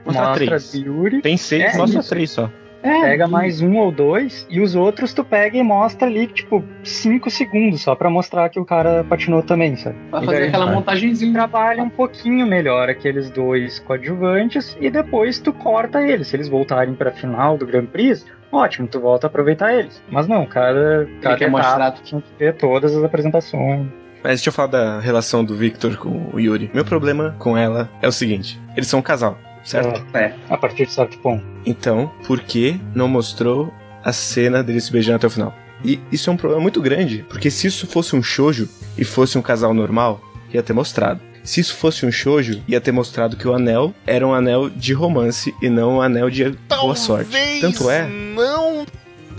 Mostra, 0.05 0.23
mostra 0.29 0.47
três. 0.47 0.75
Yuri. 0.75 1.23
Tem 1.23 1.37
seis, 1.37 1.75
é, 1.75 1.77
mostra 1.79 2.01
isso. 2.01 2.09
três 2.11 2.31
só. 2.31 2.51
É, 2.85 3.01
pega 3.01 3.27
mais 3.27 3.63
um 3.63 3.79
ou 3.79 3.91
dois 3.91 4.47
e 4.51 4.61
os 4.61 4.75
outros 4.75 5.15
tu 5.15 5.25
pega 5.25 5.57
e 5.57 5.63
mostra 5.63 6.07
ali, 6.07 6.27
tipo, 6.27 6.63
cinco 6.83 7.31
segundos 7.31 7.81
só 7.81 7.95
pra 7.95 8.11
mostrar 8.11 8.51
que 8.51 8.61
o 8.61 8.65
cara 8.65 9.03
patinou 9.09 9.43
também, 9.43 9.75
sabe? 9.75 9.97
Pra 10.11 10.21
fazer 10.21 10.41
daí, 10.41 10.49
aquela 10.49 10.67
montagenzinha. 10.67 11.33
Trabalha 11.33 11.83
um 11.83 11.89
pouquinho 11.89 12.47
melhor 12.47 12.91
aqueles 12.91 13.31
dois 13.31 13.79
coadjuvantes 13.81 14.77
e 14.79 14.91
depois 14.91 15.39
tu 15.39 15.51
corta 15.51 16.03
eles. 16.03 16.29
Se 16.29 16.37
eles 16.37 16.47
voltarem 16.47 16.95
pra 16.95 17.11
final 17.11 17.57
do 17.57 17.67
Grand 17.67 17.87
Prix, 17.87 18.27
ótimo, 18.53 18.87
tu 18.87 19.01
volta 19.01 19.27
a 19.27 19.29
aproveitar 19.29 19.73
eles. 19.73 20.03
Mas 20.11 20.29
não, 20.29 20.45
cada, 20.45 21.09
cada 21.23 21.37
etapa 21.37 21.51
mostrar... 21.51 21.91
tu 21.93 22.03
tinha 22.03 22.21
que 22.21 22.29
ver 22.39 22.55
todas 22.55 22.95
as 22.95 23.03
apresentações. 23.03 23.87
Mas 24.23 24.41
deixa 24.41 24.51
eu 24.51 24.53
falar 24.53 24.69
da 24.69 25.01
relação 25.01 25.43
do 25.43 25.57
Victor 25.57 25.97
com 25.97 26.29
o 26.35 26.39
Yuri. 26.39 26.71
Meu 26.75 26.85
problema 26.85 27.35
com 27.39 27.57
ela 27.57 27.89
é 28.03 28.09
o 28.09 28.13
seguinte: 28.13 28.61
eles 28.77 28.89
são 28.89 29.01
um 29.01 29.03
casal 29.03 29.39
certo? 29.65 30.05
É, 30.15 30.19
é, 30.19 30.35
a 30.49 30.57
partir 30.57 30.87
de 30.87 30.93
certo 30.93 31.19
ponto. 31.19 31.45
Então, 31.65 32.11
por 32.27 32.41
que 32.41 32.81
não 32.95 33.09
mostrou 33.09 33.73
a 34.03 34.13
cena 34.13 34.63
deles 34.63 34.85
se 34.85 34.93
beijando 34.93 35.17
até 35.17 35.27
o 35.27 35.31
final? 35.31 35.55
E 35.85 36.01
isso 36.11 36.31
é 36.31 36.33
um 36.33 36.37
problema 36.37 36.63
muito 36.63 36.81
grande, 36.81 37.25
porque 37.29 37.51
se 37.51 37.67
isso 37.67 37.87
fosse 37.87 38.15
um 38.17 38.23
shoujo 38.23 38.69
e 38.97 39.05
fosse 39.05 39.37
um 39.37 39.43
casal 39.43 39.75
normal, 39.75 40.21
ia 40.53 40.63
ter 40.63 40.73
mostrado. 40.73 41.21
Se 41.43 41.61
isso 41.61 41.77
fosse 41.77 42.07
um 42.07 42.13
shoujo, 42.13 42.63
ia 42.67 42.81
ter 42.81 42.91
mostrado 42.91 43.37
que 43.37 43.47
o 43.47 43.53
anel 43.53 43.95
era 44.07 44.27
um 44.27 44.33
anel 44.33 44.71
de 44.71 44.95
romance 44.95 45.55
e 45.61 45.69
não 45.69 45.97
um 45.97 46.01
anel 46.01 46.31
de 46.31 46.53
Talvez 46.67 46.83
boa 46.83 46.97
sorte. 46.97 47.61
Tanto 47.61 47.91
é. 47.91 48.09
Não 48.09 48.87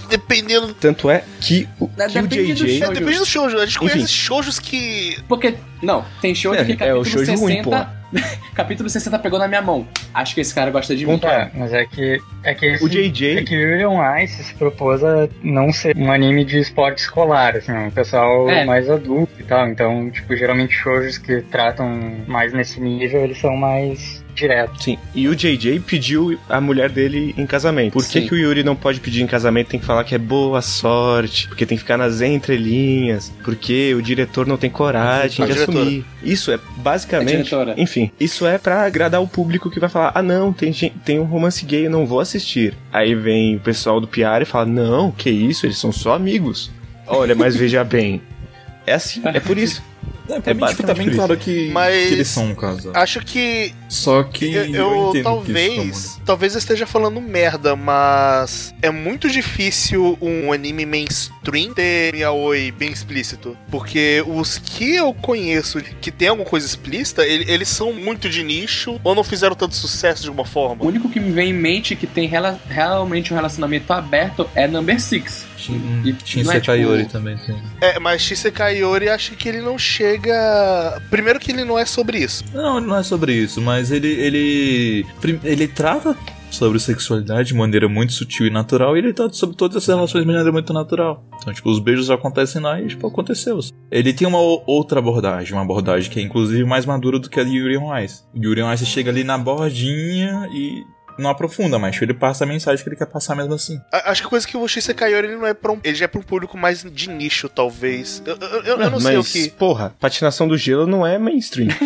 dependendo. 0.07 0.73
Tanto 0.73 1.09
é 1.09 1.23
que 1.41 1.67
o, 1.79 1.87
que 1.87 2.19
o 2.19 2.55
JJ. 2.55 2.83
É, 2.83 2.91
depende 2.91 3.17
do 3.17 3.25
shoujo. 3.25 3.57
A 3.57 3.65
gente 3.65 3.77
Enfim. 3.77 3.89
conhece 3.89 4.13
shoujos 4.13 4.59
que. 4.59 5.17
Porque. 5.27 5.55
Não, 5.81 6.05
tem 6.21 6.35
shoujo 6.35 6.59
é, 6.59 6.65
que 6.65 6.75
capítulo 6.75 6.97
é, 6.97 7.01
o 7.01 7.03
shoujo 7.03 7.25
60. 7.25 7.41
Ruim, 7.41 7.63
pô. 7.63 7.71
capítulo 8.53 8.89
60 8.89 9.17
pegou 9.19 9.39
na 9.39 9.47
minha 9.47 9.61
mão. 9.61 9.87
Acho 10.13 10.35
que 10.35 10.41
esse 10.41 10.53
cara 10.53 10.71
gosta 10.71 10.95
de 10.95 11.05
mim. 11.05 11.19
É, 11.23 11.49
mas 11.53 11.73
é 11.73 11.85
que. 11.85 12.21
É 12.43 12.53
que 12.53 12.65
esse, 12.65 12.83
o 12.83 12.89
JJ. 12.89 13.39
É 13.39 13.43
que 13.43 13.55
William 13.55 14.23
Ice 14.23 14.43
se 14.43 14.53
propôs 14.53 15.03
a 15.03 15.27
não 15.41 15.71
ser 15.71 15.95
um 15.97 16.11
anime 16.11 16.45
de 16.45 16.59
esporte 16.59 16.99
escolar, 16.99 17.55
assim, 17.55 17.71
um 17.71 17.91
pessoal 17.91 18.49
é. 18.49 18.65
mais 18.65 18.89
adulto 18.89 19.33
e 19.39 19.43
tal. 19.43 19.67
Então, 19.67 20.09
tipo, 20.09 20.35
geralmente 20.35 20.73
shoujos 20.73 21.17
que 21.17 21.41
tratam 21.41 21.89
mais 22.27 22.53
nesse 22.53 22.79
nível, 22.79 23.23
eles 23.23 23.39
são 23.39 23.55
mais 23.55 24.14
direto. 24.35 24.83
Sim, 24.83 24.97
e 25.13 25.27
o 25.27 25.35
JJ 25.35 25.79
pediu 25.79 26.37
a 26.49 26.59
mulher 26.59 26.89
dele 26.89 27.33
em 27.37 27.45
casamento. 27.45 27.93
Por 27.93 28.05
que, 28.05 28.21
que 28.21 28.33
o 28.33 28.37
Yuri 28.37 28.63
não 28.63 28.75
pode 28.75 28.99
pedir 28.99 29.23
em 29.23 29.27
casamento? 29.27 29.69
Tem 29.69 29.79
que 29.79 29.85
falar 29.85 30.03
que 30.03 30.13
é 30.13 30.17
boa 30.17 30.61
sorte, 30.61 31.47
porque 31.47 31.65
tem 31.65 31.77
que 31.77 31.83
ficar 31.83 31.97
nas 31.97 32.21
entrelinhas, 32.21 33.31
porque 33.43 33.93
o 33.95 34.01
diretor 34.01 34.45
não 34.45 34.57
tem 34.57 34.69
coragem 34.69 35.43
a 35.43 35.47
de 35.47 35.53
diretora. 35.53 35.79
assumir. 35.79 36.05
Isso 36.23 36.51
é 36.51 36.59
basicamente. 36.77 37.55
É 37.55 37.73
enfim, 37.77 38.11
isso 38.19 38.45
é 38.45 38.57
para 38.57 38.83
agradar 38.83 39.21
o 39.21 39.27
público 39.27 39.71
que 39.71 39.79
vai 39.79 39.89
falar: 39.89 40.11
ah, 40.13 40.21
não, 40.21 40.51
tem, 40.51 40.73
tem 40.73 41.19
um 41.19 41.23
romance 41.23 41.65
gay, 41.65 41.85
eu 41.87 41.91
não 41.91 42.05
vou 42.05 42.19
assistir. 42.19 42.73
Aí 42.91 43.15
vem 43.15 43.55
o 43.55 43.59
pessoal 43.59 43.99
do 44.01 44.07
PR 44.07 44.41
e 44.41 44.45
fala: 44.45 44.65
não, 44.65 45.11
que 45.11 45.29
isso, 45.29 45.65
eles 45.65 45.77
são 45.77 45.91
só 45.91 46.13
amigos. 46.13 46.71
Olha, 47.07 47.35
mas 47.35 47.55
veja 47.55 47.83
bem. 47.85 48.21
É 48.85 48.93
assim, 48.93 49.21
é 49.25 49.39
por 49.39 49.57
isso. 49.57 49.81
É, 50.29 50.39
pra 50.39 50.51
é 50.51 50.53
mim, 50.53 50.65
tipo, 50.67 50.83
tá 50.83 50.93
bem 50.93 51.09
claro 51.09 51.37
que, 51.37 51.69
Mas 51.69 52.07
que 52.07 52.13
eles 52.13 52.27
são 52.27 52.45
um 52.47 52.55
casal. 52.55 52.91
Acho 52.95 53.19
que. 53.21 53.73
Só 53.87 54.23
que. 54.23 54.53
Eu, 54.53 55.13
eu 55.13 55.23
talvez. 55.23 56.19
Talvez 56.25 56.53
eu 56.53 56.59
esteja 56.59 56.85
falando 56.85 57.21
merda, 57.21 57.75
mas. 57.75 58.73
É 58.81 58.89
muito 58.89 59.29
difícil 59.29 60.17
um 60.21 60.51
anime 60.51 60.85
mainstream 60.85 61.73
ter 61.73 62.15
yaoi 62.15 62.71
bem 62.71 62.91
explícito. 62.91 63.57
Porque 63.69 64.23
os 64.27 64.57
que 64.57 64.95
eu 64.95 65.13
conheço 65.13 65.81
que 66.01 66.11
tem 66.11 66.27
alguma 66.27 66.47
coisa 66.47 66.65
explícita, 66.65 67.25
ele, 67.25 67.51
eles 67.51 67.69
são 67.69 67.93
muito 67.93 68.29
de 68.29 68.43
nicho 68.43 68.99
ou 69.03 69.13
não 69.13 69.23
fizeram 69.23 69.55
tanto 69.55 69.75
sucesso 69.75 70.23
de 70.23 70.29
alguma 70.29 70.45
forma. 70.45 70.83
O 70.83 70.87
único 70.87 71.09
que 71.09 71.19
me 71.19 71.31
vem 71.31 71.49
em 71.49 71.53
mente 71.53 71.95
que 71.95 72.07
tem 72.07 72.27
rela 72.27 72.59
realmente 72.67 73.31
um 73.31 73.35
relacionamento 73.35 73.91
aberto 73.93 74.49
é 74.55 74.67
Number 74.67 74.99
Six. 74.99 75.45
E 76.03 76.15
Shinsekai 76.23 76.83
é, 76.83 76.97
tipo... 76.97 77.11
também 77.11 77.37
tem. 77.37 77.57
É, 77.81 77.99
mas 77.99 78.21
Shinsekai 78.21 78.77
Yori 78.77 79.09
acho 79.09 79.31
que 79.33 79.49
ele 79.49 79.61
não 79.61 79.77
chega. 79.77 80.14
Primeiro 81.09 81.39
que 81.39 81.51
ele 81.51 81.63
não 81.63 81.77
é 81.77 81.85
sobre 81.85 82.19
isso. 82.19 82.43
Não, 82.53 82.77
ele 82.77 82.87
não 82.87 82.97
é 82.97 83.03
sobre 83.03 83.33
isso, 83.33 83.61
mas 83.61 83.91
ele. 83.91 84.07
ele. 84.07 85.05
ele 85.43 85.67
trata 85.67 86.15
sobre 86.55 86.79
sexualidade 86.79 87.49
de 87.49 87.53
maneira 87.53 87.89
muito 87.89 88.13
sutil 88.13 88.47
e 88.47 88.49
natural, 88.49 88.95
e 88.95 88.99
ele 88.99 89.13
trata 89.13 89.33
sobre 89.33 89.55
todas 89.55 89.77
essas 89.77 89.93
relações 89.93 90.23
de 90.23 90.27
maneira 90.27 90.51
muito 90.51 90.71
natural. 90.73 91.23
Então, 91.37 91.53
tipo, 91.53 91.69
os 91.69 91.79
beijos 91.79 92.09
acontecem 92.09 92.61
lá 92.61 92.81
e, 92.81 92.87
tipo, 92.87 93.05
aconteceu. 93.05 93.59
Ele 93.91 94.13
tem 94.13 94.27
uma 94.27 94.39
outra 94.39 94.99
abordagem, 94.99 95.53
uma 95.53 95.61
abordagem 95.61 96.09
que 96.09 96.19
é 96.19 96.23
inclusive 96.23 96.63
mais 96.63 96.85
madura 96.85 97.19
do 97.19 97.29
que 97.29 97.39
a 97.39 97.43
de 97.43 97.57
Yuri 97.57 97.77
on. 97.77 97.93
Yuri 98.35 98.61
on 98.61 98.77
chega 98.77 99.11
ali 99.11 99.23
na 99.23 99.37
bordinha 99.37 100.47
e 100.53 100.83
não 101.17 101.29
aprofunda, 101.29 101.79
mas 101.79 102.01
ele 102.01 102.13
passa 102.13 102.43
a 102.43 102.47
mensagem 102.47 102.83
que 102.83 102.89
ele 102.89 102.95
quer 102.95 103.05
passar 103.05 103.35
mesmo 103.35 103.53
assim. 103.53 103.81
Acho 103.91 104.21
que 104.21 104.27
a 104.27 104.29
coisa 104.29 104.47
que 104.47 104.57
o 104.57 104.67
Shinsei 104.67 104.93
Kaiori 104.93 105.27
ele 105.27 105.35
não 105.35 105.47
é 105.47 105.53
pra 105.53 105.71
um, 105.71 105.79
ele 105.83 105.95
já 105.95 106.05
é 106.05 106.07
pra 106.07 106.19
um 106.19 106.23
público 106.23 106.57
mais 106.57 106.83
de 106.83 107.09
nicho, 107.09 107.47
talvez. 107.49 108.21
Eu, 108.25 108.35
eu, 108.37 108.63
eu 108.63 108.77
não, 108.77 108.91
não 108.91 108.99
sei 108.99 109.17
mas, 109.17 109.29
o 109.29 109.31
que. 109.31 109.49
Porra, 109.51 109.95
patinação 109.99 110.47
do 110.47 110.57
gelo 110.57 110.85
não 110.85 111.05
é 111.05 111.17
mainstream. 111.17 111.69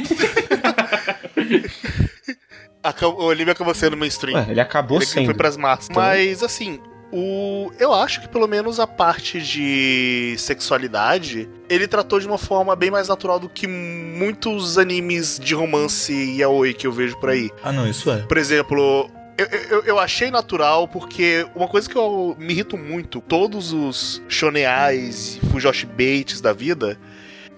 o 3.17 3.23
Olivia 3.23 3.53
acabou 3.53 3.73
sendo 3.73 3.97
mainstream. 3.97 4.37
Ué, 4.37 4.47
ele 4.49 4.61
acabou 4.61 4.97
ele 4.97 5.05
sendo. 5.05 5.25
foi 5.25 5.33
pras 5.33 5.57
massas. 5.57 5.89
Então... 5.89 6.01
Mas, 6.01 6.41
assim, 6.43 6.79
o, 7.11 7.71
eu 7.79 7.93
acho 7.93 8.21
que 8.21 8.29
pelo 8.29 8.47
menos 8.47 8.79
a 8.79 8.85
parte 8.85 9.41
de 9.41 10.35
sexualidade 10.37 11.49
ele 11.67 11.87
tratou 11.87 12.19
de 12.19 12.27
uma 12.27 12.37
forma 12.37 12.75
bem 12.75 12.91
mais 12.91 13.07
natural 13.07 13.39
do 13.39 13.49
que 13.49 13.67
muitos 13.67 14.77
animes 14.77 15.39
de 15.39 15.55
romance 15.55 16.13
e 16.13 16.39
yaoi 16.39 16.73
que 16.73 16.85
eu 16.85 16.91
vejo 16.91 17.17
por 17.19 17.29
aí. 17.29 17.49
Ah, 17.63 17.71
não, 17.71 17.87
isso 17.87 18.11
é. 18.11 18.17
Por 18.17 18.37
exemplo, 18.37 19.09
eu, 19.39 19.59
eu, 19.69 19.83
eu, 19.83 19.99
achei 19.99 20.29
natural 20.29 20.87
porque 20.87 21.47
uma 21.55 21.67
coisa 21.67 21.89
que 21.89 21.95
eu 21.95 22.35
me 22.37 22.53
irrito 22.53 22.77
muito, 22.77 23.21
todos 23.21 23.71
os 23.71 24.21
shoneais 24.27 25.37
e 25.41 25.45
fujoshi 25.47 25.85
baits 25.85 26.41
da 26.41 26.53
vida, 26.53 26.99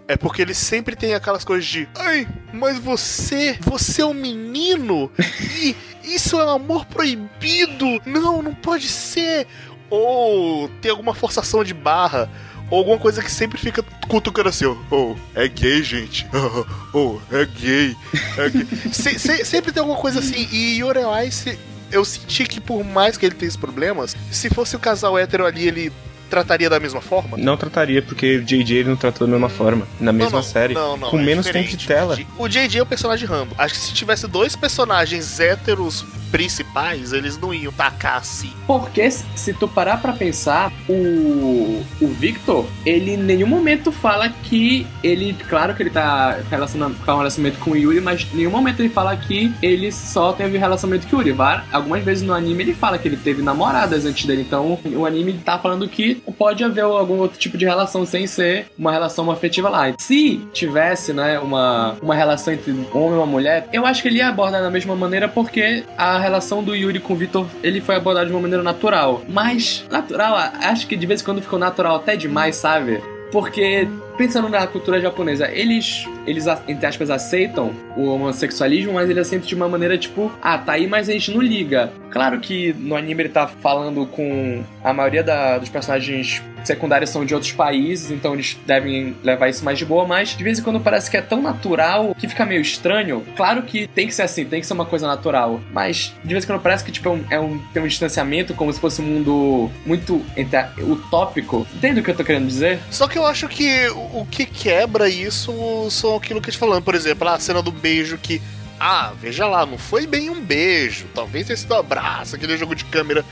é 0.07 0.15
porque 0.17 0.41
eles 0.41 0.57
sempre 0.57 0.95
tem 0.95 1.13
aquelas 1.13 1.43
coisas 1.43 1.65
de 1.65 1.87
Ai, 1.95 2.27
mas 2.53 2.77
você, 2.77 3.57
você 3.61 4.01
é 4.01 4.05
um 4.05 4.13
menino 4.13 5.11
e 5.59 5.75
isso 6.03 6.39
é 6.39 6.45
um 6.45 6.49
amor 6.49 6.85
proibido. 6.85 8.01
Não, 8.05 8.41
não 8.41 8.53
pode 8.53 8.87
ser 8.87 9.47
ou 9.89 10.69
tem 10.81 10.89
alguma 10.89 11.13
forçação 11.13 11.63
de 11.63 11.73
barra, 11.73 12.29
ou 12.69 12.79
alguma 12.79 12.97
coisa 12.97 13.21
que 13.21 13.29
sempre 13.29 13.59
fica 13.59 13.83
cutucando 14.07 14.47
assim, 14.47 14.65
ó, 14.65 14.75
oh, 14.89 15.15
é 15.35 15.47
gay, 15.49 15.83
gente, 15.83 16.25
oh, 16.93 17.19
é 17.29 17.45
gay, 17.45 17.95
é 18.37 18.49
gay. 18.49 18.67
se, 18.93 19.19
se, 19.19 19.45
sempre 19.45 19.73
tem 19.73 19.81
alguma 19.81 19.99
coisa 19.99 20.19
assim, 20.19 20.47
e 20.49 20.79
Ice, 21.27 21.59
eu 21.91 22.05
senti 22.05 22.45
que 22.45 22.59
por 22.59 22.83
mais 22.83 23.17
que 23.17 23.25
ele 23.25 23.35
tenha 23.35 23.47
esses 23.47 23.59
problemas, 23.59 24.15
se 24.31 24.49
fosse 24.49 24.75
o 24.75 24.79
casal 24.79 25.17
hétero 25.17 25.45
ali, 25.45 25.67
ele 25.67 25.93
trataria 26.31 26.69
da 26.69 26.79
mesma 26.79 27.01
forma? 27.01 27.37
Não 27.37 27.55
trataria, 27.57 28.01
porque 28.01 28.37
o 28.37 28.43
JJ 28.43 28.77
ele 28.77 28.89
não 28.89 28.95
tratou 28.95 29.27
da 29.27 29.31
mesma 29.31 29.49
forma. 29.49 29.85
Na 29.99 30.11
mesma 30.11 30.31
não, 30.31 30.37
não, 30.39 30.43
série. 30.43 30.73
Não, 30.73 30.97
não, 30.97 31.09
com 31.09 31.19
é 31.19 31.23
menos 31.23 31.45
tempo 31.45 31.67
de 31.77 31.85
tela. 31.87 32.17
O 32.39 32.47
JJ 32.47 32.79
é 32.79 32.81
o 32.81 32.85
personagem 32.85 33.27
Rambo. 33.27 33.53
Acho 33.57 33.73
que 33.75 33.79
se 33.79 33.93
tivesse 33.93 34.27
dois 34.27 34.55
personagens 34.55 35.39
héteros 35.39 36.03
principais, 36.31 37.11
eles 37.11 37.37
não 37.37 37.53
iam 37.53 37.73
tacar 37.73 38.15
assim. 38.17 38.51
Porque 38.65 39.11
se 39.11 39.53
tu 39.53 39.67
parar 39.67 39.97
pra 40.01 40.13
pensar, 40.13 40.71
o, 40.87 41.83
o 41.99 42.07
Victor, 42.07 42.65
ele 42.85 43.11
em 43.11 43.17
nenhum 43.17 43.47
momento 43.47 43.91
fala 43.91 44.29
que 44.29 44.87
ele, 45.03 45.35
claro 45.49 45.75
que 45.75 45.83
ele 45.83 45.89
tá 45.89 46.39
relacionando 46.49 46.95
com 47.05 47.11
um 47.11 47.17
relacionamento 47.17 47.59
com 47.59 47.71
o 47.71 47.75
Yuri, 47.75 47.99
mas 47.99 48.25
em 48.33 48.37
nenhum 48.37 48.51
momento 48.51 48.79
ele 48.79 48.87
fala 48.89 49.15
que 49.17 49.53
ele 49.61 49.91
só 49.91 50.31
teve 50.31 50.57
relacionamento 50.57 51.05
com 51.07 51.17
o 51.17 51.19
Yuri. 51.19 51.31
Var- 51.33 51.65
Algumas 51.71 52.01
vezes 52.03 52.23
no 52.23 52.33
anime 52.33 52.63
ele 52.63 52.73
fala 52.73 52.97
que 52.97 53.07
ele 53.09 53.17
teve 53.17 53.41
namoradas 53.41 54.05
antes 54.05 54.25
dele, 54.25 54.41
então 54.41 54.79
o 54.85 55.05
anime 55.05 55.33
tá 55.33 55.59
falando 55.59 55.87
que 55.89 56.20
pode 56.37 56.63
haver 56.63 56.83
algum 56.83 57.19
outro 57.19 57.37
tipo 57.37 57.57
de 57.57 57.65
relação 57.65 58.05
sem 58.05 58.27
ser 58.27 58.67
uma 58.77 58.91
relação 58.91 59.29
afetiva 59.31 59.69
lá. 59.69 59.93
Se 59.97 60.37
tivesse, 60.53 61.13
né, 61.13 61.39
uma, 61.39 61.95
uma 62.01 62.15
relação 62.15 62.53
entre 62.53 62.71
um 62.71 62.85
homem 62.93 63.13
e 63.13 63.17
uma 63.17 63.25
mulher, 63.25 63.67
eu 63.71 63.85
acho 63.85 64.01
que 64.01 64.07
ele 64.07 64.17
ia 64.17 64.29
abordar 64.29 64.61
da 64.61 64.69
mesma 64.69 64.95
maneira 64.95 65.27
porque 65.27 65.83
a 65.97 66.19
relação 66.19 66.63
do 66.63 66.75
Yuri 66.75 66.99
com 66.99 67.13
o 67.13 67.15
Vitor, 67.15 67.45
ele 67.63 67.81
foi 67.81 67.95
abordado 67.95 68.27
de 68.27 68.33
uma 68.33 68.41
maneira 68.41 68.63
natural. 68.63 69.21
Mas, 69.27 69.85
natural, 69.89 70.35
acho 70.61 70.87
que 70.87 70.95
de 70.95 71.05
vez 71.05 71.21
em 71.21 71.25
quando 71.25 71.41
ficou 71.41 71.59
natural 71.59 71.95
até 71.95 72.15
demais, 72.15 72.55
sabe? 72.55 73.01
Porque, 73.31 73.87
pensando 74.17 74.49
na 74.49 74.65
cultura 74.67 74.99
japonesa, 75.01 75.49
eles, 75.51 76.05
eles, 76.27 76.45
entre 76.67 76.85
aspas, 76.85 77.09
aceitam 77.09 77.71
o 77.95 78.05
homossexualismo, 78.09 78.93
mas 78.93 79.09
eles 79.09 79.27
aceitam 79.27 79.47
de 79.47 79.55
uma 79.55 79.67
maneira 79.67 79.97
tipo, 79.97 80.31
ah, 80.41 80.57
tá 80.57 80.73
aí, 80.73 80.87
mas 80.87 81.09
a 81.09 81.13
gente 81.13 81.31
não 81.31 81.41
liga. 81.41 81.91
Claro 82.09 82.39
que 82.39 82.73
no 82.77 82.95
anime 82.95 83.23
ele 83.23 83.29
tá 83.29 83.47
falando 83.47 84.05
com 84.05 84.63
a 84.83 84.93
maioria 84.93 85.23
da- 85.23 85.57
dos 85.57 85.69
personagens 85.69 86.41
secundários 86.63 87.09
são 87.09 87.25
de 87.25 87.33
outros 87.33 87.51
países, 87.51 88.11
então 88.11 88.33
eles 88.35 88.55
devem 88.67 89.15
levar 89.23 89.49
isso 89.49 89.65
mais 89.65 89.79
de 89.79 89.85
boa, 89.85 90.05
mas 90.05 90.35
de 90.37 90.43
vez 90.43 90.59
em 90.59 90.61
quando 90.61 90.79
parece 90.79 91.09
que 91.09 91.17
é 91.17 91.21
tão 91.21 91.41
natural 91.41 92.13
que 92.13 92.27
fica 92.27 92.45
meio 92.45 92.61
estranho. 92.61 93.23
Claro 93.35 93.63
que 93.63 93.87
tem 93.87 94.05
que 94.05 94.13
ser 94.13 94.21
assim, 94.23 94.45
tem 94.45 94.61
que 94.61 94.67
ser 94.67 94.73
uma 94.73 94.85
coisa 94.85 95.07
natural, 95.07 95.59
mas 95.73 96.13
de 96.23 96.31
vez 96.33 96.43
em 96.43 96.47
quando 96.47 96.61
parece 96.61 96.83
que 96.83 96.91
tipo, 96.91 97.09
é 97.09 97.11
um, 97.11 97.23
é 97.31 97.39
um- 97.39 97.59
tem 97.73 97.81
um 97.81 97.87
distanciamento, 97.87 98.53
como 98.53 98.71
se 98.71 98.79
fosse 98.79 99.01
um 99.01 99.05
mundo 99.05 99.71
muito 99.87 100.21
entre 100.37 100.59
utópico. 100.83 101.65
Entende 101.75 101.99
o 101.99 102.03
que 102.03 102.11
eu 102.11 102.15
tô 102.15 102.23
querendo 102.23 102.45
dizer? 102.47 102.79
Só 102.91 103.07
que 103.07 103.17
eu 103.17 103.25
acho 103.25 103.47
que 103.47 103.87
o 104.13 104.25
que 104.25 104.45
quebra 104.45 105.09
isso 105.09 105.51
são 105.89 106.15
aquilo 106.15 106.41
que 106.41 106.49
a 106.49 106.51
gente 106.51 106.59
falando. 106.59 106.83
Por 106.83 106.95
exemplo, 106.95 107.27
a 107.27 107.39
cena 107.39 107.61
do 107.61 107.71
beijo 107.71 108.17
que. 108.17 108.41
Ah, 108.79 109.13
veja 109.19 109.45
lá, 109.45 109.65
não 109.65 109.77
foi 109.77 110.07
bem 110.07 110.29
um 110.29 110.41
beijo. 110.41 111.05
Talvez 111.13 111.45
tenha 111.45 111.57
sido 111.57 111.73
um 111.75 111.77
abraço, 111.77 112.35
aquele 112.35 112.57
jogo 112.57 112.73
de 112.73 112.83
câmera 112.85 113.23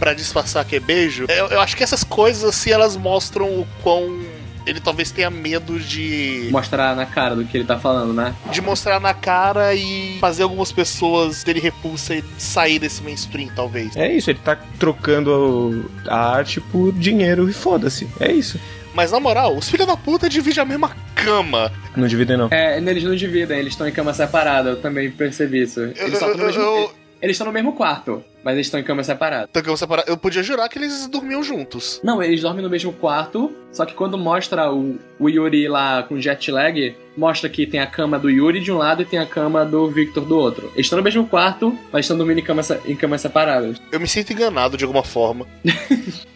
pra 0.00 0.14
disfarçar 0.14 0.64
que 0.64 0.76
é 0.76 0.80
beijo. 0.80 1.26
Eu, 1.28 1.48
eu 1.48 1.60
acho 1.60 1.76
que 1.76 1.84
essas 1.84 2.02
coisas, 2.02 2.42
assim, 2.42 2.70
elas 2.70 2.96
mostram 2.96 3.46
o 3.46 3.66
quão. 3.82 4.18
Ele 4.66 4.78
talvez 4.78 5.10
tenha 5.10 5.30
medo 5.30 5.78
de. 5.78 6.48
Mostrar 6.50 6.94
na 6.94 7.06
cara 7.06 7.34
do 7.34 7.44
que 7.44 7.56
ele 7.56 7.64
tá 7.64 7.78
falando, 7.78 8.12
né? 8.12 8.34
de 8.50 8.60
mostrar 8.60 9.00
na 9.00 9.14
cara 9.14 9.74
e 9.74 10.18
fazer 10.20 10.42
algumas 10.42 10.70
pessoas 10.70 11.42
terem 11.42 11.62
repulsa 11.62 12.14
e 12.14 12.24
sair 12.38 12.78
desse 12.78 13.02
mainstream, 13.02 13.48
talvez. 13.54 13.96
É 13.96 14.12
isso, 14.12 14.30
ele 14.30 14.38
tá 14.38 14.56
trocando 14.78 15.90
a 16.06 16.36
arte 16.36 16.60
por 16.60 16.92
dinheiro 16.92 17.48
e 17.48 17.52
foda-se. 17.52 18.08
É 18.20 18.30
isso. 18.30 18.60
Mas 18.94 19.12
na 19.12 19.20
moral, 19.20 19.56
os 19.56 19.68
filhos 19.68 19.86
da 19.86 19.96
puta 19.96 20.28
dividem 20.28 20.62
a 20.62 20.66
mesma 20.66 20.90
cama. 21.14 21.70
Não 21.96 22.06
dividem, 22.08 22.36
não. 22.36 22.48
É, 22.50 22.78
eles 22.78 23.04
não 23.04 23.14
dividem, 23.14 23.58
eles 23.58 23.72
estão 23.72 23.86
em 23.88 23.92
cama 23.92 24.12
separada, 24.12 24.70
eu 24.70 24.80
também 24.80 25.10
percebi 25.10 25.62
isso. 25.62 25.80
Eles 25.80 26.18
só 26.18 26.26
estão 26.30 26.36
no 26.36 26.44
mesmo. 26.46 26.62
eu- 26.62 27.00
Eles 27.22 27.34
estão 27.34 27.46
no 27.46 27.52
mesmo 27.52 27.74
quarto, 27.74 28.24
mas 28.42 28.54
eles 28.54 28.66
estão 28.66 28.80
em 28.80 28.82
cama 28.82 29.04
separada. 29.04 29.46
Então, 29.50 29.62
que 29.62 29.68
eu, 29.68 29.76
separa- 29.76 30.04
eu 30.06 30.16
podia 30.16 30.42
jurar 30.42 30.68
que 30.70 30.78
eles 30.78 31.06
dormiam 31.06 31.42
juntos. 31.42 32.00
Não, 32.02 32.22
eles 32.22 32.40
dormem 32.40 32.62
no 32.62 32.70
mesmo 32.70 32.94
quarto, 32.94 33.52
só 33.70 33.84
que 33.84 33.92
quando 33.92 34.16
mostra 34.16 34.72
o, 34.72 34.98
o 35.18 35.28
Yuri 35.28 35.68
lá 35.68 36.02
com 36.02 36.18
jet 36.18 36.50
lag, 36.50 36.96
mostra 37.14 37.50
que 37.50 37.66
tem 37.66 37.78
a 37.78 37.86
cama 37.86 38.18
do 38.18 38.30
Yuri 38.30 38.58
de 38.60 38.72
um 38.72 38.78
lado 38.78 39.02
e 39.02 39.04
tem 39.04 39.18
a 39.18 39.26
cama 39.26 39.66
do 39.66 39.86
Victor 39.90 40.24
do 40.24 40.34
outro. 40.38 40.68
Eles 40.74 40.86
estão 40.86 40.96
no 40.96 41.04
mesmo 41.04 41.26
quarto, 41.26 41.78
mas 41.92 42.06
estão 42.06 42.16
dormindo 42.16 42.38
em, 42.40 42.42
cama, 42.42 42.62
em 42.86 42.96
camas 42.96 43.20
separadas. 43.20 43.76
Eu 43.92 44.00
me 44.00 44.08
sinto 44.08 44.32
enganado 44.32 44.78
de 44.78 44.84
alguma 44.84 45.04
forma. 45.04 45.46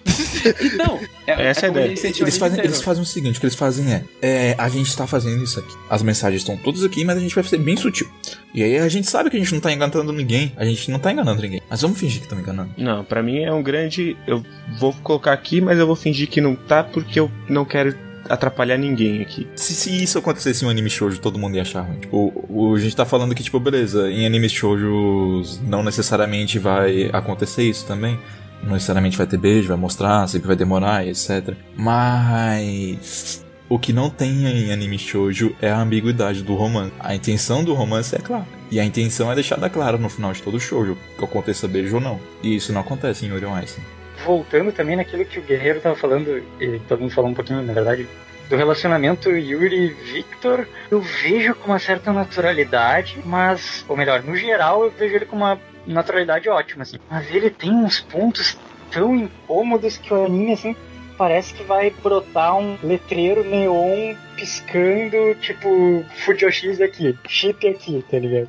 Então, 0.60 1.00
é, 1.26 1.46
Essa 1.48 1.66
é 1.66 1.68
a 1.68 1.70
ideia. 1.72 1.86
eles 1.86 2.36
fazem, 2.38 2.58
anime 2.58 2.68
eles 2.68 2.82
fazem 2.82 3.02
o 3.02 3.06
seguinte, 3.06 3.36
o 3.36 3.40
que 3.40 3.46
eles 3.46 3.54
fazem 3.56 3.92
é, 3.92 4.04
é, 4.20 4.54
a 4.58 4.68
gente 4.68 4.94
tá 4.96 5.06
fazendo 5.06 5.42
isso 5.42 5.58
aqui. 5.58 5.74
As 5.88 6.02
mensagens 6.02 6.42
estão 6.42 6.56
todas 6.56 6.82
aqui, 6.84 7.04
mas 7.04 7.16
a 7.16 7.20
gente 7.20 7.34
vai 7.34 7.44
ser 7.44 7.58
bem 7.58 7.76
sutil. 7.76 8.08
E 8.54 8.62
aí 8.62 8.78
a 8.78 8.88
gente 8.88 9.08
sabe 9.08 9.30
que 9.30 9.36
a 9.36 9.40
gente 9.40 9.52
não 9.52 9.60
tá 9.60 9.72
enganando 9.72 10.12
ninguém. 10.12 10.52
A 10.56 10.64
gente 10.64 10.90
não 10.90 10.98
tá 10.98 11.10
enganando 11.12 11.40
ninguém. 11.42 11.60
Mas 11.68 11.82
vamos 11.82 11.98
fingir 11.98 12.18
que 12.18 12.26
estamos 12.26 12.42
enganando. 12.44 12.70
Não, 12.76 13.04
pra 13.04 13.22
mim 13.22 13.40
é 13.42 13.52
um 13.52 13.62
grande. 13.62 14.16
Eu 14.26 14.44
vou 14.78 14.92
colocar 15.02 15.32
aqui, 15.32 15.60
mas 15.60 15.78
eu 15.78 15.86
vou 15.86 15.96
fingir 15.96 16.28
que 16.28 16.40
não 16.40 16.54
tá 16.54 16.84
porque 16.84 17.18
eu 17.18 17.30
não 17.48 17.64
quero 17.64 17.96
atrapalhar 18.28 18.78
ninguém 18.78 19.20
aqui. 19.20 19.46
Se, 19.54 19.74
se 19.74 20.02
isso 20.02 20.16
acontecesse 20.18 20.64
em 20.64 20.66
um 20.68 20.70
anime 20.70 20.88
shoujo, 20.88 21.20
todo 21.20 21.38
mundo 21.38 21.56
ia 21.56 21.62
achar 21.62 21.82
ruim. 21.82 21.98
Tipo, 22.00 22.16
o, 22.48 22.70
o- 22.70 22.74
a 22.74 22.80
gente 22.80 22.96
tá 22.96 23.04
falando 23.04 23.34
que, 23.34 23.42
tipo, 23.42 23.60
beleza, 23.60 24.10
em 24.10 24.24
animes 24.24 24.50
shoujos 24.50 25.60
não 25.62 25.82
necessariamente 25.82 26.58
vai 26.58 27.10
acontecer 27.12 27.64
isso 27.64 27.84
também. 27.86 28.18
Não 28.64 28.72
necessariamente 28.72 29.16
vai 29.16 29.26
ter 29.26 29.36
beijo, 29.36 29.68
vai 29.68 29.76
mostrar, 29.76 30.26
sempre 30.28 30.48
vai 30.48 30.56
demorar, 30.56 31.06
etc. 31.06 31.54
Mas... 31.76 33.44
O 33.66 33.78
que 33.78 33.94
não 33.94 34.10
tem 34.10 34.46
em 34.46 34.72
anime 34.72 34.98
shoujo 34.98 35.56
é 35.60 35.70
a 35.70 35.78
ambiguidade 35.78 36.42
do 36.42 36.54
romance. 36.54 36.92
A 37.00 37.14
intenção 37.14 37.64
do 37.64 37.72
romance 37.72 38.14
é 38.14 38.18
clara. 38.18 38.46
E 38.70 38.78
a 38.78 38.84
intenção 38.84 39.32
é 39.32 39.34
deixada 39.34 39.70
clara 39.70 39.96
no 39.96 40.10
final 40.10 40.32
de 40.32 40.42
todo 40.42 40.60
shoujo, 40.60 40.98
que 41.18 41.24
aconteça 41.24 41.66
beijo 41.66 41.94
ou 41.94 42.00
não. 42.00 42.20
E 42.42 42.54
isso 42.54 42.72
não 42.72 42.82
acontece 42.82 43.24
em 43.24 43.30
Yuri 43.30 43.46
on 43.46 43.58
Ice. 43.60 43.80
Voltando 44.24 44.70
também 44.70 44.96
naquilo 44.96 45.24
que 45.24 45.38
o 45.38 45.42
Guerreiro 45.42 45.80
tava 45.80 45.96
falando, 45.96 46.42
e 46.60 46.78
todo 46.86 47.00
mundo 47.00 47.14
falou 47.14 47.30
um 47.30 47.34
pouquinho, 47.34 47.62
na 47.62 47.72
verdade, 47.72 48.06
do 48.48 48.56
relacionamento 48.56 49.30
Yuri 49.30 49.76
e 49.76 50.12
Victor, 50.12 50.68
eu 50.90 51.00
vejo 51.00 51.54
com 51.54 51.70
uma 51.70 51.78
certa 51.78 52.12
naturalidade, 52.12 53.18
mas, 53.24 53.84
ou 53.88 53.96
melhor, 53.96 54.22
no 54.22 54.36
geral 54.36 54.84
eu 54.84 54.90
vejo 54.90 55.14
ele 55.16 55.26
com 55.26 55.36
uma 55.36 55.58
naturalidade 55.86 56.48
ótima, 56.48 56.82
assim. 56.82 56.98
Mas 57.10 57.30
ele 57.34 57.50
tem 57.50 57.70
uns 57.70 58.00
pontos 58.00 58.58
tão 58.90 59.14
incômodos 59.14 59.96
que 59.96 60.12
o 60.12 60.24
anime, 60.24 60.52
assim, 60.52 60.76
parece 61.16 61.54
que 61.54 61.62
vai 61.62 61.90
brotar 61.90 62.56
um 62.56 62.78
letreiro 62.82 63.44
neon 63.44 64.14
piscando, 64.36 65.34
tipo, 65.40 66.04
Fujoshi 66.24 66.82
aqui, 66.82 67.16
chip 67.26 67.66
aqui, 67.66 68.04
tá 68.10 68.18
ligado? 68.18 68.48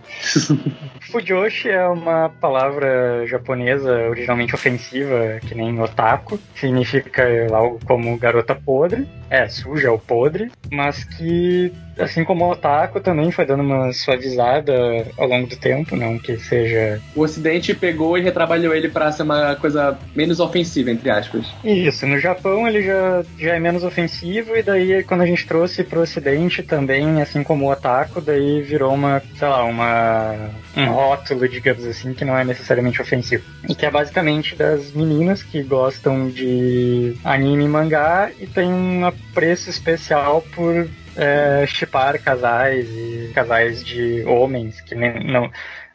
Fujoshi 1.12 1.70
é 1.70 1.88
uma 1.88 2.30
palavra 2.30 3.26
japonesa 3.28 3.92
originalmente 4.10 4.56
ofensiva, 4.56 5.40
que 5.48 5.56
nem 5.56 5.80
otaku. 5.80 6.40
Significa 6.56 7.24
algo 7.54 7.80
como 7.86 8.18
garota 8.18 8.56
podre. 8.56 9.08
É, 9.30 9.48
suja 9.48 9.92
ou 9.92 10.00
podre. 10.00 10.52
Mas 10.72 11.04
que, 11.04 11.72
assim 11.98 12.24
como 12.24 12.50
otaku, 12.52 13.00
também 13.00 13.32
foi 13.32 13.46
dando 13.46 13.64
uma 13.64 13.92
suavizada 13.94 14.74
ao 15.18 15.28
longo 15.28 15.48
do 15.48 15.56
tempo. 15.56 15.96
Não 15.96 16.18
que 16.20 16.38
seja 16.38 17.02
O 17.16 17.22
Ocidente 17.22 17.74
pegou 17.74 18.18
e 18.18 18.22
retrabalhou 18.22 18.74
ele 18.74 18.90
pra 18.90 19.12
ser 19.12 19.24
uma 19.24 19.56
coisa 19.56 19.98
menos 20.16 20.40
ofensiva, 20.40 20.92
entre 20.92 21.10
aspas. 21.10 21.48
Isso, 21.64 22.06
no 22.06 22.20
Japão 22.20 22.68
ele 22.68 22.84
já, 22.84 23.24
já 23.38 23.56
é 23.56 23.60
menos 23.60 23.84
ofensivo, 23.84 24.56
e 24.56 24.64
daí 24.64 25.04
quando 25.04 25.22
a 25.22 25.26
gente 25.26 25.46
trouxe 25.46 25.84
pro 25.86 26.02
ocidente 26.02 26.62
também, 26.64 27.22
assim 27.22 27.44
como 27.44 27.66
o 27.66 27.72
Otaku, 27.72 28.20
daí 28.20 28.62
virou 28.62 28.94
uma, 28.94 29.22
sei 29.38 29.48
lá, 29.48 29.64
uma, 29.64 30.50
um 30.76 30.86
rótulo, 30.88 31.48
digamos 31.48 31.86
assim, 31.86 32.14
que 32.14 32.26
não 32.26 32.38
é 32.38 32.44
necessariamente 32.44 33.02
ofensivo. 33.02 33.44
E 33.70 33.74
que 33.76 33.86
é 33.86 33.92
basicamente 33.92 34.56
das 34.56 34.92
meninas 34.92 35.42
que 35.44 35.64
gostam 35.64 36.30
de 36.30 37.16
anime 37.24 37.66
e 37.66 37.68
mangá 37.68 38.32
e 38.40 38.48
tem 38.48 38.72
um 38.72 39.06
apreço 39.06 39.70
especial 39.70 40.42
por 40.54 40.88
é, 41.16 41.66
chipar 41.68 42.22
casais 42.22 42.88
e 42.90 43.32
casais 43.34 43.84
de 43.84 44.24
homens 44.26 44.82
que 44.82 44.94
nem- 44.96 45.24
não, 45.24 45.50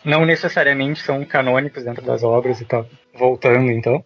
não 0.04 0.24
necessariamente 0.24 1.02
são 1.02 1.24
canônicos 1.24 1.84
dentro 1.84 2.02
das 2.02 2.22
obras 2.22 2.60
e 2.60 2.64
tal. 2.64 2.86
Voltando 3.14 3.70
então. 3.70 4.02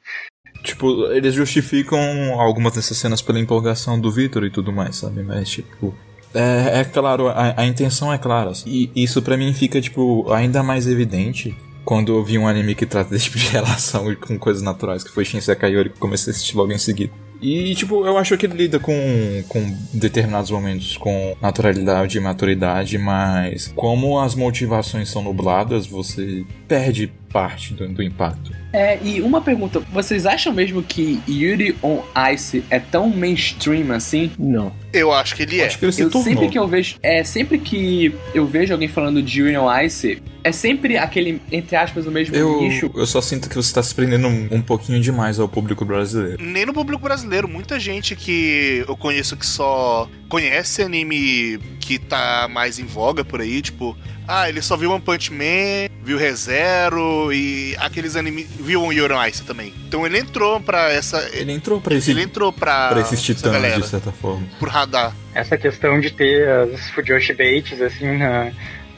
Tipo, 0.65 1.13
eles 1.13 1.35
justificam 1.35 2.01
algumas 2.41 2.73
dessas 2.73 2.97
cenas 2.97 3.21
pela 3.21 3.39
empolgação 3.39 4.01
do 4.01 4.11
Victor 4.11 4.45
e 4.45 4.51
tudo 4.51 4.73
mais, 4.73 4.97
sabe? 4.97 5.23
Mas, 5.23 5.51
tipo. 5.51 5.95
É, 6.33 6.81
é 6.81 6.85
claro, 6.85 7.29
a, 7.29 7.61
a 7.61 7.67
intenção 7.67 8.11
é 8.11 8.17
clara. 8.17 8.51
E 8.67 8.91
isso 8.97 9.21
pra 9.21 9.37
mim 9.37 9.53
fica, 9.53 9.79
tipo, 9.79 10.33
ainda 10.33 10.63
mais 10.63 10.87
evidente 10.87 11.55
quando 11.85 12.15
eu 12.15 12.25
vi 12.25 12.39
um 12.39 12.49
anime 12.49 12.75
que 12.75 12.87
trata 12.87 13.11
desse 13.11 13.25
tipo 13.27 13.37
de 13.37 13.49
relação 13.53 14.13
com 14.17 14.39
coisas 14.39 14.63
naturais, 14.63 15.05
que 15.05 15.11
foi 15.11 15.23
Shinsekai 15.23 15.75
Yori, 15.75 15.91
que 15.91 15.99
comecei 15.99 16.33
a 16.33 16.35
assistir 16.35 16.57
logo 16.57 16.73
em 16.73 16.79
seguida. 16.79 17.13
E, 17.43 17.75
tipo, 17.75 18.07
eu 18.07 18.17
acho 18.17 18.39
que 18.39 18.47
ele 18.47 18.57
lida 18.57 18.79
com, 18.79 19.45
com 19.49 19.77
determinados 19.93 20.51
momentos 20.51 20.97
com 20.97 21.37
naturalidade 21.43 22.17
e 22.17 22.21
maturidade, 22.21 22.97
mas 22.97 23.71
como 23.77 24.19
as 24.19 24.35
motivações 24.35 25.11
são 25.11 25.23
nubladas, 25.23 25.87
você 25.87 26.43
perde 26.67 27.13
parte 27.35 27.75
do, 27.75 27.89
do, 27.89 28.01
impacto. 28.01 28.53
É, 28.73 28.97
e 29.03 29.21
uma 29.21 29.41
pergunta, 29.41 29.81
vocês 29.93 30.25
acham 30.25 30.53
mesmo 30.53 30.85
que 30.85 31.21
Yuri 31.29 31.77
on 31.83 32.01
Ice 32.33 32.63
é 32.71 32.79
tão 32.79 33.11
mainstream 33.11 33.91
assim? 33.91 34.31
Não. 34.39 34.73
Eu 34.93 35.13
acho 35.13 35.35
que 35.35 35.43
ele 35.43 35.61
é. 35.61 35.67
Acho 35.67 35.77
que 35.77 35.85
ele 35.85 35.93
se 35.93 36.03
eu, 36.03 36.11
tornou. 36.11 36.33
sempre 36.33 36.49
que 36.49 36.57
eu 36.57 36.69
vejo, 36.69 36.95
é, 37.03 37.25
sempre 37.25 37.59
que 37.59 38.15
eu 38.33 38.47
vejo 38.47 38.73
alguém 38.73 38.87
falando 38.87 39.21
de 39.21 39.41
Yuri 39.41 39.57
on 39.57 39.81
Ice, 39.81 40.23
é 40.45 40.53
sempre 40.53 40.97
aquele, 40.97 41.41
entre 41.51 41.75
aspas, 41.75 42.07
o 42.07 42.11
mesmo 42.13 42.37
eu, 42.37 42.61
nicho. 42.61 42.89
Eu 42.95 43.07
só 43.07 43.21
sinto 43.21 43.49
que 43.49 43.57
você 43.57 43.69
está 43.69 43.83
se 43.83 43.93
prendendo 43.93 44.29
um, 44.29 44.49
um, 44.53 44.63
pouquinho 44.63 45.01
demais 45.01 45.41
ao 45.41 45.49
público 45.49 45.85
brasileiro. 45.85 46.41
Nem 46.41 46.65
no 46.65 46.73
público 46.73 47.03
brasileiro. 47.03 47.49
Muita 47.49 47.81
gente 47.81 48.15
que 48.15 48.85
eu 48.87 48.97
conheço 48.97 49.37
que 49.37 49.47
só 49.47 50.09
conhece 50.29 50.83
anime 50.83 51.59
que 51.81 51.99
tá 51.99 52.47
mais 52.49 52.79
em 52.79 52.85
voga 52.85 53.25
por 53.25 53.41
aí, 53.41 53.61
tipo, 53.61 53.97
ah, 54.27 54.49
ele 54.49 54.63
só 54.63 54.77
viu 54.77 54.91
One 54.91 55.01
Punch 55.01 55.33
Man, 55.33 55.89
viu 56.03 56.17
ReZero 56.17 57.33
e 57.33 57.77
aqueles 57.79 58.17
animes. 58.17 58.49
Viu 58.59 58.83
um 58.83 58.93
Yuri 58.93 59.13
on 59.13 59.25
Ice 59.27 59.43
também. 59.43 59.73
Então 59.87 60.07
ele 60.07 60.19
entrou 60.19 60.61
pra 60.61 60.91
essa. 60.91 61.29
Ele 61.33 61.53
entrou 61.53 61.81
pra 61.81 61.95
esse. 61.95 62.11
Ele 62.11 62.23
entrou 62.23 62.53
pra. 62.53 62.89
pra 62.89 63.01
esses 63.01 63.23
titãs, 63.23 63.83
de 63.83 63.87
certa 63.87 64.13
forma. 64.13 64.47
Por 64.59 64.69
radar. 64.69 65.15
Essa 65.35 65.57
questão 65.57 66.01
de 66.01 66.11
ter 66.11 66.49
as 66.49 66.91
Fujoshi 66.91 67.35
Baits, 67.35 67.81
assim, 67.81 68.19
na 68.19 68.51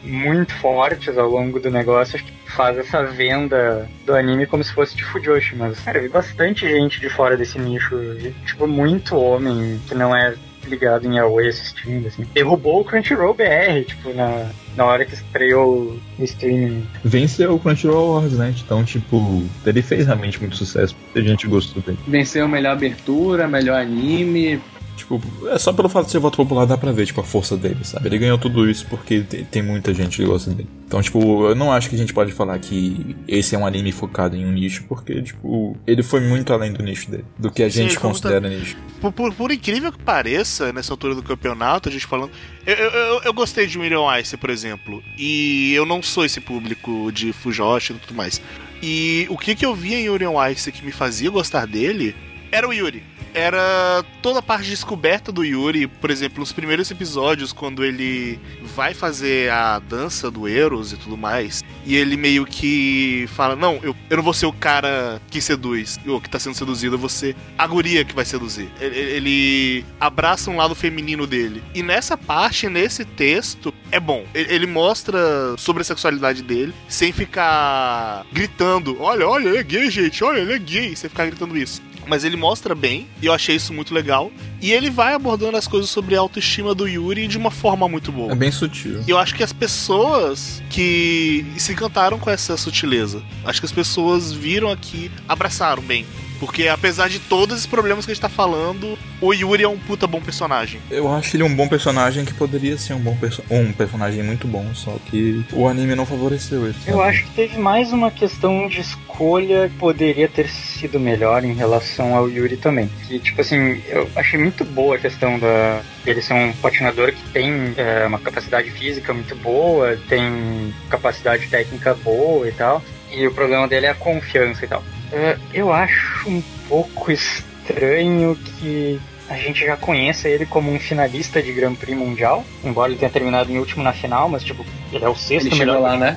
muito 0.07 0.55
fortes 0.55 1.19
ao 1.19 1.29
longo 1.29 1.59
do 1.59 1.71
negócio, 1.71 2.17
acho 2.17 2.25
que 2.25 2.33
faz 2.53 2.79
essa 2.79 3.05
venda 3.05 3.89
do 4.05 4.15
anime 4.15 4.47
como 4.47 4.63
se 4.63 4.73
fosse 4.73 4.97
de 4.97 5.05
Fujoshi, 5.05 5.57
mas, 5.57 5.81
cara, 5.81 5.99
eu 5.99 6.03
vi 6.03 6.09
bastante 6.09 6.69
gente 6.69 7.01
de 7.01 7.11
fora 7.11 7.37
desse 7.37 7.59
nicho, 7.59 7.99
vi, 8.15 8.35
tipo, 8.47 8.67
muito 8.67 9.17
homem 9.17 9.81
que 9.89 9.95
não 9.95 10.17
é 10.17 10.35
ligado 10.67 11.07
em 11.07 11.19
Aoi 11.19 11.49
assistindo, 11.49 12.07
assim. 12.07 12.25
Derrubou 12.35 12.81
o 12.81 12.85
Crunchyroll 12.85 13.35
BR, 13.35 13.85
tipo, 13.87 14.13
na, 14.13 14.51
na 14.77 14.85
hora 14.85 15.05
que 15.05 15.15
estreou 15.15 15.99
o 16.19 16.25
streaming. 16.25 16.87
Venceu 17.05 17.55
o 17.55 17.59
Crunchyroll 17.59 18.17
Awards, 18.17 18.39
né? 18.39 18.55
Então, 18.65 18.85
tipo, 18.85 19.45
ele 19.65 19.83
fez 19.83 20.07
realmente 20.07 20.41
muito 20.41 20.57
sucesso. 20.57 20.97
A 21.15 21.21
gente 21.21 21.47
gostou 21.47 21.83
dele. 21.83 21.99
Venceu 22.07 22.49
melhor 22.49 22.73
abertura, 22.73 23.49
melhor 23.49 23.81
anime, 23.81 24.61
Tipo, 24.97 25.21
é 25.49 25.59
só 25.59 25.73
pelo 25.73 25.89
fato 25.89 26.07
de 26.07 26.13
ser 26.13 26.19
voto 26.19 26.37
popular 26.37 26.65
dá 26.65 26.77
pra 26.77 26.91
ver, 26.91 27.07
tipo, 27.07 27.21
a 27.21 27.25
força 27.25 27.57
dele, 27.57 27.79
sabe? 27.83 28.09
Ele 28.09 28.19
ganhou 28.19 28.39
tudo 28.39 28.69
isso 28.69 28.87
porque 28.89 29.21
tem 29.51 29.63
muita 29.63 29.93
gente 29.93 30.17
que 30.17 30.25
gosta 30.25 30.51
dele. 30.51 30.69
Então, 30.87 31.03
tipo, 31.03 31.47
eu 31.49 31.55
não 31.55 31.73
acho 31.73 31.89
que 31.89 31.95
a 31.95 31.99
gente 31.99 32.15
pode 32.15 32.33
falar 32.33 32.59
que 32.59 33.17
esse 33.29 33.55
é 33.55 33.59
um 33.59 33.67
anime 33.67 33.93
focado 33.93 34.37
em 34.37 34.45
um 34.45 34.53
nicho, 34.53 34.85
porque, 34.89 35.21
tipo, 35.23 35.77
ele 35.87 36.03
foi 36.03 36.21
muito 36.21 36.53
além 36.53 36.73
do 36.73 36.83
nicho 36.83 37.11
dele, 37.11 37.25
do 37.39 37.51
que 37.51 37.63
a 37.63 37.71
Sim, 37.71 37.83
gente 37.83 37.99
considera 37.99 38.41
tá... 38.41 38.49
nicho. 38.49 38.77
Por, 39.01 39.13
por, 39.13 39.33
por, 39.35 39.53
incrível 39.53 39.93
que 39.93 39.99
pareça, 39.99 40.73
nessa 40.73 40.93
altura 40.93 41.15
do 41.15 41.23
campeonato, 41.23 41.89
a 41.89 41.93
gente 41.93 42.07
falando. 42.07 42.31
Eu, 42.65 42.75
eu, 42.75 43.23
eu 43.25 43.35
gostei 43.35 43.67
de 43.67 43.79
Million 43.79 44.09
Ice, 44.17 44.37
por 44.37 44.51
exemplo, 44.51 45.03
e 45.19 45.73
eu 45.75 45.85
não 45.85 46.03
sou 46.03 46.25
esse 46.25 46.41
público 46.41 47.13
de 47.13 47.33
Fujoshi 47.33 47.93
e 47.93 47.97
tudo 47.97 48.15
mais. 48.15 48.41
E 48.83 49.27
o 49.31 49.39
que, 49.39 49.55
que 49.55 49.65
eu 49.65 49.75
via 49.75 49.99
em 49.99 50.09
Orion 50.09 50.35
Ice 50.51 50.71
que 50.71 50.85
me 50.85 50.93
fazia 50.93 51.31
gostar 51.31 51.67
dele 51.67 52.15
era 52.51 52.69
o 52.69 52.73
Yuri 52.73 53.17
era 53.37 54.03
toda 54.23 54.39
a 54.39 54.43
parte 54.43 54.65
de 54.65 54.71
descoberta 54.71 55.31
do 55.31 55.45
Yuri, 55.45 55.87
por 55.87 56.11
exemplo, 56.11 56.41
nos 56.41 56.53
primeiros 56.53 56.91
episódios, 56.91 57.53
quando 57.53 57.85
ele 57.85 58.41
vai 58.75 58.95
fazer 58.95 59.51
a 59.51 59.79
dança 59.79 60.31
do 60.31 60.49
Eros 60.49 60.93
e 60.93 60.97
tudo 60.97 61.19
mais, 61.19 61.63
e 61.85 61.95
ele 61.95 62.17
meio 62.17 62.47
que 62.47 63.27
fala: 63.29 63.55
Não, 63.55 63.79
eu, 63.83 63.95
eu 64.09 64.17
não 64.17 64.25
vou 64.25 64.33
ser 64.33 64.47
o 64.47 64.53
cara 64.53 65.21
que 65.31 65.43
seduz, 65.43 66.01
ou 66.07 66.19
que 66.19 66.31
tá 66.31 66.39
sendo 66.39 66.57
seduzido, 66.57 66.95
eu 66.95 66.99
vou 66.99 67.11
ser 67.11 67.37
a 67.59 67.67
guria 67.67 68.07
que 68.07 68.15
vai 68.15 68.25
seduzir. 68.25 68.71
Ele, 68.81 68.99
ele 68.99 69.85
abraça 70.01 70.51
um 70.51 70.57
lado 70.57 70.75
feminino 70.75 71.27
dele. 71.27 71.63
E 71.75 71.83
nessa 71.83 72.17
parte, 72.17 72.71
nesse 72.71 73.05
texto, 73.05 73.73
é 73.93 74.01
bom. 74.01 74.25
Ele, 74.33 74.67
mostra 74.67 75.55
sobre 75.59 75.83
a 75.83 75.85
sexualidade 75.85 76.43
dele, 76.43 76.73
sem 76.89 77.13
ficar 77.13 78.25
gritando: 78.33 78.97
Olha, 78.99 79.29
olha, 79.29 79.49
ele 79.49 79.59
é 79.59 79.63
gay, 79.63 79.91
gente, 79.91 80.25
olha, 80.25 80.41
ele 80.41 80.55
é 80.55 80.59
gay, 80.59 80.97
sem 80.97 81.11
ficar 81.11 81.27
gritando 81.27 81.57
isso 81.57 81.83
mas 82.07 82.25
ele 82.25 82.37
mostra 82.37 82.75
bem, 82.75 83.07
e 83.21 83.27
eu 83.27 83.33
achei 83.33 83.57
isso 83.57 83.73
muito 83.73 83.93
legal. 83.93 84.31
E 84.61 84.73
ele 84.73 84.91
vai 84.91 85.15
abordando 85.15 85.57
as 85.57 85.67
coisas 85.67 85.91
sobre 85.91 86.17
a 86.17 86.21
autoestima 86.21 86.75
do 86.75 86.89
Yuri 86.89 87.27
de 87.27 87.37
uma 87.37 87.51
forma 87.51 87.89
muito 87.89 88.11
boa. 88.11 88.33
É 88.33 88.35
bem 88.35 88.51
sutil. 88.51 89.03
E 89.07 89.11
eu 89.11 89.19
acho 89.19 89.35
que 89.35 89.43
as 89.43 89.53
pessoas 89.53 90.63
que 90.71 91.45
se 91.57 91.73
encantaram 91.73 92.19
com 92.19 92.31
essa 92.31 92.57
sutileza, 92.57 93.23
acho 93.45 93.61
que 93.61 93.67
as 93.67 93.73
pessoas 93.73 94.33
viram 94.33 94.71
aqui, 94.71 95.11
abraçaram 95.29 95.83
bem 95.83 96.07
porque 96.39 96.69
apesar 96.69 97.09
de 97.09 97.19
todos 97.19 97.59
os 97.61 97.67
problemas 97.67 98.05
que 98.05 98.13
a 98.13 98.15
gente 98.15 98.23
tá 98.23 98.29
falando, 98.29 98.99
o 99.21 99.33
Yuri 99.33 99.65
é 99.65 99.69
um 99.69 99.79
puta 99.79 100.07
bom 100.07 100.21
personagem. 100.21 100.81
Eu 100.91 101.13
acho 101.13 101.37
ele 101.37 101.43
um 101.43 101.55
bom 101.55 101.69
personagem 101.69 102.25
que 102.25 102.35
poderia 102.35 102.77
ser 102.79 102.95
um 102.95 103.01
bom 103.01 103.17
perso 103.17 103.43
um 103.51 103.73
personagem 103.73 104.23
muito 104.23 104.47
bom, 104.47 104.75
só 104.75 104.97
que 105.07 105.45
o 105.53 105.69
anime 105.69 105.95
não 105.95 106.07
favoreceu 106.07 106.67
ele. 106.67 106.77
Eu 106.87 107.03
acho 107.03 107.25
que 107.25 107.31
teve 107.31 107.59
mais 107.59 107.93
uma 107.93 108.11
questão 108.11 108.69
de 108.69 108.81
escolha 108.81 109.69
que 109.69 109.77
poderia 109.77 110.29
ter 110.29 110.49
sido 110.49 110.99
melhor 110.99 111.45
em 111.45 111.55
relação 111.55 112.15
ao 112.15 112.29
Yuri 112.29 112.57
também. 112.57 112.91
Que, 113.07 113.19
tipo 113.19 113.41
assim, 113.41 113.83
eu 113.89 114.09
achei 114.15 114.39
muito 114.39 114.65
boa 114.65 114.97
a 114.97 114.99
questão 114.99 115.39
da 115.39 115.81
ele 116.07 116.23
ser 116.23 116.35
um 116.35 116.53
patinador 116.53 117.13
que 117.13 117.23
tem 117.31 117.75
é, 117.77 118.07
uma 118.07 118.19
capacidade 118.19 118.71
física 118.71 119.13
muito 119.13 119.35
boa, 119.37 119.99
tem 120.09 120.73
capacidade 120.89 121.49
técnica 121.49 121.95
boa 121.95 122.49
e 122.49 122.53
tal. 122.53 122.83
E 123.11 123.27
o 123.27 123.33
problema 123.33 123.67
dele 123.67 123.87
é 123.87 123.91
a 123.91 123.95
confiança 123.95 124.65
e 124.65 124.69
tal. 124.69 124.83
Uh, 125.13 125.41
eu 125.53 125.73
acho 125.73 126.29
um 126.29 126.43
pouco 126.69 127.13
estranho 127.13 128.37
que 128.37 129.01
a 129.29 129.37
gente 129.37 129.65
já 129.65 129.77
conheça 129.77 130.29
ele 130.29 130.47
como 130.47 130.71
um 130.71 130.79
finalista 130.79 131.43
de 131.43 131.53
Grand 131.53 131.75
Prix 131.75 131.97
Mundial, 131.97 132.45
embora 132.65 132.91
ele 132.91 132.99
tenha 132.99 133.11
terminado 133.11 133.51
em 133.51 133.59
último 133.59 133.83
na 133.83 133.93
final, 133.93 134.29
mas 134.29 134.45
tipo, 134.45 134.65
ele 134.93 135.05
é 135.05 135.09
o 135.09 135.17
sexto 135.17 135.49
ele 135.49 135.57
melhor 135.57 135.81
lá, 135.81 135.97
né? 135.97 136.15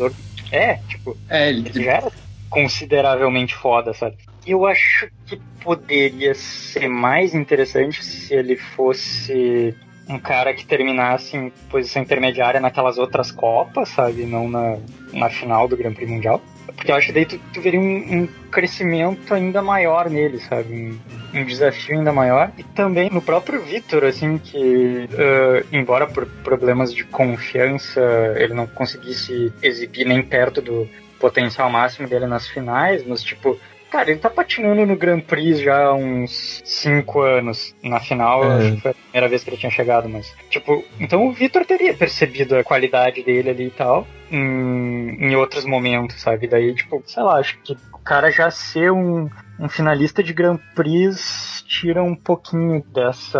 É, 0.51 0.75
tipo, 0.87 1.17
é, 1.29 1.49
ele... 1.49 1.69
ele 1.69 1.83
já 1.83 1.93
era 1.93 2.11
consideravelmente 2.49 3.55
foda, 3.55 3.93
sabe? 3.93 4.17
Eu 4.45 4.65
acho 4.65 5.07
que 5.25 5.39
poderia 5.61 6.33
ser 6.33 6.87
mais 6.87 7.35
interessante 7.35 8.03
se 8.03 8.33
ele 8.33 8.55
fosse 8.55 9.75
um 10.07 10.17
cara 10.17 10.53
que 10.53 10.65
terminasse 10.65 11.37
em 11.37 11.51
posição 11.69 12.01
intermediária 12.01 12.59
naquelas 12.59 12.97
outras 12.97 13.29
Copas, 13.31 13.89
sabe? 13.89 14.25
Não 14.25 14.49
na, 14.49 14.77
na 15.13 15.29
final 15.29 15.67
do 15.67 15.77
Grand 15.77 15.93
Prix 15.93 16.09
Mundial. 16.09 16.41
Porque 16.75 16.91
eu 16.91 16.95
acho 16.95 17.07
que 17.07 17.13
daí 17.13 17.25
tu, 17.25 17.39
tu 17.53 17.61
veria 17.61 17.79
um, 17.79 18.21
um, 18.21 18.27
crescimento 18.51 19.33
ainda 19.33 19.61
maior 19.61 20.09
nele, 20.09 20.39
sabe? 20.39 20.73
Um, 20.73 21.39
um, 21.39 21.45
desafio 21.45 21.97
ainda 21.97 22.11
maior. 22.11 22.51
E 22.57 22.63
também 22.63 23.09
no 23.09 23.21
próprio 23.21 23.61
Victor, 23.61 24.03
assim, 24.03 24.37
que 24.37 24.57
uh, 24.57 25.65
embora 25.71 26.07
por 26.07 26.25
problemas 26.43 26.93
de 26.93 27.03
confiança 27.03 28.01
ele 28.37 28.53
não 28.53 28.67
conseguisse 28.67 29.51
exibir 29.61 30.05
nem 30.05 30.21
perto 30.21 30.61
do 30.61 30.87
potencial 31.19 31.69
máximo 31.69 32.07
dele 32.07 32.25
nas 32.25 32.47
finais, 32.47 33.05
mas 33.05 33.21
tipo, 33.21 33.59
Cara, 33.89 34.11
ele 34.11 34.19
tá 34.19 34.29
patinando 34.29 34.85
no 34.85 34.95
Grand 34.95 35.19
Prix 35.19 35.59
já 35.59 35.85
há 35.85 35.93
uns 35.93 36.61
5 36.63 37.21
anos. 37.21 37.75
Na 37.83 37.99
final, 37.99 38.43
é. 38.43 38.57
acho 38.57 38.75
que 38.75 38.81
foi 38.81 38.91
a 38.91 38.93
primeira 38.93 39.27
vez 39.27 39.43
que 39.43 39.49
ele 39.49 39.57
tinha 39.57 39.71
chegado, 39.71 40.07
mas. 40.07 40.31
Tipo, 40.49 40.83
então 40.99 41.27
o 41.27 41.31
Vitor 41.31 41.65
teria 41.65 41.93
percebido 41.93 42.55
a 42.55 42.63
qualidade 42.63 43.23
dele 43.23 43.49
ali 43.49 43.67
e 43.67 43.71
tal. 43.71 44.07
Em, 44.31 45.17
em 45.19 45.35
outros 45.35 45.65
momentos, 45.65 46.21
sabe? 46.21 46.47
Daí, 46.47 46.75
tipo, 46.75 47.01
sei 47.05 47.23
lá, 47.23 47.39
acho 47.39 47.57
que 47.63 47.73
o 47.91 47.97
cara 47.97 48.31
já 48.31 48.51
ser 48.51 48.91
um, 48.91 49.27
um 49.59 49.67
finalista 49.67 50.21
de 50.21 50.33
Grand 50.33 50.59
Prix 50.75 51.63
tira 51.67 52.03
um 52.03 52.15
pouquinho 52.15 52.83
dessa 52.93 53.39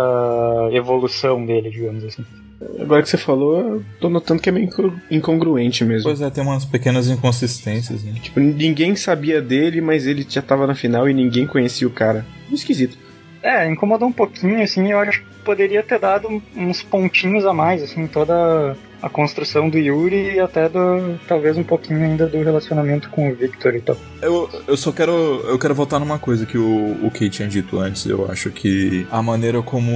evolução 0.72 1.46
dele, 1.46 1.70
digamos 1.70 2.04
assim. 2.04 2.24
Agora 2.78 3.02
que 3.02 3.08
você 3.08 3.16
falou, 3.16 3.58
eu 3.58 3.84
tô 3.98 4.10
notando 4.10 4.40
que 4.40 4.48
é 4.48 4.52
meio 4.52 4.68
incongruente 5.10 5.84
mesmo. 5.84 6.04
Pois 6.04 6.20
é, 6.20 6.28
tem 6.28 6.44
umas 6.44 6.64
pequenas 6.64 7.08
inconsistências, 7.08 8.02
né? 8.04 8.12
Tipo, 8.20 8.38
ninguém 8.38 8.94
sabia 8.94 9.40
dele, 9.40 9.80
mas 9.80 10.06
ele 10.06 10.26
já 10.28 10.42
tava 10.42 10.66
na 10.66 10.74
final 10.74 11.08
e 11.08 11.14
ninguém 11.14 11.46
conhecia 11.46 11.86
o 11.86 11.90
cara. 11.90 12.24
Esquisito. 12.52 12.98
É, 13.42 13.66
incomodou 13.70 14.08
um 14.08 14.12
pouquinho, 14.12 14.62
assim, 14.62 14.90
eu 14.92 14.98
acho 14.98 15.20
que 15.20 15.26
poderia 15.42 15.82
ter 15.82 15.98
dado 15.98 16.42
uns 16.54 16.82
pontinhos 16.82 17.46
a 17.46 17.54
mais, 17.54 17.82
assim, 17.82 18.06
toda 18.06 18.76
a 19.02 19.08
construção 19.08 19.68
do 19.68 19.78
Yuri 19.78 20.34
e 20.34 20.40
até 20.40 20.68
do, 20.68 21.18
talvez 21.26 21.56
um 21.56 21.62
pouquinho 21.62 22.02
ainda 22.04 22.26
do 22.26 22.42
relacionamento 22.42 23.08
com 23.10 23.30
o 23.30 23.34
Victor 23.34 23.74
e 23.74 23.80
tal. 23.80 23.96
Eu, 24.20 24.48
eu 24.66 24.76
só 24.76 24.92
quero 24.92 25.12
eu 25.12 25.58
quero 25.58 25.74
voltar 25.74 25.98
numa 25.98 26.18
coisa 26.18 26.44
que 26.44 26.58
o, 26.58 27.06
o 27.06 27.10
Kate 27.10 27.30
tinha 27.30 27.48
dito 27.48 27.78
antes. 27.78 28.06
Eu 28.06 28.30
acho 28.30 28.50
que 28.50 29.06
a 29.10 29.22
maneira 29.22 29.62
como 29.62 29.92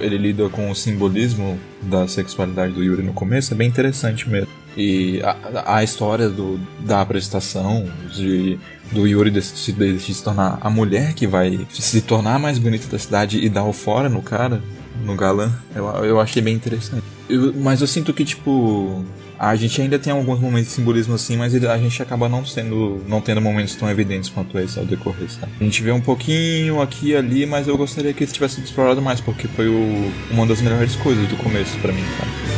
ele 0.00 0.18
lida 0.18 0.48
com 0.48 0.70
o 0.70 0.74
simbolismo 0.74 1.58
da 1.82 2.08
sexualidade 2.08 2.72
do 2.72 2.82
Yuri 2.82 3.02
no 3.02 3.12
começo 3.12 3.54
é 3.54 3.56
bem 3.56 3.68
interessante 3.68 4.28
mesmo. 4.28 4.48
E 4.76 5.20
a, 5.22 5.78
a 5.78 5.84
história 5.84 6.28
do, 6.28 6.58
da 6.80 7.00
apresentação, 7.00 7.88
de, 8.14 8.58
do 8.92 9.06
Yuri 9.06 9.30
de 9.30 9.42
se, 9.42 9.72
de 9.72 9.98
se 9.98 10.22
tornar 10.22 10.58
a 10.60 10.70
mulher 10.70 11.14
que 11.14 11.26
vai 11.26 11.66
se 11.70 12.00
tornar 12.02 12.38
mais 12.38 12.58
bonita 12.58 12.86
da 12.88 12.98
cidade 12.98 13.38
e 13.44 13.48
dar 13.48 13.64
o 13.64 13.72
fora 13.72 14.08
no 14.08 14.22
cara, 14.22 14.62
no 15.04 15.16
galã, 15.16 15.52
eu, 15.74 15.86
eu 16.04 16.20
achei 16.20 16.42
bem 16.42 16.54
interessante. 16.54 17.17
Eu, 17.28 17.52
mas 17.54 17.80
eu 17.80 17.86
sinto 17.86 18.12
que, 18.12 18.24
tipo, 18.24 19.04
A 19.38 19.54
gente 19.54 19.80
ainda 19.80 19.98
tem 19.98 20.12
alguns 20.12 20.40
momentos 20.40 20.68
de 20.68 20.74
simbolismo 20.74 21.14
assim, 21.14 21.36
mas 21.36 21.54
a 21.54 21.78
gente 21.78 22.02
acaba 22.02 22.28
não 22.28 22.44
sendo. 22.44 23.00
não 23.06 23.20
tendo 23.20 23.40
momentos 23.40 23.76
tão 23.76 23.88
evidentes 23.88 24.28
quanto 24.28 24.58
esse 24.58 24.78
ao 24.78 24.84
decorrer, 24.84 25.30
sabe? 25.30 25.52
A 25.60 25.64
gente 25.64 25.80
vê 25.80 25.92
um 25.92 26.00
pouquinho 26.00 26.82
aqui 26.82 27.10
e 27.10 27.16
ali, 27.16 27.46
mas 27.46 27.68
eu 27.68 27.76
gostaria 27.76 28.12
que 28.12 28.24
eles 28.24 28.32
tivessem 28.32 28.64
explorado 28.64 29.00
mais, 29.00 29.20
porque 29.20 29.46
foi 29.46 29.68
o, 29.68 30.12
uma 30.30 30.44
das 30.44 30.60
melhores 30.60 30.96
coisas 30.96 31.26
do 31.28 31.36
começo 31.36 31.76
para 31.78 31.92
mim, 31.92 32.02
sabe? 32.18 32.57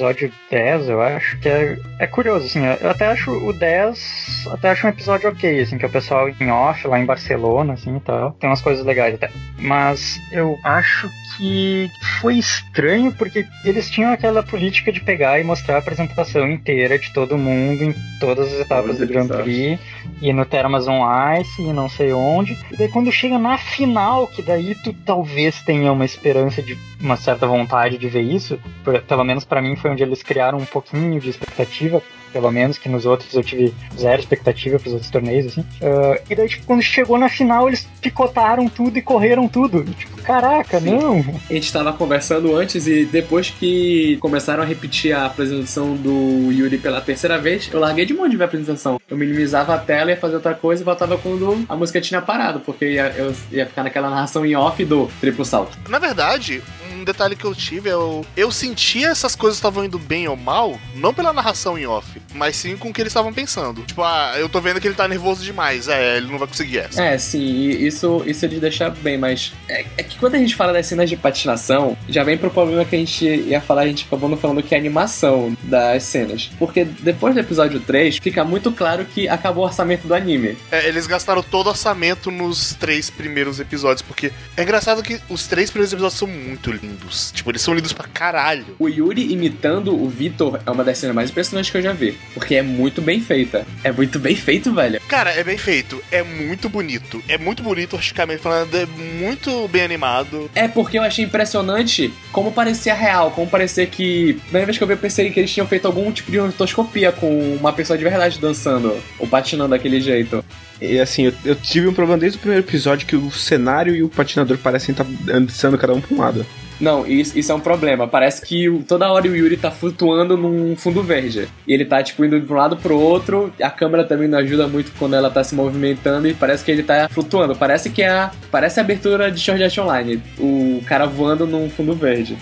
Episódio 0.00 0.32
10, 0.50 0.88
eu 0.88 1.02
acho, 1.02 1.38
que 1.38 1.48
é, 1.48 1.78
é 1.98 2.06
curioso, 2.06 2.46
assim, 2.46 2.60
eu 2.80 2.90
até 2.90 3.06
acho 3.06 3.30
o 3.30 3.52
10, 3.52 4.46
até 4.50 4.70
acho 4.70 4.86
um 4.86 4.90
episódio 4.90 5.28
ok, 5.28 5.60
assim, 5.60 5.76
que 5.76 5.84
é 5.84 5.88
o 5.88 5.92
pessoal 5.92 6.28
em 6.28 6.50
off, 6.50 6.86
lá 6.88 6.98
em 6.98 7.04
Barcelona, 7.04 7.74
assim, 7.74 7.96
e 7.96 8.00
tal, 8.00 8.32
tem 8.32 8.48
umas 8.48 8.62
coisas 8.62 8.84
legais 8.84 9.14
até. 9.14 9.30
Mas 9.58 10.18
eu 10.32 10.58
acho 10.64 11.10
que 11.36 11.90
foi 12.20 12.38
estranho, 12.38 13.12
porque 13.12 13.46
eles 13.64 13.90
tinham 13.90 14.12
aquela 14.12 14.42
política 14.42 14.90
de 14.90 15.00
pegar 15.00 15.38
e 15.38 15.44
mostrar 15.44 15.76
a 15.76 15.78
apresentação 15.78 16.50
inteira 16.50 16.98
de 16.98 17.12
todo 17.12 17.36
mundo 17.36 17.84
em 17.84 17.94
todas 18.18 18.52
as 18.52 18.60
etapas 18.60 18.96
do 18.96 19.06
Grand 19.06 19.28
Prix, 19.28 19.78
e 20.20 20.32
no 20.32 20.46
Amazon 20.64 21.00
Ice, 21.40 21.62
e 21.62 21.72
não 21.72 21.88
sei 21.88 22.12
onde, 22.12 22.58
e 22.70 22.76
daí 22.76 22.88
quando 22.88 23.10
chega 23.10 23.38
na 23.38 23.56
final, 23.58 24.26
que 24.26 24.42
daí 24.42 24.74
tu 24.74 24.92
talvez 24.92 25.62
tenha 25.62 25.92
uma 25.92 26.04
esperança 26.04 26.62
de 26.62 26.78
uma 27.00 27.16
certa 27.16 27.46
vontade 27.46 27.98
de 27.98 28.08
ver 28.08 28.22
isso, 28.22 28.58
pelo 29.06 29.24
menos 29.24 29.44
para 29.44 29.62
mim 29.62 29.76
foi 29.76 29.90
onde 29.90 30.02
eles 30.02 30.22
criaram 30.22 30.58
um 30.58 30.66
pouquinho 30.66 31.20
de 31.20 31.30
expectativa, 31.30 32.02
pelo 32.32 32.50
menos, 32.50 32.78
que 32.78 32.88
nos 32.88 33.06
outros 33.06 33.34
eu 33.34 33.42
tive 33.42 33.74
zero 33.96 34.20
expectativa 34.20 34.78
pros 34.78 34.92
outros 34.92 35.10
torneios, 35.10 35.46
assim. 35.46 35.60
Uh, 35.60 36.20
e 36.28 36.34
daí, 36.34 36.48
tipo, 36.48 36.66
quando 36.66 36.82
chegou 36.82 37.18
na 37.18 37.28
final, 37.28 37.68
eles 37.68 37.86
picotaram 38.00 38.68
tudo 38.68 38.98
e 38.98 39.02
correram 39.02 39.48
tudo. 39.48 39.84
Tipo, 39.84 40.22
caraca, 40.22 40.80
Sim. 40.80 40.90
não. 40.90 41.24
A 41.48 41.52
gente 41.52 41.72
tava 41.72 41.92
conversando 41.92 42.56
antes 42.56 42.86
e 42.86 43.04
depois 43.04 43.50
que 43.50 44.16
começaram 44.20 44.62
a 44.62 44.66
repetir 44.66 45.12
a 45.12 45.26
apresentação 45.26 45.94
do 45.94 46.50
Yuri 46.50 46.78
pela 46.78 47.00
terceira 47.00 47.38
vez, 47.38 47.68
eu 47.72 47.80
larguei 47.80 48.04
de 48.04 48.14
mão 48.14 48.28
de 48.28 48.36
ver 48.36 48.44
a 48.44 48.46
apresentação. 48.46 49.00
Eu 49.08 49.16
minimizava 49.16 49.74
a 49.74 49.78
tela, 49.78 50.10
ia 50.10 50.16
fazer 50.16 50.36
outra 50.36 50.54
coisa 50.54 50.82
e 50.82 50.84
voltava 50.84 51.18
quando 51.18 51.64
a 51.68 51.76
música 51.76 52.00
tinha 52.00 52.22
parado, 52.22 52.60
porque 52.60 52.86
ia, 52.86 53.12
eu 53.16 53.34
ia 53.50 53.66
ficar 53.66 53.82
naquela 53.82 54.10
narração 54.10 54.44
em 54.44 54.54
off 54.54 54.84
do 54.84 55.08
triplo 55.20 55.44
salto. 55.44 55.76
Na 55.88 55.98
verdade, 55.98 56.62
um 57.00 57.04
detalhe 57.04 57.34
que 57.34 57.44
eu 57.44 57.54
tive 57.54 57.88
é 57.88 57.92
eu, 57.92 58.24
eu 58.36 58.52
sentia 58.52 59.08
essas 59.08 59.34
coisas 59.34 59.58
estavam 59.58 59.84
indo 59.84 59.98
bem 59.98 60.28
ou 60.28 60.36
mal, 60.36 60.78
não 60.94 61.12
pela 61.12 61.32
narração 61.32 61.78
em 61.78 61.86
off, 61.86 62.20
mas 62.34 62.56
sim 62.56 62.76
com 62.76 62.90
o 62.90 62.92
que 62.92 63.00
eles 63.00 63.10
estavam 63.10 63.32
pensando. 63.32 63.82
Tipo, 63.82 64.02
ah, 64.02 64.34
eu 64.36 64.48
tô 64.48 64.60
vendo 64.60 64.80
que 64.80 64.86
ele 64.86 64.94
tá 64.94 65.08
nervoso 65.08 65.42
demais, 65.42 65.88
é, 65.88 66.16
ele 66.18 66.26
não 66.28 66.38
vai 66.38 66.46
conseguir 66.46 66.78
essa. 66.78 67.02
É, 67.02 67.18
sim, 67.18 67.68
isso, 67.70 68.22
isso 68.26 68.46
de 68.46 68.60
deixar 68.60 68.90
bem, 68.90 69.18
mas 69.18 69.52
é, 69.68 69.84
é, 69.96 70.02
que 70.02 70.18
quando 70.18 70.34
a 70.34 70.38
gente 70.38 70.54
fala 70.54 70.72
das 70.72 70.86
cenas 70.86 71.08
de 71.08 71.16
patinação, 71.16 71.96
já 72.08 72.22
vem 72.22 72.36
pro 72.36 72.50
problema 72.50 72.84
que 72.84 72.94
a 72.94 72.98
gente 72.98 73.24
ia 73.24 73.60
falar, 73.60 73.82
a 73.82 73.86
gente 73.86 74.04
acabou 74.06 74.28
não 74.28 74.36
falando 74.36 74.62
que 74.62 74.74
é 74.74 74.78
a 74.78 74.80
animação 74.80 75.56
das 75.62 76.02
cenas. 76.04 76.50
Porque 76.58 76.84
depois 76.84 77.34
do 77.34 77.40
episódio 77.40 77.80
3, 77.80 78.18
fica 78.18 78.44
muito 78.44 78.70
claro 78.72 79.04
que 79.04 79.28
acabou 79.28 79.64
o 79.64 79.66
orçamento 79.66 80.06
do 80.06 80.14
anime. 80.14 80.56
É, 80.70 80.86
eles 80.88 81.06
gastaram 81.06 81.42
todo 81.42 81.66
o 81.66 81.70
orçamento 81.70 82.30
nos 82.30 82.74
três 82.74 83.10
primeiros 83.10 83.60
episódios, 83.60 84.02
porque 84.02 84.32
é 84.56 84.62
engraçado 84.62 85.02
que 85.02 85.20
os 85.28 85.46
três 85.46 85.70
primeiros 85.70 85.92
episódios 85.92 86.18
são 86.18 86.28
muito 86.28 86.70
lindos 86.70 86.99
lindos. 87.00 87.32
Tipo, 87.32 87.50
eles 87.50 87.62
são 87.62 87.74
lindos 87.74 87.92
pra 87.92 88.06
caralho. 88.06 88.64
O 88.78 88.88
Yuri 88.88 89.32
imitando 89.32 89.94
o 89.94 90.08
Vitor 90.08 90.60
é 90.64 90.70
uma 90.70 90.84
das 90.84 90.98
cenas 90.98 91.14
mais 91.14 91.30
impressionantes 91.30 91.70
que 91.70 91.78
eu 91.78 91.82
já 91.82 91.92
vi. 91.92 92.16
Porque 92.34 92.54
é 92.54 92.62
muito 92.62 93.00
bem 93.02 93.20
feita. 93.20 93.66
É 93.82 93.90
muito 93.90 94.18
bem 94.18 94.36
feito, 94.36 94.72
velho. 94.72 95.00
Cara, 95.08 95.30
é 95.30 95.42
bem 95.42 95.58
feito. 95.58 96.02
É 96.10 96.22
muito 96.22 96.68
bonito. 96.68 97.22
É 97.28 97.38
muito 97.38 97.62
bonito, 97.62 97.96
artisticamente 97.96 98.42
falando. 98.42 98.74
É 98.74 98.86
muito 98.86 99.66
bem 99.68 99.82
animado. 99.82 100.50
É 100.54 100.68
porque 100.68 100.98
eu 100.98 101.02
achei 101.02 101.24
impressionante 101.24 102.12
como 102.32 102.52
parecia 102.52 102.94
real. 102.94 103.30
Como 103.30 103.48
parecia 103.48 103.86
que. 103.86 104.34
Na 104.34 104.42
primeira 104.44 104.66
vez 104.66 104.78
que 104.78 104.84
eu 104.84 104.88
vi, 104.88 104.94
eu 104.94 104.98
pensei 104.98 105.30
que 105.30 105.40
eles 105.40 105.52
tinham 105.52 105.66
feito 105.66 105.86
algum 105.86 106.10
tipo 106.12 106.30
de 106.30 106.38
rotoscopia 106.38 107.12
com 107.12 107.56
uma 107.56 107.72
pessoa 107.72 107.96
de 107.96 108.04
verdade 108.04 108.38
dançando 108.38 108.96
ou 109.18 109.26
patinando 109.26 109.70
daquele 109.70 110.00
jeito. 110.00 110.44
E 110.80 110.98
assim, 110.98 111.24
eu, 111.24 111.34
eu, 111.44 111.54
tive 111.54 111.86
um 111.86 111.92
problema 111.92 112.18
desde 112.18 112.38
o 112.38 112.40
primeiro 112.40 112.64
episódio 112.64 113.06
que 113.06 113.14
o 113.14 113.30
cenário 113.30 113.94
e 113.94 114.02
o 114.02 114.08
patinador 114.08 114.56
parecem 114.56 114.92
estar 114.92 115.06
andando 115.28 115.76
cada 115.76 115.92
um 115.92 116.00
pra 116.00 116.16
um 116.16 116.18
lado. 116.18 116.46
Não, 116.80 117.06
isso, 117.06 117.38
isso 117.38 117.52
é 117.52 117.54
um 117.54 117.60
problema. 117.60 118.08
Parece 118.08 118.40
que 118.44 118.82
toda 118.88 119.10
hora 119.10 119.28
o 119.28 119.36
Yuri 119.36 119.56
tá 119.56 119.70
flutuando 119.70 120.36
num 120.36 120.74
fundo 120.76 121.02
verde. 121.02 121.48
E 121.66 121.74
ele 121.74 121.84
tá, 121.84 122.02
tipo, 122.02 122.24
indo 122.24 122.40
de 122.40 122.50
um 122.50 122.56
lado 122.56 122.76
pro 122.76 122.98
outro. 122.98 123.52
A 123.62 123.70
câmera 123.70 124.04
também 124.04 124.28
não 124.28 124.38
ajuda 124.38 124.66
muito 124.66 124.92
quando 124.98 125.14
ela 125.14 125.30
tá 125.30 125.44
se 125.44 125.54
movimentando. 125.54 126.26
E 126.26 126.34
parece 126.34 126.64
que 126.64 126.70
ele 126.70 126.82
tá 126.82 127.08
flutuando. 127.10 127.54
Parece 127.54 127.90
que 127.90 128.02
é 128.02 128.08
a. 128.08 128.30
Parece 128.50 128.80
a 128.80 128.82
abertura 128.82 129.30
de 129.30 129.38
Sword 129.38 129.80
Online. 129.80 130.22
O 130.38 130.82
cara 130.86 131.06
voando 131.06 131.46
num 131.46 131.68
fundo 131.68 131.94
verde 131.94 132.36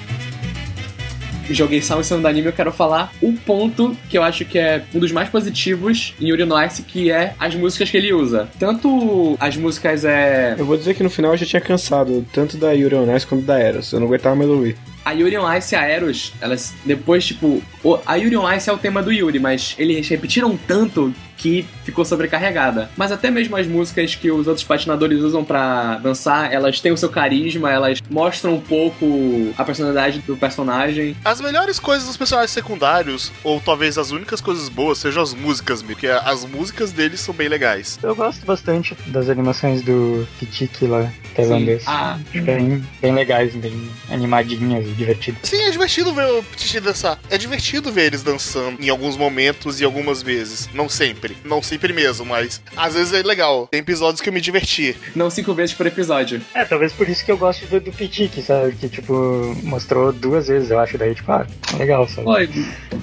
joguei 1.51 1.81
cima 1.81 2.03
do 2.03 2.27
anime, 2.27 2.49
eu 2.49 2.53
quero 2.53 2.73
falar 2.73 3.13
um 3.23 3.35
ponto 3.35 3.97
que 4.09 4.17
eu 4.17 4.23
acho 4.23 4.45
que 4.45 4.59
é 4.59 4.83
um 4.95 4.99
dos 4.99 5.13
mais 5.13 5.29
positivos 5.29 6.15
em 6.21 6.29
Yuri 6.29 6.45
no 6.45 6.63
Ice, 6.65 6.83
que 6.83 7.11
é 7.11 7.35
as 7.39 7.55
músicas 7.55 7.91
que 7.91 7.97
ele 7.97 8.13
usa. 8.13 8.49
Tanto 8.59 9.37
as 9.41 9.57
músicas 9.57 10.05
é. 10.05 10.55
Eu 10.59 10.67
vou 10.67 10.77
dizer 10.77 10.95
que 10.95 11.03
no 11.03 11.11
final 11.11 11.33
eu 11.33 11.39
já 11.39 11.47
tinha 11.47 11.61
cansado, 11.61 12.25
tanto 12.33 12.57
da 12.57 12.73
Yuri 12.73 12.95
on 12.95 13.17
Ice 13.17 13.27
quanto 13.27 13.45
da 13.45 13.59
Eros. 13.59 13.93
Eu 13.93 14.01
não 14.01 14.07
aguentava 14.07 14.35
mais 14.37 14.51
ouvir 14.51 14.77
a 15.09 15.13
Yuri 15.13 15.39
on 15.39 15.55
Ice 15.55 15.75
e 15.75 15.79
a 15.79 15.89
Eros, 15.89 16.35
elas 16.39 16.75
depois, 16.85 17.25
tipo, 17.25 17.63
a 18.05 18.17
Yuri 18.17 18.37
on 18.37 18.53
Ice 18.53 18.69
é 18.69 18.73
o 18.75 18.77
tema 18.77 19.03
do 19.03 19.11
Yuri, 19.11 19.39
mas 19.39 19.75
eles 19.79 20.07
repetiram 20.07 20.55
tanto 20.67 21.15
que 21.39 21.65
ficou 21.85 22.05
sobrecarregada. 22.05 22.91
Mas 22.97 23.13
até 23.13 23.31
mesmo 23.31 23.57
as 23.57 23.67
músicas 23.67 24.15
que 24.15 24.31
os 24.31 24.47
outros 24.47 24.67
patinadores 24.67 25.21
usam 25.21 25.45
para 25.45 25.97
dançar, 25.99 26.53
elas 26.53 26.81
têm 26.81 26.93
o 26.93 26.97
seu 26.97 27.09
carisma, 27.09 27.71
elas 27.73 28.03
mostram 28.11 28.57
um 28.57 28.61
pouco 28.61 29.55
a 29.57 29.65
personalidade 29.65 30.19
do 30.21 30.37
personagem. 30.37 31.17
As 31.25 31.41
melhores 31.41 31.79
coisas 31.79 32.07
dos 32.07 32.17
personagens 32.17 32.51
secundários, 32.51 33.33
ou 33.43 33.61
talvez 33.61 33.97
as 33.97 34.11
únicas 34.11 34.41
coisas 34.41 34.69
boas, 34.69 34.99
sejam 34.99 35.23
as 35.23 35.33
músicas, 35.33 35.81
porque 35.81 36.09
as 36.09 36.45
músicas 36.45 36.93
deles 36.93 37.21
são 37.21 37.33
bem 37.33 37.49
legais. 37.49 37.99
Eu 38.03 38.15
gosto 38.15 38.45
bastante 38.45 38.97
das 39.07 39.29
animações 39.29 39.83
do 39.83 40.27
Kitiki 40.39 40.87
lá, 40.87 41.11
tailandês. 41.35 41.85
Ah. 41.87 42.19
Bem, 42.33 42.85
bem 43.01 43.15
legais, 43.15 43.55
bem 43.55 43.89
animadinhas 44.11 44.87
e 44.87 44.91
divertidas. 44.91 45.41
Sim, 45.45 45.63
é 45.63 45.71
divertido 45.71 46.13
ver 46.13 46.27
o 46.33 46.43
Kitiki 46.43 46.81
dançar. 46.81 47.19
É 47.31 47.39
divertido 47.39 47.93
ver 47.93 48.07
eles 48.07 48.23
dançando 48.25 48.83
em 48.83 48.89
alguns 48.89 49.17
momentos 49.17 49.81
e 49.81 49.85
algumas 49.85 50.21
vezes. 50.21 50.69
Não 50.75 50.89
sempre 50.89 51.28
sempre. 51.29 51.37
Não 51.45 51.63
sempre 51.63 51.93
mesmo, 51.93 52.25
mas 52.25 52.61
às 52.77 52.95
vezes 52.95 53.13
é 53.13 53.23
legal. 53.23 53.67
Tem 53.71 53.81
episódios 53.81 54.21
que 54.21 54.29
eu 54.29 54.33
me 54.33 54.41
diverti. 54.41 54.97
Não 55.15 55.31
cinco 55.31 55.53
vezes 55.55 55.75
por 55.75 55.87
episódio. 55.87 56.41
É, 56.55 56.65
talvez 56.65 56.93
por 56.93 57.09
isso 57.09 57.25
que 57.25 57.31
eu 57.31 57.37
gosto 57.37 57.67
do, 57.67 57.81
do 57.81 57.93
Pitique, 57.93 58.43
sabe? 58.43 58.73
Que, 58.73 58.89
tipo, 58.89 59.57
mostrou 59.63 60.13
duas 60.13 60.49
vezes, 60.49 60.71
eu 60.71 60.79
acho. 60.79 60.97
Daí, 60.97 61.15
tipo, 61.15 61.31
ah, 61.31 61.47
legal, 61.79 62.09
sabe? 62.09 62.29
Oi. 62.29 62.49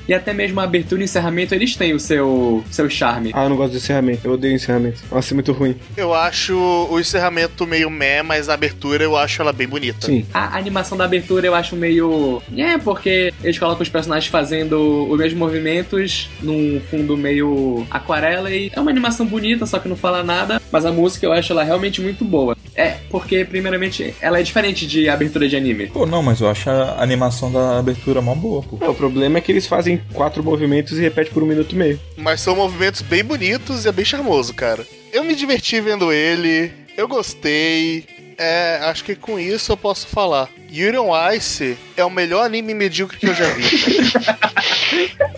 E 0.08 0.14
até 0.14 0.34
mesmo 0.34 0.60
a 0.60 0.64
abertura 0.64 1.02
e 1.02 1.06
encerramento, 1.06 1.54
eles 1.54 1.76
têm 1.76 1.94
o 1.94 2.00
seu, 2.00 2.64
seu 2.72 2.90
charme. 2.90 3.32
Ah, 3.34 3.44
eu 3.44 3.50
não 3.50 3.56
gosto 3.56 3.72
do 3.72 3.78
encerramento. 3.78 4.26
Eu 4.26 4.34
odeio 4.34 4.56
encerramento. 4.56 5.02
Nossa, 5.12 5.34
é 5.34 5.36
muito 5.36 5.52
ruim. 5.52 5.76
Eu 5.96 6.14
acho 6.14 6.56
o 6.56 7.00
encerramento 7.00 7.66
meio 7.68 7.90
meh, 7.90 8.24
mas 8.24 8.50
a 8.50 8.54
abertura 8.54 9.04
eu 9.04 9.16
acho 9.16 9.42
ela 9.42 9.54
bem 9.54 9.68
bonita. 9.68 10.08
Sim. 10.08 10.26
A 10.34 10.58
animação 10.58 10.98
da 10.98 11.06
abertura 11.06 11.48
eu 11.48 11.56
acho 11.56 11.76
meio. 11.76 12.42
É, 12.56 12.78
porque 12.78 13.34
eles 13.44 13.58
colocam 13.58 13.82
os 13.82 13.90
personagens 13.90 14.30
fazendo 14.30 15.08
os 15.10 15.18
mesmos 15.18 15.40
movimentos 15.40 16.30
num 16.42 16.82
fundo 16.90 17.18
meio 17.18 17.86
aquarela 17.90 18.15
aquarela 18.16 18.50
e 18.50 18.72
é 18.74 18.80
uma 18.80 18.90
animação 18.90 19.26
bonita, 19.26 19.66
só 19.66 19.78
que 19.78 19.90
não 19.90 19.96
fala 19.96 20.24
nada, 20.24 20.62
mas 20.72 20.86
a 20.86 20.92
música 20.92 21.26
eu 21.26 21.34
acho 21.34 21.52
ela 21.52 21.64
realmente 21.64 22.02
muito 22.02 22.24
boa. 22.24 22.58
É, 22.76 22.98
porque 23.10 23.46
primeiramente 23.46 24.16
ela 24.22 24.40
é 24.40 24.44
diferente 24.44 24.88
de 24.88 25.08
abertura 25.10 25.48
de 25.48 25.56
anime. 25.56 25.88
Pô, 25.88 26.06
não, 26.06 26.24
mas 26.24 26.42
eu 26.42 26.50
acho 26.50 26.70
a 26.70 27.02
animação 27.02 27.52
da 27.52 27.80
abertura 27.80 28.22
mó 28.22 28.34
boa, 28.34 28.62
pô. 28.64 28.78
É, 28.82 28.90
o 28.90 28.96
problema 28.96 29.38
é 29.38 29.42
que 29.42 29.52
eles 29.52 29.68
fazem 29.68 30.02
quatro 30.14 30.44
movimentos 30.44 30.98
e 30.98 31.02
repetem 31.02 31.34
por 31.34 31.44
um 31.44 31.46
minuto 31.46 31.74
e 31.74 31.78
meio. 31.78 32.00
Mas 32.18 32.42
são 32.42 32.56
movimentos 32.56 33.02
bem 33.02 33.24
bonitos 33.24 33.86
e 33.86 33.88
é 33.88 33.92
bem 33.92 34.06
charmoso, 34.06 34.54
cara. 34.54 34.86
Eu 35.12 35.24
me 35.24 35.36
diverti 35.36 35.80
vendo 35.80 36.12
ele, 36.12 36.72
eu 36.98 37.08
gostei. 37.08 38.06
É, 38.38 38.80
acho 38.84 39.06
que 39.06 39.16
com 39.16 39.40
isso 39.40 39.72
eu 39.72 39.78
posso 39.78 40.08
falar. 40.08 40.50
Yuri 40.70 40.98
on 40.98 41.12
Ice 41.32 41.78
é 41.96 42.04
o 42.04 42.10
melhor 42.10 42.46
anime 42.46 42.74
medíocre 42.74 43.18
que 43.18 43.28
eu 43.28 43.34
já 43.34 43.46
vi. 43.46 43.64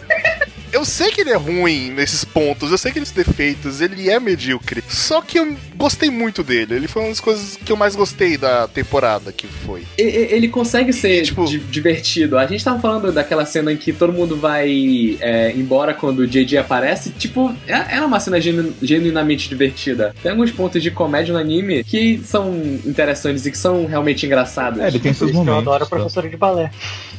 eu 0.78 0.86
sei 0.86 1.12
que 1.12 1.22
ele 1.22 1.32
é 1.32 1.36
ruim 1.36 1.90
nesses 1.90 2.24
pontos, 2.24 2.72
eu 2.72 2.78
sei 2.78 2.92
que 2.92 3.00
ele 3.00 3.06
tem 3.06 3.24
defeitos, 3.24 3.82
ele 3.82 4.10
é 4.10 4.20
medíocre. 4.20 4.84
Só 4.88 5.22
que 5.22 5.40
eu 5.40 5.56
gostei 5.76 6.12
muito 6.12 6.44
dele. 6.44 6.76
Ele 6.76 6.88
foi 6.88 7.02
uma 7.02 7.10
das 7.10 7.20
coisas 7.20 7.58
que 7.58 7.72
eu 7.72 7.76
mais 7.76 7.96
gostei 7.96 8.38
da 8.38 8.68
temporada 8.68 9.32
que 9.32 9.48
foi. 9.48 9.84
Ele 9.98 10.48
consegue 10.48 10.94
ser 10.94 11.22
e, 11.22 11.24
tipo, 11.24 11.46
divertido. 11.46 12.38
A 12.38 12.46
gente 12.46 12.64
tava 12.64 12.80
falando 12.80 13.12
daquela 13.12 13.44
cena 13.44 13.74
em 13.74 13.78
que 13.78 13.92
todo 13.92 14.14
mundo 14.14 14.38
vai 14.38 15.18
é, 15.20 15.52
embora 15.56 15.96
quando 15.96 16.20
o 16.20 16.28
JJ 16.28 16.60
aparece. 16.60 17.10
Tipo, 17.10 17.56
é, 17.68 17.98
é 17.98 18.02
uma 18.02 18.20
cena 18.20 18.40
genu 18.40 18.74
genuinamente 18.82 19.50
divertida. 19.50 20.14
Tem 20.22 20.32
alguns 20.32 20.52
pontos 20.52 20.84
de 20.84 20.92
comédia 20.92 21.34
no 21.34 21.40
anime 21.40 21.84
que 21.84 22.22
são 22.24 22.54
interessantes 22.86 23.48
e 23.48 23.52
que 23.52 23.58
são 23.58 23.88
realmente 23.88 24.28
engraçados. 24.28 24.80
É, 24.80 24.88
ele 24.88 25.00
tem 25.00 25.14
seus 25.14 25.32
momentos. 25.32 25.56
Eu 25.56 25.60
adoro 25.60 25.84
a 25.86 25.88
professora 25.88 26.30
de 26.30 26.38
balé. 26.38 26.70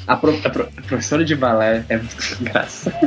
A, 0.08 0.16
pro, 0.16 0.34
a, 0.42 0.50
pro, 0.50 0.62
a, 0.62 0.82
professora 0.82 1.22
de 1.22 1.36
balé 1.36 1.84
é 1.88 1.98
muito 1.98 2.16
engraçada. 2.40 2.98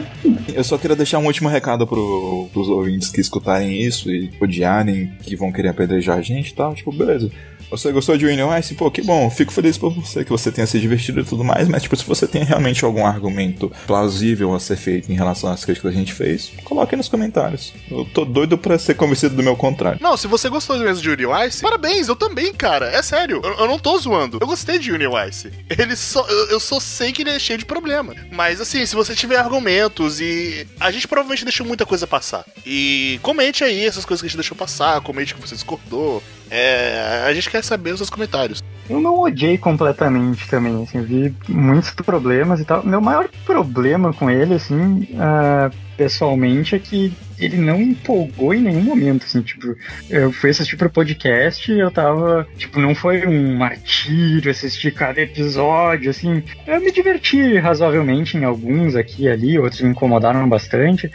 Eu 0.53 0.63
só 0.63 0.77
queria 0.77 0.95
deixar 0.95 1.17
um 1.17 1.25
último 1.25 1.49
recado 1.49 1.87
pro, 1.87 2.47
pros 2.53 2.69
ouvintes 2.69 3.09
que 3.09 3.19
escutarem 3.19 3.81
isso 3.81 4.11
e 4.11 4.31
odiarem, 4.39 5.11
que 5.23 5.35
vão 5.35 5.51
querer 5.51 5.69
apedrejar 5.69 6.19
a 6.19 6.21
gente 6.21 6.51
e 6.51 6.53
tal. 6.53 6.75
Tipo, 6.75 6.91
beleza. 6.91 7.31
Você 7.71 7.89
gostou 7.93 8.17
de 8.17 8.25
Union 8.25 8.55
Ice? 8.57 8.75
Pô, 8.75 8.91
que 8.91 9.01
bom. 9.01 9.29
Fico 9.29 9.51
feliz 9.51 9.77
por 9.77 9.93
você, 9.93 10.25
que 10.25 10.29
você 10.29 10.51
tenha 10.51 10.67
se 10.67 10.77
divertido 10.77 11.21
e 11.21 11.23
tudo 11.23 11.41
mais. 11.41 11.69
Mas, 11.69 11.83
tipo, 11.83 11.95
se 11.95 12.05
você 12.05 12.27
tem 12.27 12.43
realmente 12.43 12.83
algum 12.83 13.05
argumento 13.05 13.71
plausível 13.87 14.53
a 14.53 14.59
ser 14.59 14.75
feito 14.75 15.09
em 15.09 15.15
relação 15.15 15.49
às 15.49 15.63
críticas 15.63 15.91
que 15.91 15.97
a 15.97 15.99
gente 15.99 16.13
fez, 16.13 16.51
coloque 16.65 16.97
nos 16.97 17.07
comentários. 17.07 17.73
Eu 17.89 18.03
tô 18.03 18.25
doido 18.25 18.57
pra 18.57 18.77
ser 18.77 18.95
convencido 18.95 19.35
do 19.35 19.41
meu 19.41 19.55
contrário. 19.55 19.99
Não, 20.01 20.17
se 20.17 20.27
você 20.27 20.49
gostou 20.49 20.77
mesmo 20.77 21.01
de 21.01 21.09
Union 21.09 21.45
Ice, 21.45 21.61
parabéns, 21.61 22.09
eu 22.09 22.15
também, 22.15 22.53
cara. 22.53 22.87
É 22.87 23.01
sério. 23.01 23.39
Eu, 23.41 23.53
eu 23.53 23.67
não 23.67 23.79
tô 23.79 23.97
zoando. 23.97 24.37
Eu 24.41 24.47
gostei 24.47 24.77
de 24.77 24.91
Union 24.91 25.13
Ice. 25.29 25.49
Ele 25.69 25.95
só. 25.95 26.27
Eu, 26.27 26.49
eu 26.49 26.59
só 26.59 26.77
sei 26.77 27.13
que 27.13 27.21
ele 27.21 27.29
é 27.29 27.39
cheio 27.39 27.57
de 27.59 27.65
problema. 27.65 28.13
Mas, 28.31 28.59
assim, 28.59 28.85
se 28.85 28.95
você 28.95 29.15
tiver 29.15 29.37
argumentos 29.37 30.19
e. 30.19 30.67
A 30.77 30.91
gente 30.91 31.07
provavelmente 31.07 31.45
deixou 31.45 31.65
muita 31.65 31.85
coisa 31.85 32.05
passar. 32.05 32.45
E 32.65 33.17
comente 33.21 33.63
aí 33.63 33.85
essas 33.85 34.03
coisas 34.03 34.21
que 34.21 34.27
a 34.27 34.29
gente 34.29 34.37
deixou 34.37 34.57
passar, 34.57 34.99
comente 35.01 35.33
que 35.33 35.41
você 35.41 35.55
discordou. 35.55 36.21
É, 36.51 37.23
a 37.25 37.33
gente 37.33 37.49
quer 37.49 37.63
saber 37.63 37.91
os 37.91 37.99
seus 37.99 38.09
comentários. 38.09 38.61
Eu 38.89 38.99
não 38.99 39.17
odiei 39.19 39.57
completamente 39.57 40.49
também, 40.49 40.83
assim, 40.83 41.01
vi 41.01 41.33
muitos 41.47 41.91
problemas 41.91 42.59
e 42.59 42.65
tal. 42.65 42.85
Meu 42.85 42.99
maior 42.99 43.29
problema 43.45 44.11
com 44.11 44.29
ele, 44.29 44.55
assim, 44.55 45.07
uh, 45.13 45.73
pessoalmente, 45.95 46.75
é 46.75 46.79
que 46.79 47.13
ele 47.39 47.55
não 47.55 47.81
empolgou 47.81 48.53
em 48.53 48.61
nenhum 48.61 48.81
momento, 48.81 49.25
assim, 49.25 49.41
tipo, 49.41 49.77
eu 50.09 50.33
fui 50.33 50.49
assistir 50.49 50.75
pro 50.75 50.89
podcast 50.89 51.71
e 51.71 51.79
eu 51.79 51.89
tava, 51.89 52.45
tipo, 52.57 52.81
não 52.81 52.93
foi 52.93 53.25
um 53.25 53.55
martírio 53.55 54.51
assistir 54.51 54.93
cada 54.93 55.21
episódio, 55.21 56.09
assim, 56.09 56.43
eu 56.67 56.81
me 56.81 56.91
diverti 56.91 57.57
razoavelmente 57.59 58.35
em 58.35 58.43
alguns 58.43 58.97
aqui 58.97 59.23
e 59.23 59.29
ali, 59.29 59.57
outros 59.57 59.81
me 59.81 59.89
incomodaram 59.91 60.47
bastante. 60.49 61.09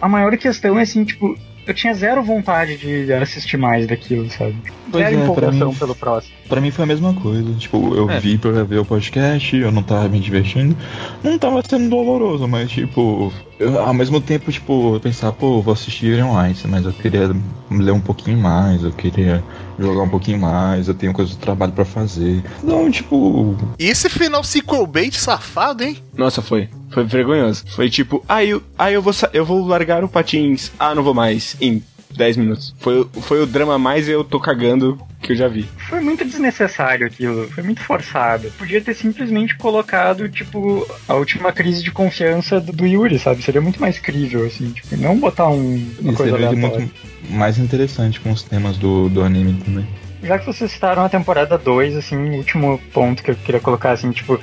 A 0.00 0.08
maior 0.08 0.36
questão 0.36 0.78
é, 0.78 0.82
assim, 0.82 1.04
tipo, 1.04 1.36
eu 1.66 1.74
tinha 1.74 1.92
zero 1.94 2.22
vontade 2.22 2.76
de 2.76 3.12
assistir 3.12 3.56
mais 3.56 3.86
daquilo, 3.86 4.30
sabe? 4.30 4.54
Pois 4.90 5.04
zero 5.04 5.18
é, 5.18 5.22
empolgação 5.22 5.70
mim, 5.70 5.78
pelo 5.78 5.94
próximo. 5.94 6.34
Pra 6.48 6.60
mim 6.60 6.70
foi 6.70 6.84
a 6.84 6.86
mesma 6.86 7.12
coisa. 7.12 7.52
Tipo, 7.54 7.94
eu 7.96 8.08
é. 8.08 8.20
vi 8.20 8.38
pra 8.38 8.62
ver 8.62 8.78
o 8.78 8.84
podcast, 8.84 9.56
eu 9.56 9.72
não 9.72 9.82
tava 9.82 10.08
me 10.08 10.20
divertindo. 10.20 10.76
Não 11.24 11.38
tava 11.38 11.62
sendo 11.68 11.90
doloroso, 11.90 12.46
mas 12.46 12.70
tipo, 12.70 13.32
eu, 13.58 13.78
ao 13.78 13.94
mesmo 13.94 14.20
tempo, 14.20 14.52
tipo, 14.52 14.96
eu 14.96 15.00
pensava, 15.00 15.32
pô, 15.32 15.60
vou 15.62 15.72
assistir 15.72 16.06
Iron 16.06 16.46
Ice, 16.46 16.66
mas 16.66 16.84
eu 16.84 16.92
queria 16.92 17.34
ler 17.70 17.92
um 17.92 18.00
pouquinho 18.00 18.38
mais, 18.38 18.82
eu 18.82 18.92
queria 18.92 19.42
jogar 19.78 20.02
um 20.02 20.08
pouquinho 20.08 20.38
mais, 20.38 20.88
eu 20.88 20.94
tenho 20.94 21.12
coisa 21.12 21.32
do 21.32 21.38
trabalho 21.38 21.72
para 21.72 21.84
fazer. 21.84 22.42
Não, 22.62 22.90
tipo. 22.90 23.56
E 23.78 23.86
esse 23.86 24.08
final 24.08 24.44
sequel 24.44 24.86
bait 24.86 25.18
safado, 25.18 25.84
hein? 25.84 25.98
Nossa, 26.16 26.42
foi. 26.42 26.68
Foi 26.90 27.04
vergonhoso. 27.04 27.64
Foi 27.68 27.90
tipo, 27.90 28.24
ah, 28.28 28.44
eu, 28.44 28.62
ah, 28.78 28.90
eu, 28.90 29.02
vou, 29.02 29.12
eu 29.32 29.44
vou 29.44 29.66
largar 29.66 30.04
o 30.04 30.08
patins. 30.08 30.70
Ah, 30.78 30.94
não 30.94 31.02
vou 31.02 31.14
mais. 31.14 31.56
Em 31.60 31.82
10 32.16 32.36
minutos. 32.36 32.74
Foi, 32.78 33.06
foi 33.22 33.42
o 33.42 33.46
drama 33.46 33.78
mais 33.78 34.08
eu 34.08 34.24
tô 34.24 34.40
cagando 34.40 34.98
que 35.20 35.32
eu 35.32 35.36
já 35.36 35.48
vi. 35.48 35.68
Foi 35.88 36.00
muito 36.00 36.24
desnecessário 36.24 37.06
aquilo, 37.06 37.48
foi 37.48 37.62
muito 37.62 37.80
forçado. 37.80 38.50
Podia 38.58 38.80
ter 38.80 38.94
simplesmente 38.94 39.56
colocado, 39.56 40.28
tipo, 40.28 40.86
a 41.08 41.14
última 41.14 41.52
crise 41.52 41.82
de 41.82 41.90
confiança 41.90 42.60
do, 42.60 42.72
do 42.72 42.86
Yuri, 42.86 43.18
sabe? 43.18 43.42
Seria 43.42 43.60
muito 43.60 43.80
mais 43.80 43.98
crível, 43.98 44.46
assim, 44.46 44.70
tipo, 44.70 44.96
não 44.96 45.18
botar 45.18 45.48
um, 45.48 45.84
uma 46.00 46.12
e 46.12 46.16
coisa 46.16 46.32
seria 46.32 46.52
muito 46.52 46.90
mais 47.30 47.58
interessante 47.58 48.20
com 48.20 48.30
os 48.30 48.42
temas 48.42 48.76
do, 48.78 49.08
do 49.08 49.22
anime 49.22 49.60
também. 49.64 49.86
Já 50.22 50.38
que 50.38 50.46
vocês 50.46 50.70
citaram 50.70 51.04
a 51.04 51.08
temporada 51.08 51.58
2, 51.58 51.96
assim, 51.96 52.16
o 52.16 52.36
último 52.36 52.80
ponto 52.92 53.22
que 53.22 53.30
eu 53.30 53.34
queria 53.34 53.60
colocar, 53.60 53.92
assim, 53.92 54.10
tipo, 54.10 54.40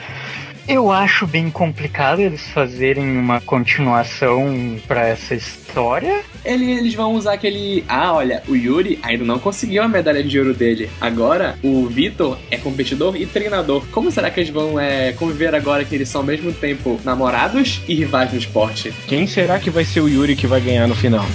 eu 0.68 0.92
acho 0.92 1.28
bem 1.28 1.50
complicado 1.50 2.20
eles 2.20 2.42
fazerem 2.50 3.18
uma 3.18 3.42
continuação 3.42 4.78
para 4.88 5.08
essa 5.08 5.36
história. 5.36 6.22
Eles 6.46 6.94
vão 6.94 7.14
usar 7.14 7.34
aquele. 7.34 7.84
Ah, 7.88 8.14
olha, 8.14 8.44
o 8.48 8.56
Yuri 8.56 9.00
ainda 9.02 9.24
não 9.24 9.40
conseguiu 9.40 9.84
a 9.84 9.88
medalha 9.88 10.24
de 10.24 10.40
ouro 10.40 10.54
dele. 10.54 10.90
Agora, 11.00 11.58
o 11.64 11.86
Vitor 11.88 12.38
é 12.50 12.58
competidor 12.58 13.16
e 13.16 13.26
treinador. 13.26 13.86
Como 13.92 14.12
será 14.12 14.30
que 14.30 14.40
eles 14.40 14.50
vão 14.50 14.80
é, 14.80 15.14
conviver 15.14 15.54
agora 15.54 15.84
que 15.84 15.96
eles 15.96 16.10
são 16.10 16.22
ao 16.22 16.28
mesmo 16.28 16.52
tempo 16.52 17.00
namorados 17.04 17.82
e 17.88 17.96
rivais 17.96 18.32
no 18.32 18.40
esporte? 18.40 18.94
Quem 19.08 19.28
será 19.28 19.60
que 19.60 19.70
vai 19.70 19.84
ser 19.84 20.02
o 20.02 20.08
Yuri 20.08 20.36
que 20.36 20.48
vai 20.48 20.62
ganhar 20.62 20.88
no 20.88 20.96
final? 20.96 21.26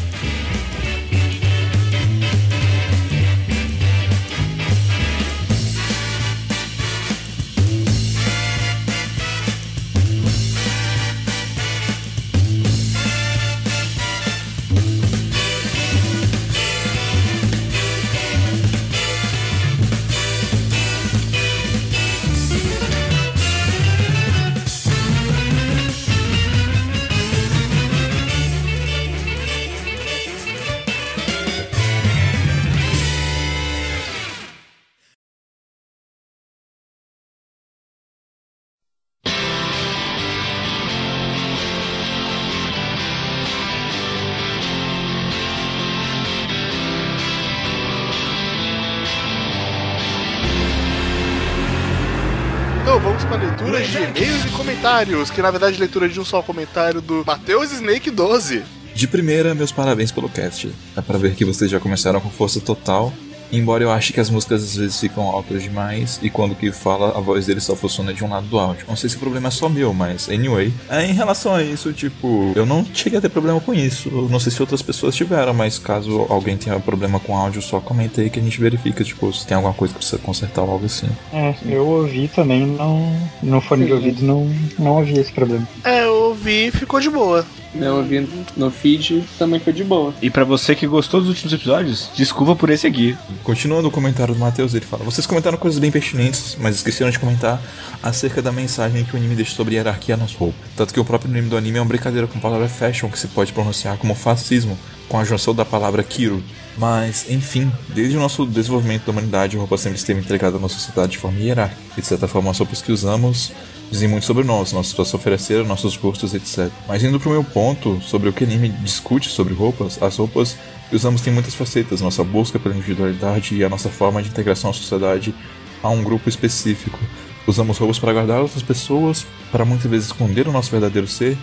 Comentários, 54.57 55.30
que 55.30 55.42
na 55.42 55.51
verdade 55.51 55.76
é 55.76 55.80
leitura 55.80 56.09
de 56.09 56.20
um 56.20 56.24
só 56.24 56.42
comentário 56.42 57.01
do 57.01 57.24
Matheus 57.26 57.72
Snake 57.72 58.11
12. 58.11 58.62
De 58.94 59.07
primeira, 59.07 59.55
meus 59.55 59.72
parabéns 59.72 60.11
pelo 60.11 60.28
cast. 60.28 60.70
Dá 60.94 61.03
pra 61.03 61.18
ver 61.18 61.34
que 61.34 61.44
vocês 61.44 61.70
já 61.70 61.78
começaram 61.78 62.20
com 62.20 62.30
força 62.30 62.61
total 62.61 63.12
Embora 63.53 63.82
eu 63.82 63.90
ache 63.90 64.12
que 64.12 64.20
as 64.20 64.30
músicas 64.30 64.62
às 64.62 64.76
vezes 64.76 65.01
ficam 65.01 65.24
altas 65.24 65.62
demais 65.62 66.18
e 66.22 66.30
quando 66.30 66.55
que 66.55 66.70
fala 66.70 67.16
a 67.16 67.20
voz 67.20 67.46
dele 67.46 67.61
só 67.61 67.74
funciona 67.74 68.12
de 68.12 68.24
um 68.24 68.28
lado 68.28 68.46
do 68.46 68.59
áudio. 68.59 68.84
Não 68.88 68.96
sei 68.96 69.09
se 69.09 69.16
o 69.16 69.18
problema 69.18 69.49
é 69.49 69.51
só 69.51 69.68
meu, 69.68 69.92
mas 69.94 70.28
anyway. 70.28 70.72
É, 70.88 71.05
em 71.05 71.12
relação 71.12 71.55
a 71.55 71.62
isso, 71.62 71.92
tipo, 71.92 72.53
eu 72.55 72.66
não 72.66 72.84
cheguei 72.92 73.18
a 73.18 73.22
ter 73.22 73.28
problema 73.28 73.61
com 73.61 73.72
isso. 73.72 74.09
Eu 74.11 74.28
não 74.28 74.38
sei 74.38 74.53
se 74.53 74.61
outras 74.61 74.82
pessoas 74.82 75.14
tiveram, 75.14 75.55
mas 75.55 75.78
caso 75.78 76.26
alguém 76.28 76.57
tenha 76.57 76.78
problema 76.80 77.18
com 77.18 77.36
áudio, 77.36 77.62
só 77.62 77.80
comenta 77.80 78.20
aí 78.20 78.30
que 78.30 78.38
a 78.38 78.42
gente 78.42 78.61
verifica, 78.61 79.03
tipo, 79.03 79.32
se 79.32 79.46
tem 79.46 79.57
alguma 79.57 79.74
coisa 79.74 79.94
que 79.94 79.99
precisa 79.99 80.20
consertar 80.20 80.62
ou 80.62 80.72
algo 80.72 80.86
assim. 80.86 81.09
É, 81.32 81.55
eu 81.66 81.86
ouvi 81.86 82.28
também, 82.28 82.66
não. 82.66 83.16
No 83.42 83.61
fone 83.61 83.82
Sim. 83.82 83.86
de 83.86 83.92
ouvido 83.94 84.24
não, 84.24 84.51
não 84.78 84.96
ouvi 84.96 85.18
esse 85.18 85.32
problema. 85.32 85.66
É, 85.84 86.05
eu 86.05 86.14
ouvi 86.14 86.66
e 86.66 86.70
ficou 86.70 87.01
de 87.01 87.11
boa. 87.11 87.44
Eu 87.80 87.96
ouvi 87.96 88.28
no 88.56 88.70
feed, 88.70 89.24
também 89.38 89.60
foi 89.60 89.72
de 89.72 89.84
boa. 89.84 90.14
E 90.20 90.28
para 90.28 90.44
você 90.44 90.74
que 90.74 90.86
gostou 90.86 91.20
dos 91.20 91.28
últimos 91.28 91.52
episódios, 91.52 92.10
desculpa 92.14 92.56
por 92.56 92.70
esse 92.70 92.86
aqui. 92.86 93.16
Continuando 93.44 93.88
o 93.88 93.90
comentário 93.90 94.34
do 94.34 94.40
Matheus, 94.40 94.74
ele 94.74 94.84
fala: 94.84 95.04
Vocês 95.04 95.26
comentaram 95.26 95.56
coisas 95.56 95.78
bem 95.78 95.90
pertinentes, 95.90 96.56
mas 96.60 96.76
esqueceram 96.76 97.10
de 97.10 97.18
comentar 97.18 97.60
acerca 98.02 98.42
da 98.42 98.52
mensagem 98.52 99.04
que 99.04 99.14
o 99.14 99.16
anime 99.16 99.34
deixa 99.34 99.54
sobre 99.54 99.74
hierarquia 99.74 100.16
nas 100.16 100.34
roupas. 100.34 100.60
Tanto 100.76 100.92
que 100.92 101.00
o 101.00 101.04
próprio 101.04 101.32
nome 101.32 101.48
do 101.48 101.56
anime 101.56 101.78
é 101.78 101.80
uma 101.80 101.88
brincadeira 101.88 102.26
com 102.26 102.38
a 102.38 102.40
palavra 102.40 102.68
fashion, 102.68 103.08
que 103.08 103.18
se 103.18 103.28
pode 103.28 103.52
pronunciar 103.52 103.96
como 103.96 104.14
fascismo, 104.14 104.78
com 105.08 105.18
a 105.18 105.24
junção 105.24 105.54
da 105.54 105.64
palavra 105.64 106.02
kiro. 106.02 106.42
Mas, 106.76 107.28
enfim, 107.28 107.70
desde 107.88 108.16
o 108.16 108.20
nosso 108.20 108.46
desenvolvimento 108.46 109.04
da 109.04 109.12
humanidade, 109.12 109.56
a 109.56 109.60
roupa 109.60 109.76
sempre 109.76 109.98
esteve 109.98 110.20
integrada 110.20 110.56
à 110.56 110.60
nossa 110.60 110.74
sociedade 110.74 111.12
de 111.12 111.18
forma 111.18 111.38
hierárquica. 111.40 111.80
E 111.96 112.00
de 112.00 112.06
certa 112.06 112.28
forma, 112.28 112.50
as 112.50 112.58
roupas 112.58 112.80
que 112.80 112.92
usamos 112.92 113.52
dizem 113.91 114.09
muito 114.09 114.26
sobre 114.26 114.45
nós, 114.45 114.72
nossa 114.72 114.91
situação 114.91 115.18
financeira, 115.18 115.64
nossos 115.64 115.97
gostos, 115.97 116.34
etc. 116.34 116.70
Mas 116.86 117.03
indo 117.03 117.18
pro 117.18 117.30
meu 117.30 117.45
ponto 117.45 118.01
sobre 118.03 118.28
o 118.28 118.32
que 118.32 118.45
anime 118.45 118.68
discute 118.68 119.28
sobre 119.28 119.55
roupas, 119.55 120.01
as 120.03 120.16
roupas 120.16 120.57
que 120.89 120.97
usamos 120.97 121.20
têm 121.20 121.32
muitas 121.32 121.55
facetas, 121.55 122.01
nossa 122.01 122.22
busca 122.24 122.59
pela 122.59 122.74
individualidade 122.74 123.55
e 123.55 123.64
a 123.64 123.68
nossa 123.68 123.89
forma 123.89 124.22
de 124.22 124.28
integração 124.28 124.70
à 124.70 124.72
sociedade 124.72 125.34
a 125.82 125.89
um 125.89 126.03
grupo 126.03 126.28
específico. 126.28 126.99
Usamos 127.47 127.78
roupas 127.78 127.99
para 127.99 128.11
agradar 128.11 128.41
outras 128.43 128.62
pessoas, 128.62 129.26
para 129.51 129.64
muitas 129.64 129.91
vezes 129.91 130.09
esconder 130.09 130.47
o 130.49 130.53
nosso 130.53 130.70
verdadeiro 130.70 131.09
ser 131.09 131.36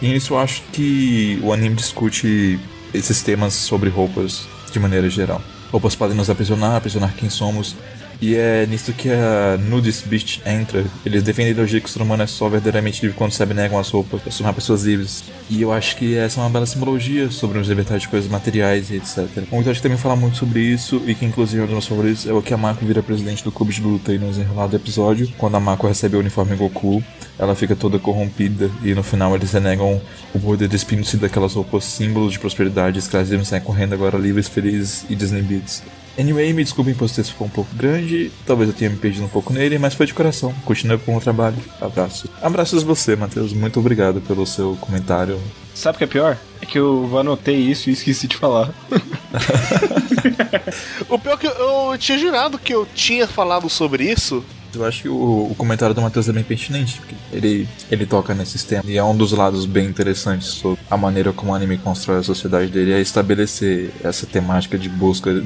E 0.00 0.08
nisso 0.08 0.34
eu 0.34 0.38
acho 0.38 0.62
que 0.72 1.38
o 1.42 1.52
anime 1.52 1.76
discute 1.76 2.58
esses 2.94 3.22
temas 3.22 3.52
sobre 3.52 3.90
roupas 3.90 4.46
de 4.72 4.78
maneira 4.78 5.08
geral. 5.10 5.42
Roupas 5.70 5.94
podem 5.94 6.16
nos 6.16 6.30
aprisionar, 6.30 6.76
aprisionar 6.76 7.14
quem 7.14 7.28
somos, 7.28 7.76
e 8.20 8.34
é 8.34 8.66
nisso 8.66 8.92
que 8.92 9.08
a 9.10 9.56
Nudist 9.58 10.06
Beast 10.06 10.40
entra. 10.44 10.84
Eles 11.04 11.22
defendem 11.22 11.48
a 11.48 11.50
ideologia 11.52 11.80
que 11.80 11.86
o 11.86 11.88
ser 11.88 12.02
humano 12.02 12.22
é 12.22 12.26
só 12.26 12.48
verdadeiramente 12.48 13.00
livre 13.02 13.16
quando 13.16 13.32
se 13.32 13.42
abnegam 13.42 13.78
as 13.78 13.88
roupas 13.88 14.20
para 14.20 14.32
tornar 14.32 14.52
pessoas 14.52 14.84
livres. 14.84 15.24
E 15.48 15.62
eu 15.62 15.72
acho 15.72 15.96
que 15.96 16.16
essa 16.16 16.40
é 16.40 16.44
uma 16.44 16.50
bela 16.50 16.66
simbologia 16.66 17.30
sobre 17.30 17.58
os 17.58 17.68
libertar 17.68 17.98
de 17.98 18.08
coisas 18.08 18.30
materiais 18.30 18.90
e 18.90 18.96
etc. 18.96 19.26
Um 19.50 19.62
que 19.62 19.82
também 19.82 19.96
fala 19.96 20.16
muito 20.16 20.36
sobre 20.36 20.60
isso 20.60 21.02
e 21.06 21.14
que 21.14 21.24
inclusive 21.24 21.60
é 21.60 21.62
um 21.62 21.66
dos 21.66 21.72
meus 21.72 21.86
favoritos 21.86 22.26
é 22.26 22.32
o 22.32 22.42
que 22.42 22.52
a 22.52 22.56
Mako 22.56 22.84
vira 22.84 23.02
presidente 23.02 23.42
do 23.42 23.50
clube 23.50 23.72
de 23.72 23.80
luta 23.80 24.12
e 24.12 24.18
no 24.18 24.28
desenrolar 24.28 24.66
do 24.66 24.76
episódio. 24.76 25.32
Quando 25.38 25.56
a 25.56 25.60
Mako 25.60 25.86
recebe 25.86 26.16
o 26.16 26.20
uniforme 26.20 26.56
Goku, 26.56 27.02
ela 27.38 27.54
fica 27.54 27.74
toda 27.74 27.98
corrompida 27.98 28.70
e 28.84 28.94
no 28.94 29.02
final 29.02 29.34
eles 29.34 29.52
renegam 29.52 30.00
o 30.34 30.38
poder 30.38 30.68
despindo-se 30.68 31.16
daquelas 31.16 31.54
roupas 31.54 31.84
símbolos 31.84 32.32
de 32.32 32.38
prosperidade. 32.38 32.98
Os 32.98 33.08
caras 33.08 33.28
devem 33.28 33.44
sair 33.44 33.62
correndo 33.62 33.94
agora 33.94 34.18
livres, 34.18 34.48
felizes 34.48 35.04
e 35.08 35.16
desinibidos. 35.16 35.82
Anyway, 36.18 36.52
me 36.52 36.64
desculpem 36.64 36.94
por 36.94 37.10
ter 37.10 37.24
ficou 37.24 37.46
um 37.46 37.50
pouco 37.50 37.74
grande, 37.74 38.30
talvez 38.46 38.68
eu 38.68 38.76
tenha 38.76 38.90
me 38.90 38.96
perdido 38.96 39.24
um 39.24 39.28
pouco 39.28 39.52
nele, 39.52 39.78
mas 39.78 39.94
foi 39.94 40.06
de 40.06 40.14
coração. 40.14 40.54
Continue 40.64 40.98
com 40.98 41.16
o 41.16 41.20
trabalho. 41.20 41.56
Abraço. 41.80 42.28
Abraços 42.42 42.82
você, 42.82 43.16
Matheus. 43.16 43.52
Muito 43.52 43.80
obrigado 43.80 44.20
pelo 44.20 44.46
seu 44.46 44.76
comentário. 44.80 45.40
Sabe 45.74 45.96
o 45.96 45.98
que 45.98 46.04
é 46.04 46.06
pior? 46.06 46.36
É 46.60 46.66
que 46.66 46.78
eu 46.78 47.18
anotei 47.18 47.56
isso 47.56 47.88
e 47.88 47.92
esqueci 47.92 48.26
de 48.26 48.36
falar. 48.36 48.70
o 51.08 51.18
pior 51.18 51.34
é 51.34 51.36
que 51.36 51.46
eu 51.46 51.96
tinha 51.98 52.18
jurado 52.18 52.58
que 52.58 52.74
eu 52.74 52.86
tinha 52.94 53.26
falado 53.26 53.68
sobre 53.70 54.04
isso. 54.04 54.44
Eu 54.74 54.84
acho 54.84 55.02
que 55.02 55.08
o, 55.08 55.48
o 55.50 55.54
comentário 55.56 55.94
do 55.94 56.00
Matheus 56.00 56.28
é 56.28 56.32
bem 56.32 56.44
pertinente, 56.44 56.98
porque 56.98 57.14
ele, 57.32 57.68
ele 57.90 58.06
toca 58.06 58.34
nesses 58.34 58.62
temas. 58.62 58.86
E 58.86 58.96
é 58.96 59.02
um 59.02 59.16
dos 59.16 59.32
lados 59.32 59.66
bem 59.66 59.86
interessantes 59.86 60.48
sobre 60.48 60.80
a 60.90 60.96
maneira 60.96 61.32
como 61.32 61.52
o 61.52 61.54
anime 61.54 61.78
constrói 61.78 62.18
a 62.18 62.22
sociedade 62.22 62.70
dele, 62.70 62.92
é 62.92 63.00
estabelecer 63.00 63.90
essa 64.04 64.26
temática 64.26 64.78
de 64.78 64.88
busca 64.88 65.42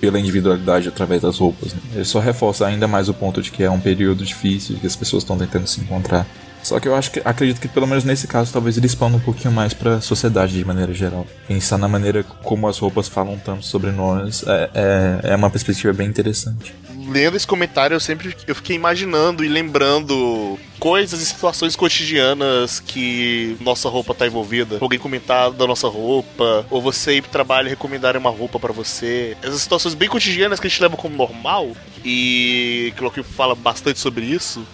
pela 0.00 0.18
individualidade 0.18 0.88
através 0.88 1.22
das 1.22 1.38
roupas. 1.38 1.74
Né? 1.74 2.04
Só 2.04 2.18
reforça 2.18 2.66
ainda 2.66 2.86
mais 2.86 3.08
o 3.08 3.14
ponto 3.14 3.42
de 3.42 3.50
que 3.50 3.62
é 3.62 3.70
um 3.70 3.80
período 3.80 4.24
difícil, 4.24 4.76
que 4.76 4.86
as 4.86 4.96
pessoas 4.96 5.22
estão 5.22 5.36
tentando 5.36 5.66
se 5.66 5.80
encontrar. 5.80 6.26
Só 6.62 6.80
que 6.80 6.88
eu 6.88 6.94
acho 6.94 7.12
que 7.12 7.22
acredito 7.24 7.60
que 7.60 7.68
pelo 7.68 7.86
menos 7.86 8.04
nesse 8.04 8.26
caso 8.26 8.52
talvez 8.52 8.76
ele 8.76 8.86
expanda 8.86 9.16
um 9.16 9.20
pouquinho 9.20 9.52
mais 9.52 9.72
para 9.72 9.96
a 9.96 10.00
sociedade 10.00 10.52
de 10.52 10.64
maneira 10.64 10.92
geral. 10.92 11.26
Pensar 11.46 11.78
na 11.78 11.88
maneira 11.88 12.22
como 12.22 12.66
as 12.66 12.78
roupas 12.78 13.08
falam 13.08 13.38
tanto 13.38 13.64
sobre 13.64 13.90
nós 13.90 14.44
é, 14.46 14.70
é, 14.74 15.20
é 15.32 15.36
uma 15.36 15.50
perspectiva 15.50 15.92
bem 15.92 16.08
interessante 16.08 16.74
lendo 17.08 17.36
esse 17.36 17.46
comentário, 17.46 17.94
eu 17.94 18.00
sempre 18.00 18.36
eu 18.46 18.54
fiquei 18.54 18.76
imaginando 18.76 19.44
e 19.44 19.48
lembrando 19.48 20.58
coisas 20.78 21.20
e 21.20 21.26
situações 21.26 21.74
cotidianas 21.74 22.78
que 22.78 23.56
nossa 23.60 23.88
roupa 23.88 24.14
tá 24.14 24.26
envolvida. 24.26 24.78
Alguém 24.80 24.98
comentar 24.98 25.50
da 25.50 25.66
nossa 25.66 25.88
roupa, 25.88 26.66
ou 26.70 26.80
você 26.80 27.14
ir 27.14 27.22
pro 27.22 27.30
trabalho 27.30 27.66
e 27.66 27.70
recomendar 27.70 28.16
uma 28.16 28.30
roupa 28.30 28.60
para 28.60 28.72
você. 28.72 29.36
Essas 29.42 29.62
situações 29.62 29.94
bem 29.94 30.08
cotidianas 30.08 30.60
que 30.60 30.66
a 30.66 30.70
gente 30.70 30.82
leva 30.82 30.96
como 30.96 31.16
normal 31.16 31.72
e 32.04 32.92
que 32.94 33.00
o 33.00 33.04
Loki 33.04 33.22
fala 33.22 33.54
bastante 33.54 33.98
sobre 33.98 34.24
isso. 34.24 34.64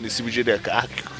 Nesse 0.00 0.22
vídeo 0.22 0.42
de 0.42 0.58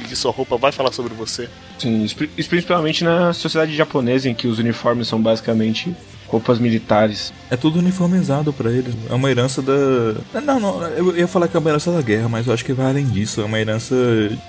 que 0.08 0.16
sua 0.16 0.32
roupa 0.32 0.56
vai 0.56 0.72
falar 0.72 0.90
sobre 0.90 1.12
você. 1.12 1.50
Sim, 1.78 2.02
isso 2.02 2.48
principalmente 2.48 3.04
na 3.04 3.34
sociedade 3.34 3.76
japonesa, 3.76 4.26
em 4.26 4.34
que 4.34 4.46
os 4.46 4.58
uniformes 4.58 5.06
são 5.06 5.20
basicamente 5.20 5.94
roupas 6.30 6.58
militares. 6.58 7.32
É 7.50 7.56
tudo 7.56 7.78
uniformizado 7.80 8.52
para 8.52 8.70
eles. 8.70 8.94
É 9.08 9.14
uma 9.14 9.30
herança 9.30 9.60
da. 9.60 10.40
Não, 10.40 10.60
não, 10.60 10.82
eu 10.88 11.16
ia 11.16 11.26
falar 11.26 11.48
que 11.48 11.56
é 11.56 11.60
uma 11.60 11.68
herança 11.68 11.90
da 11.90 12.00
guerra, 12.00 12.28
mas 12.28 12.46
eu 12.46 12.54
acho 12.54 12.64
que 12.64 12.72
vai 12.72 12.86
além 12.86 13.04
disso. 13.04 13.40
É 13.40 13.44
uma 13.44 13.58
herança 13.58 13.94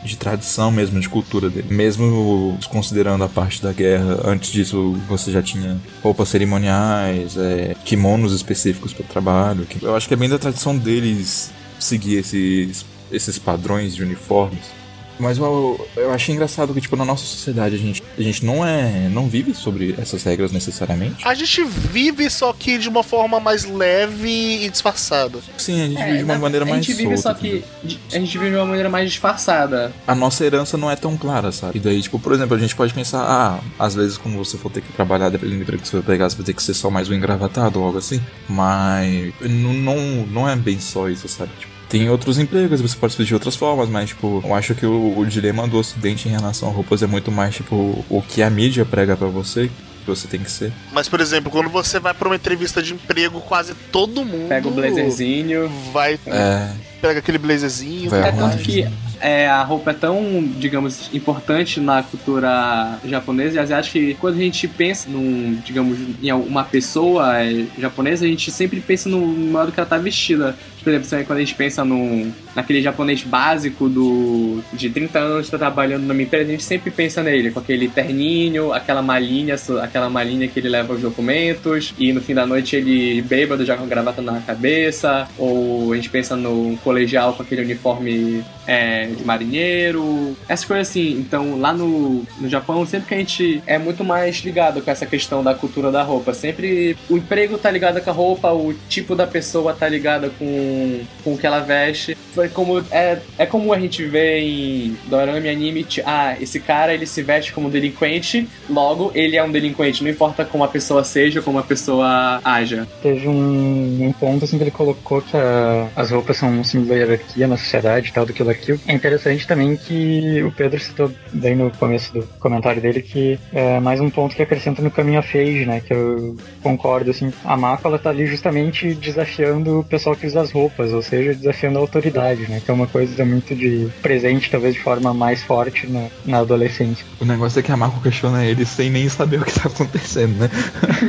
de 0.03 0.15
tradição 0.15 0.71
mesmo, 0.71 0.99
de 0.99 1.09
cultura 1.09 1.49
dele. 1.49 1.67
Mesmo 1.73 2.57
considerando 2.69 3.23
a 3.23 3.29
parte 3.29 3.61
da 3.61 3.73
guerra, 3.73 4.19
antes 4.25 4.51
disso 4.51 4.95
você 5.07 5.31
já 5.31 5.41
tinha 5.41 5.77
roupas 6.03 6.29
cerimoniais, 6.29 7.35
é, 7.37 7.75
kimonos 7.83 8.33
específicos 8.33 8.93
para 8.93 9.05
trabalho. 9.05 9.67
Eu 9.81 9.95
acho 9.95 10.07
que 10.07 10.13
é 10.13 10.17
bem 10.17 10.29
da 10.29 10.37
tradição 10.37 10.77
deles 10.77 11.51
seguir 11.79 12.17
esses, 12.17 12.85
esses 13.11 13.39
padrões 13.39 13.95
de 13.95 14.03
uniformes. 14.03 14.80
Mas 15.21 15.37
eu, 15.37 15.87
eu 15.95 16.11
achei 16.11 16.33
engraçado 16.33 16.73
que, 16.73 16.81
tipo, 16.81 16.95
na 16.95 17.05
nossa 17.05 17.23
sociedade 17.23 17.75
a 17.75 17.77
gente, 17.77 18.01
a 18.17 18.21
gente 18.21 18.43
não 18.43 18.65
é. 18.65 19.07
não 19.09 19.29
vive 19.29 19.53
sobre 19.53 19.95
essas 19.97 20.23
regras 20.23 20.51
necessariamente. 20.51 21.25
A 21.25 21.33
gente 21.33 21.63
vive, 21.63 22.29
só 22.29 22.51
que 22.51 22.77
de 22.77 22.89
uma 22.89 23.03
forma 23.03 23.39
mais 23.39 23.63
leve 23.63 24.65
e 24.65 24.69
disfarçada. 24.69 25.39
Sim, 25.57 25.81
a 25.81 25.87
gente 25.87 26.01
é, 26.01 26.05
vive 26.05 26.17
de 26.17 26.23
uma 26.23 26.37
maneira 26.37 26.65
mais. 26.65 26.79
A 26.79 26.81
gente 26.81 26.93
vive, 26.93 27.17
solta, 27.17 27.21
só 27.21 27.33
que. 27.33 27.63
A 28.11 28.19
gente 28.19 28.37
vive 28.37 28.49
de 28.49 28.55
uma 28.55 28.65
maneira 28.65 28.89
mais 28.89 29.09
disfarçada. 29.09 29.93
A 30.07 30.15
nossa 30.15 30.43
herança 30.43 30.77
não 30.77 30.89
é 30.89 30.95
tão 30.95 31.15
clara, 31.15 31.51
sabe? 31.51 31.77
E 31.77 31.79
daí, 31.79 32.01
tipo, 32.01 32.19
por 32.19 32.33
exemplo, 32.33 32.55
a 32.55 32.59
gente 32.59 32.75
pode 32.75 32.93
pensar, 32.93 33.21
ah, 33.21 33.59
às 33.77 33.93
vezes 33.93 34.17
quando 34.17 34.37
você 34.37 34.57
for 34.57 34.71
ter 34.71 34.81
que 34.81 34.91
trabalhar, 34.93 35.29
dependendo 35.29 35.57
do 35.57 35.63
emprego 35.63 35.83
que 35.83 35.87
você 35.87 35.97
vai 35.97 36.05
pegar, 36.05 36.29
você 36.29 36.35
vai 36.35 36.45
ter 36.45 36.53
que 36.53 36.63
ser 36.63 36.73
só 36.73 36.89
mais 36.89 37.09
um 37.09 37.13
engravatado 37.13 37.79
ou 37.79 37.85
algo 37.85 37.99
assim. 37.99 38.19
Mas 38.49 39.33
não, 39.41 39.73
não, 39.73 39.97
não 40.25 40.49
é 40.49 40.55
bem 40.55 40.79
só 40.79 41.07
isso, 41.07 41.27
sabe? 41.27 41.51
Tipo, 41.59 41.70
tem 41.91 42.09
outros 42.09 42.39
empregos, 42.39 42.79
você 42.79 42.95
pode 42.95 43.17
fazer 43.17 43.27
de 43.27 43.33
outras 43.33 43.53
formas, 43.53 43.89
mas, 43.89 44.09
tipo, 44.09 44.41
eu 44.45 44.55
acho 44.55 44.73
que 44.73 44.85
o, 44.85 45.19
o 45.19 45.25
dilema 45.25 45.67
do 45.67 45.77
ocidente 45.77 46.29
em 46.29 46.31
relação 46.31 46.69
a 46.69 46.71
roupas 46.71 47.03
é 47.03 47.07
muito 47.07 47.29
mais, 47.29 47.53
tipo, 47.53 48.05
o 48.09 48.21
que 48.21 48.41
a 48.41 48.49
mídia 48.49 48.85
prega 48.85 49.17
para 49.17 49.27
você, 49.27 49.67
que 49.67 50.07
você 50.07 50.25
tem 50.25 50.39
que 50.39 50.49
ser. 50.49 50.71
Mas, 50.93 51.09
por 51.09 51.19
exemplo, 51.19 51.51
quando 51.51 51.69
você 51.69 51.99
vai 51.99 52.13
para 52.13 52.29
uma 52.29 52.35
entrevista 52.37 52.81
de 52.81 52.93
emprego, 52.93 53.41
quase 53.41 53.73
todo 53.91 54.23
mundo. 54.23 54.47
Pega 54.47 54.69
o 54.69 54.71
blazerzinho. 54.71 55.69
Vai. 55.91 56.17
É. 56.25 56.71
Pega 57.01 57.19
aquele 57.19 57.37
blazerzinho. 57.37 58.13
É 58.13 58.31
tanto 58.31 58.57
que 58.57 58.87
é, 59.21 59.47
a 59.47 59.63
roupa 59.63 59.91
é 59.91 59.93
tão, 59.93 60.43
digamos, 60.57 61.09
importante 61.13 61.79
na 61.79 62.01
cultura 62.01 62.99
japonesa 63.05 63.55
e 63.55 63.59
asiática 63.59 63.99
que 63.99 64.13
quando 64.15 64.35
a 64.35 64.39
gente 64.39 64.67
pensa 64.67 65.07
num, 65.09 65.59
digamos, 65.63 65.97
em 66.21 66.31
uma 66.31 66.63
pessoa 66.63 67.39
é, 67.39 67.65
japonesa, 67.77 68.25
a 68.25 68.27
gente 68.27 68.49
sempre 68.51 68.79
pensa 68.81 69.07
no 69.07 69.19
modo 69.19 69.71
que 69.71 69.79
ela 69.79 69.87
tá 69.87 69.97
vestida. 69.97 70.55
Por 70.83 70.91
exemplo, 70.91 71.25
quando 71.27 71.37
a 71.37 71.41
gente 71.41 71.53
pensa 71.53 71.85
no, 71.85 72.31
naquele 72.55 72.81
japonês 72.81 73.21
básico 73.21 73.87
do 73.87 74.63
de 74.73 74.89
30 74.89 75.19
anos 75.19 75.49
tá 75.49 75.57
trabalhando 75.57 76.03
numa 76.03 76.21
empresa, 76.23 76.47
a 76.47 76.51
gente 76.51 76.63
sempre 76.63 76.89
pensa 76.89 77.21
nele, 77.21 77.51
com 77.51 77.59
aquele 77.59 77.87
terninho, 77.87 78.73
aquela 78.73 79.03
malinha, 79.03 79.55
aquela 79.83 80.09
malinha 80.09 80.47
que 80.47 80.59
ele 80.59 80.69
leva 80.69 80.93
os 80.93 81.01
documentos, 81.01 81.93
e 81.99 82.11
no 82.11 82.19
fim 82.19 82.33
da 82.33 82.47
noite 82.47 82.75
ele 82.75 83.21
bêbado 83.21 83.63
já 83.63 83.77
com 83.77 83.83
a 83.83 83.87
gravata 83.87 84.23
na 84.23 84.39
cabeça, 84.41 85.27
ou 85.37 85.93
a 85.93 85.95
gente 85.95 86.09
pensa 86.09 86.35
no 86.35 86.75
colegial 86.91 87.33
com 87.33 87.43
aquele 87.43 87.61
uniforme 87.61 88.43
é, 88.67 89.07
de 89.07 89.23
marinheiro, 89.23 90.35
essas 90.47 90.65
coisas 90.65 90.89
assim. 90.89 91.11
Então, 91.13 91.59
lá 91.59 91.73
no, 91.73 92.23
no 92.39 92.49
Japão, 92.49 92.85
sempre 92.85 93.07
que 93.07 93.13
a 93.13 93.17
gente 93.17 93.63
é 93.65 93.77
muito 93.77 94.03
mais 94.03 94.37
ligado 94.37 94.81
com 94.81 94.91
essa 94.91 95.05
questão 95.05 95.43
da 95.43 95.53
cultura 95.53 95.91
da 95.91 96.03
roupa, 96.03 96.33
sempre 96.33 96.97
o 97.09 97.17
emprego 97.17 97.57
tá 97.57 97.69
ligado 97.69 98.01
com 98.01 98.09
a 98.09 98.13
roupa, 98.13 98.51
o 98.51 98.73
tipo 98.87 99.15
da 99.15 99.27
pessoa 99.27 99.73
tá 99.73 99.87
ligado 99.87 100.31
com, 100.37 101.01
com 101.23 101.33
o 101.33 101.37
que 101.37 101.47
ela 101.47 101.59
veste. 101.59 102.17
Foi 102.33 102.47
como, 102.47 102.79
é, 102.91 103.19
é 103.37 103.45
como 103.45 103.73
a 103.73 103.79
gente 103.79 104.05
vê 104.05 104.39
em 104.39 104.97
dorama 105.07 105.39
e 105.39 105.49
anime, 105.49 105.85
ah, 106.05 106.35
esse 106.39 106.59
cara 106.59 106.93
ele 106.93 107.05
se 107.05 107.21
veste 107.21 107.51
como 107.51 107.69
delinquente, 107.69 108.47
logo 108.69 109.11
ele 109.13 109.35
é 109.35 109.43
um 109.43 109.51
delinquente, 109.51 110.03
não 110.03 110.09
importa 110.09 110.45
como 110.45 110.63
a 110.63 110.67
pessoa 110.67 111.03
seja, 111.03 111.41
como 111.41 111.59
a 111.59 111.63
pessoa 111.63 112.39
haja. 112.43 112.87
Teve 113.01 113.27
um, 113.27 114.07
um 114.07 114.13
ponto 114.13 114.45
assim 114.45 114.57
que 114.57 114.63
ele 114.63 114.71
colocou 114.71 115.21
que 115.21 115.35
a, 115.35 115.89
as 115.95 116.11
roupas 116.11 116.37
são 116.37 116.49
um 116.49 116.63
símbolo 116.63 116.89
da 116.89 116.95
hierarquia 116.95 117.47
na 117.47 117.57
sociedade 117.57 118.11
tal, 118.13 118.25
do 118.25 118.33
que 118.33 118.43
aquilo. 118.61 118.79
É 118.87 118.93
interessante 118.93 119.47
também 119.47 119.75
que 119.75 120.41
o 120.43 120.51
Pedro 120.51 120.79
citou 120.79 121.11
bem 121.33 121.55
no 121.55 121.71
começo 121.71 122.13
do 122.13 122.23
comentário 122.39 122.81
dele 122.81 123.01
que 123.01 123.39
é 123.51 123.79
mais 123.79 123.99
um 123.99 124.09
ponto 124.09 124.35
que 124.35 124.41
acrescenta 124.41 124.81
no 124.81 124.91
caminho 124.91 125.19
a 125.19 125.23
Phage, 125.23 125.65
né? 125.65 125.81
Que 125.81 125.93
eu 125.93 126.37
concordo, 126.61 127.11
assim. 127.11 127.33
A 127.43 127.57
Mako, 127.57 127.87
ela 127.87 127.99
tá 127.99 128.09
ali 128.09 128.25
justamente 128.27 128.93
desafiando 128.93 129.79
o 129.79 129.83
pessoal 129.83 130.15
que 130.15 130.27
usa 130.27 130.41
as 130.41 130.51
roupas, 130.51 130.93
ou 130.93 131.01
seja, 131.01 131.33
desafiando 131.33 131.77
a 131.77 131.81
autoridade, 131.81 132.43
né? 132.49 132.61
Que 132.63 132.69
é 132.69 132.73
uma 132.73 132.87
coisa 132.87 133.25
muito 133.25 133.55
de 133.55 133.89
presente, 134.01 134.49
talvez 134.49 134.75
de 134.75 134.81
forma 134.81 135.13
mais 135.13 135.41
forte 135.43 135.87
na, 135.87 136.07
na 136.25 136.37
adolescência. 136.39 137.05
O 137.19 137.25
negócio 137.25 137.59
é 137.59 137.63
que 137.63 137.71
a 137.71 137.77
Mako 137.77 138.01
questiona 138.01 138.45
ele 138.45 138.65
sem 138.65 138.89
nem 138.89 139.09
saber 139.09 139.41
o 139.41 139.45
que 139.45 139.59
tá 139.59 139.67
acontecendo, 139.67 140.37
né? 140.37 140.49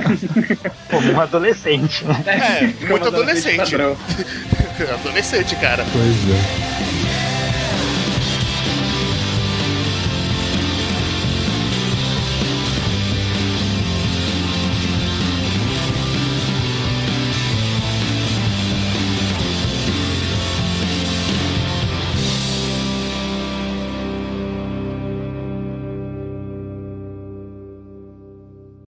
Como 0.91 1.13
um 1.13 1.21
adolescente, 1.21 2.05
né? 2.05 2.23
É, 2.27 2.87
muito 2.89 3.07
adolescente. 3.07 3.75
adolescente, 4.95 5.57
cara. 5.57 5.85
Pois 5.93 6.79
é. 6.79 6.82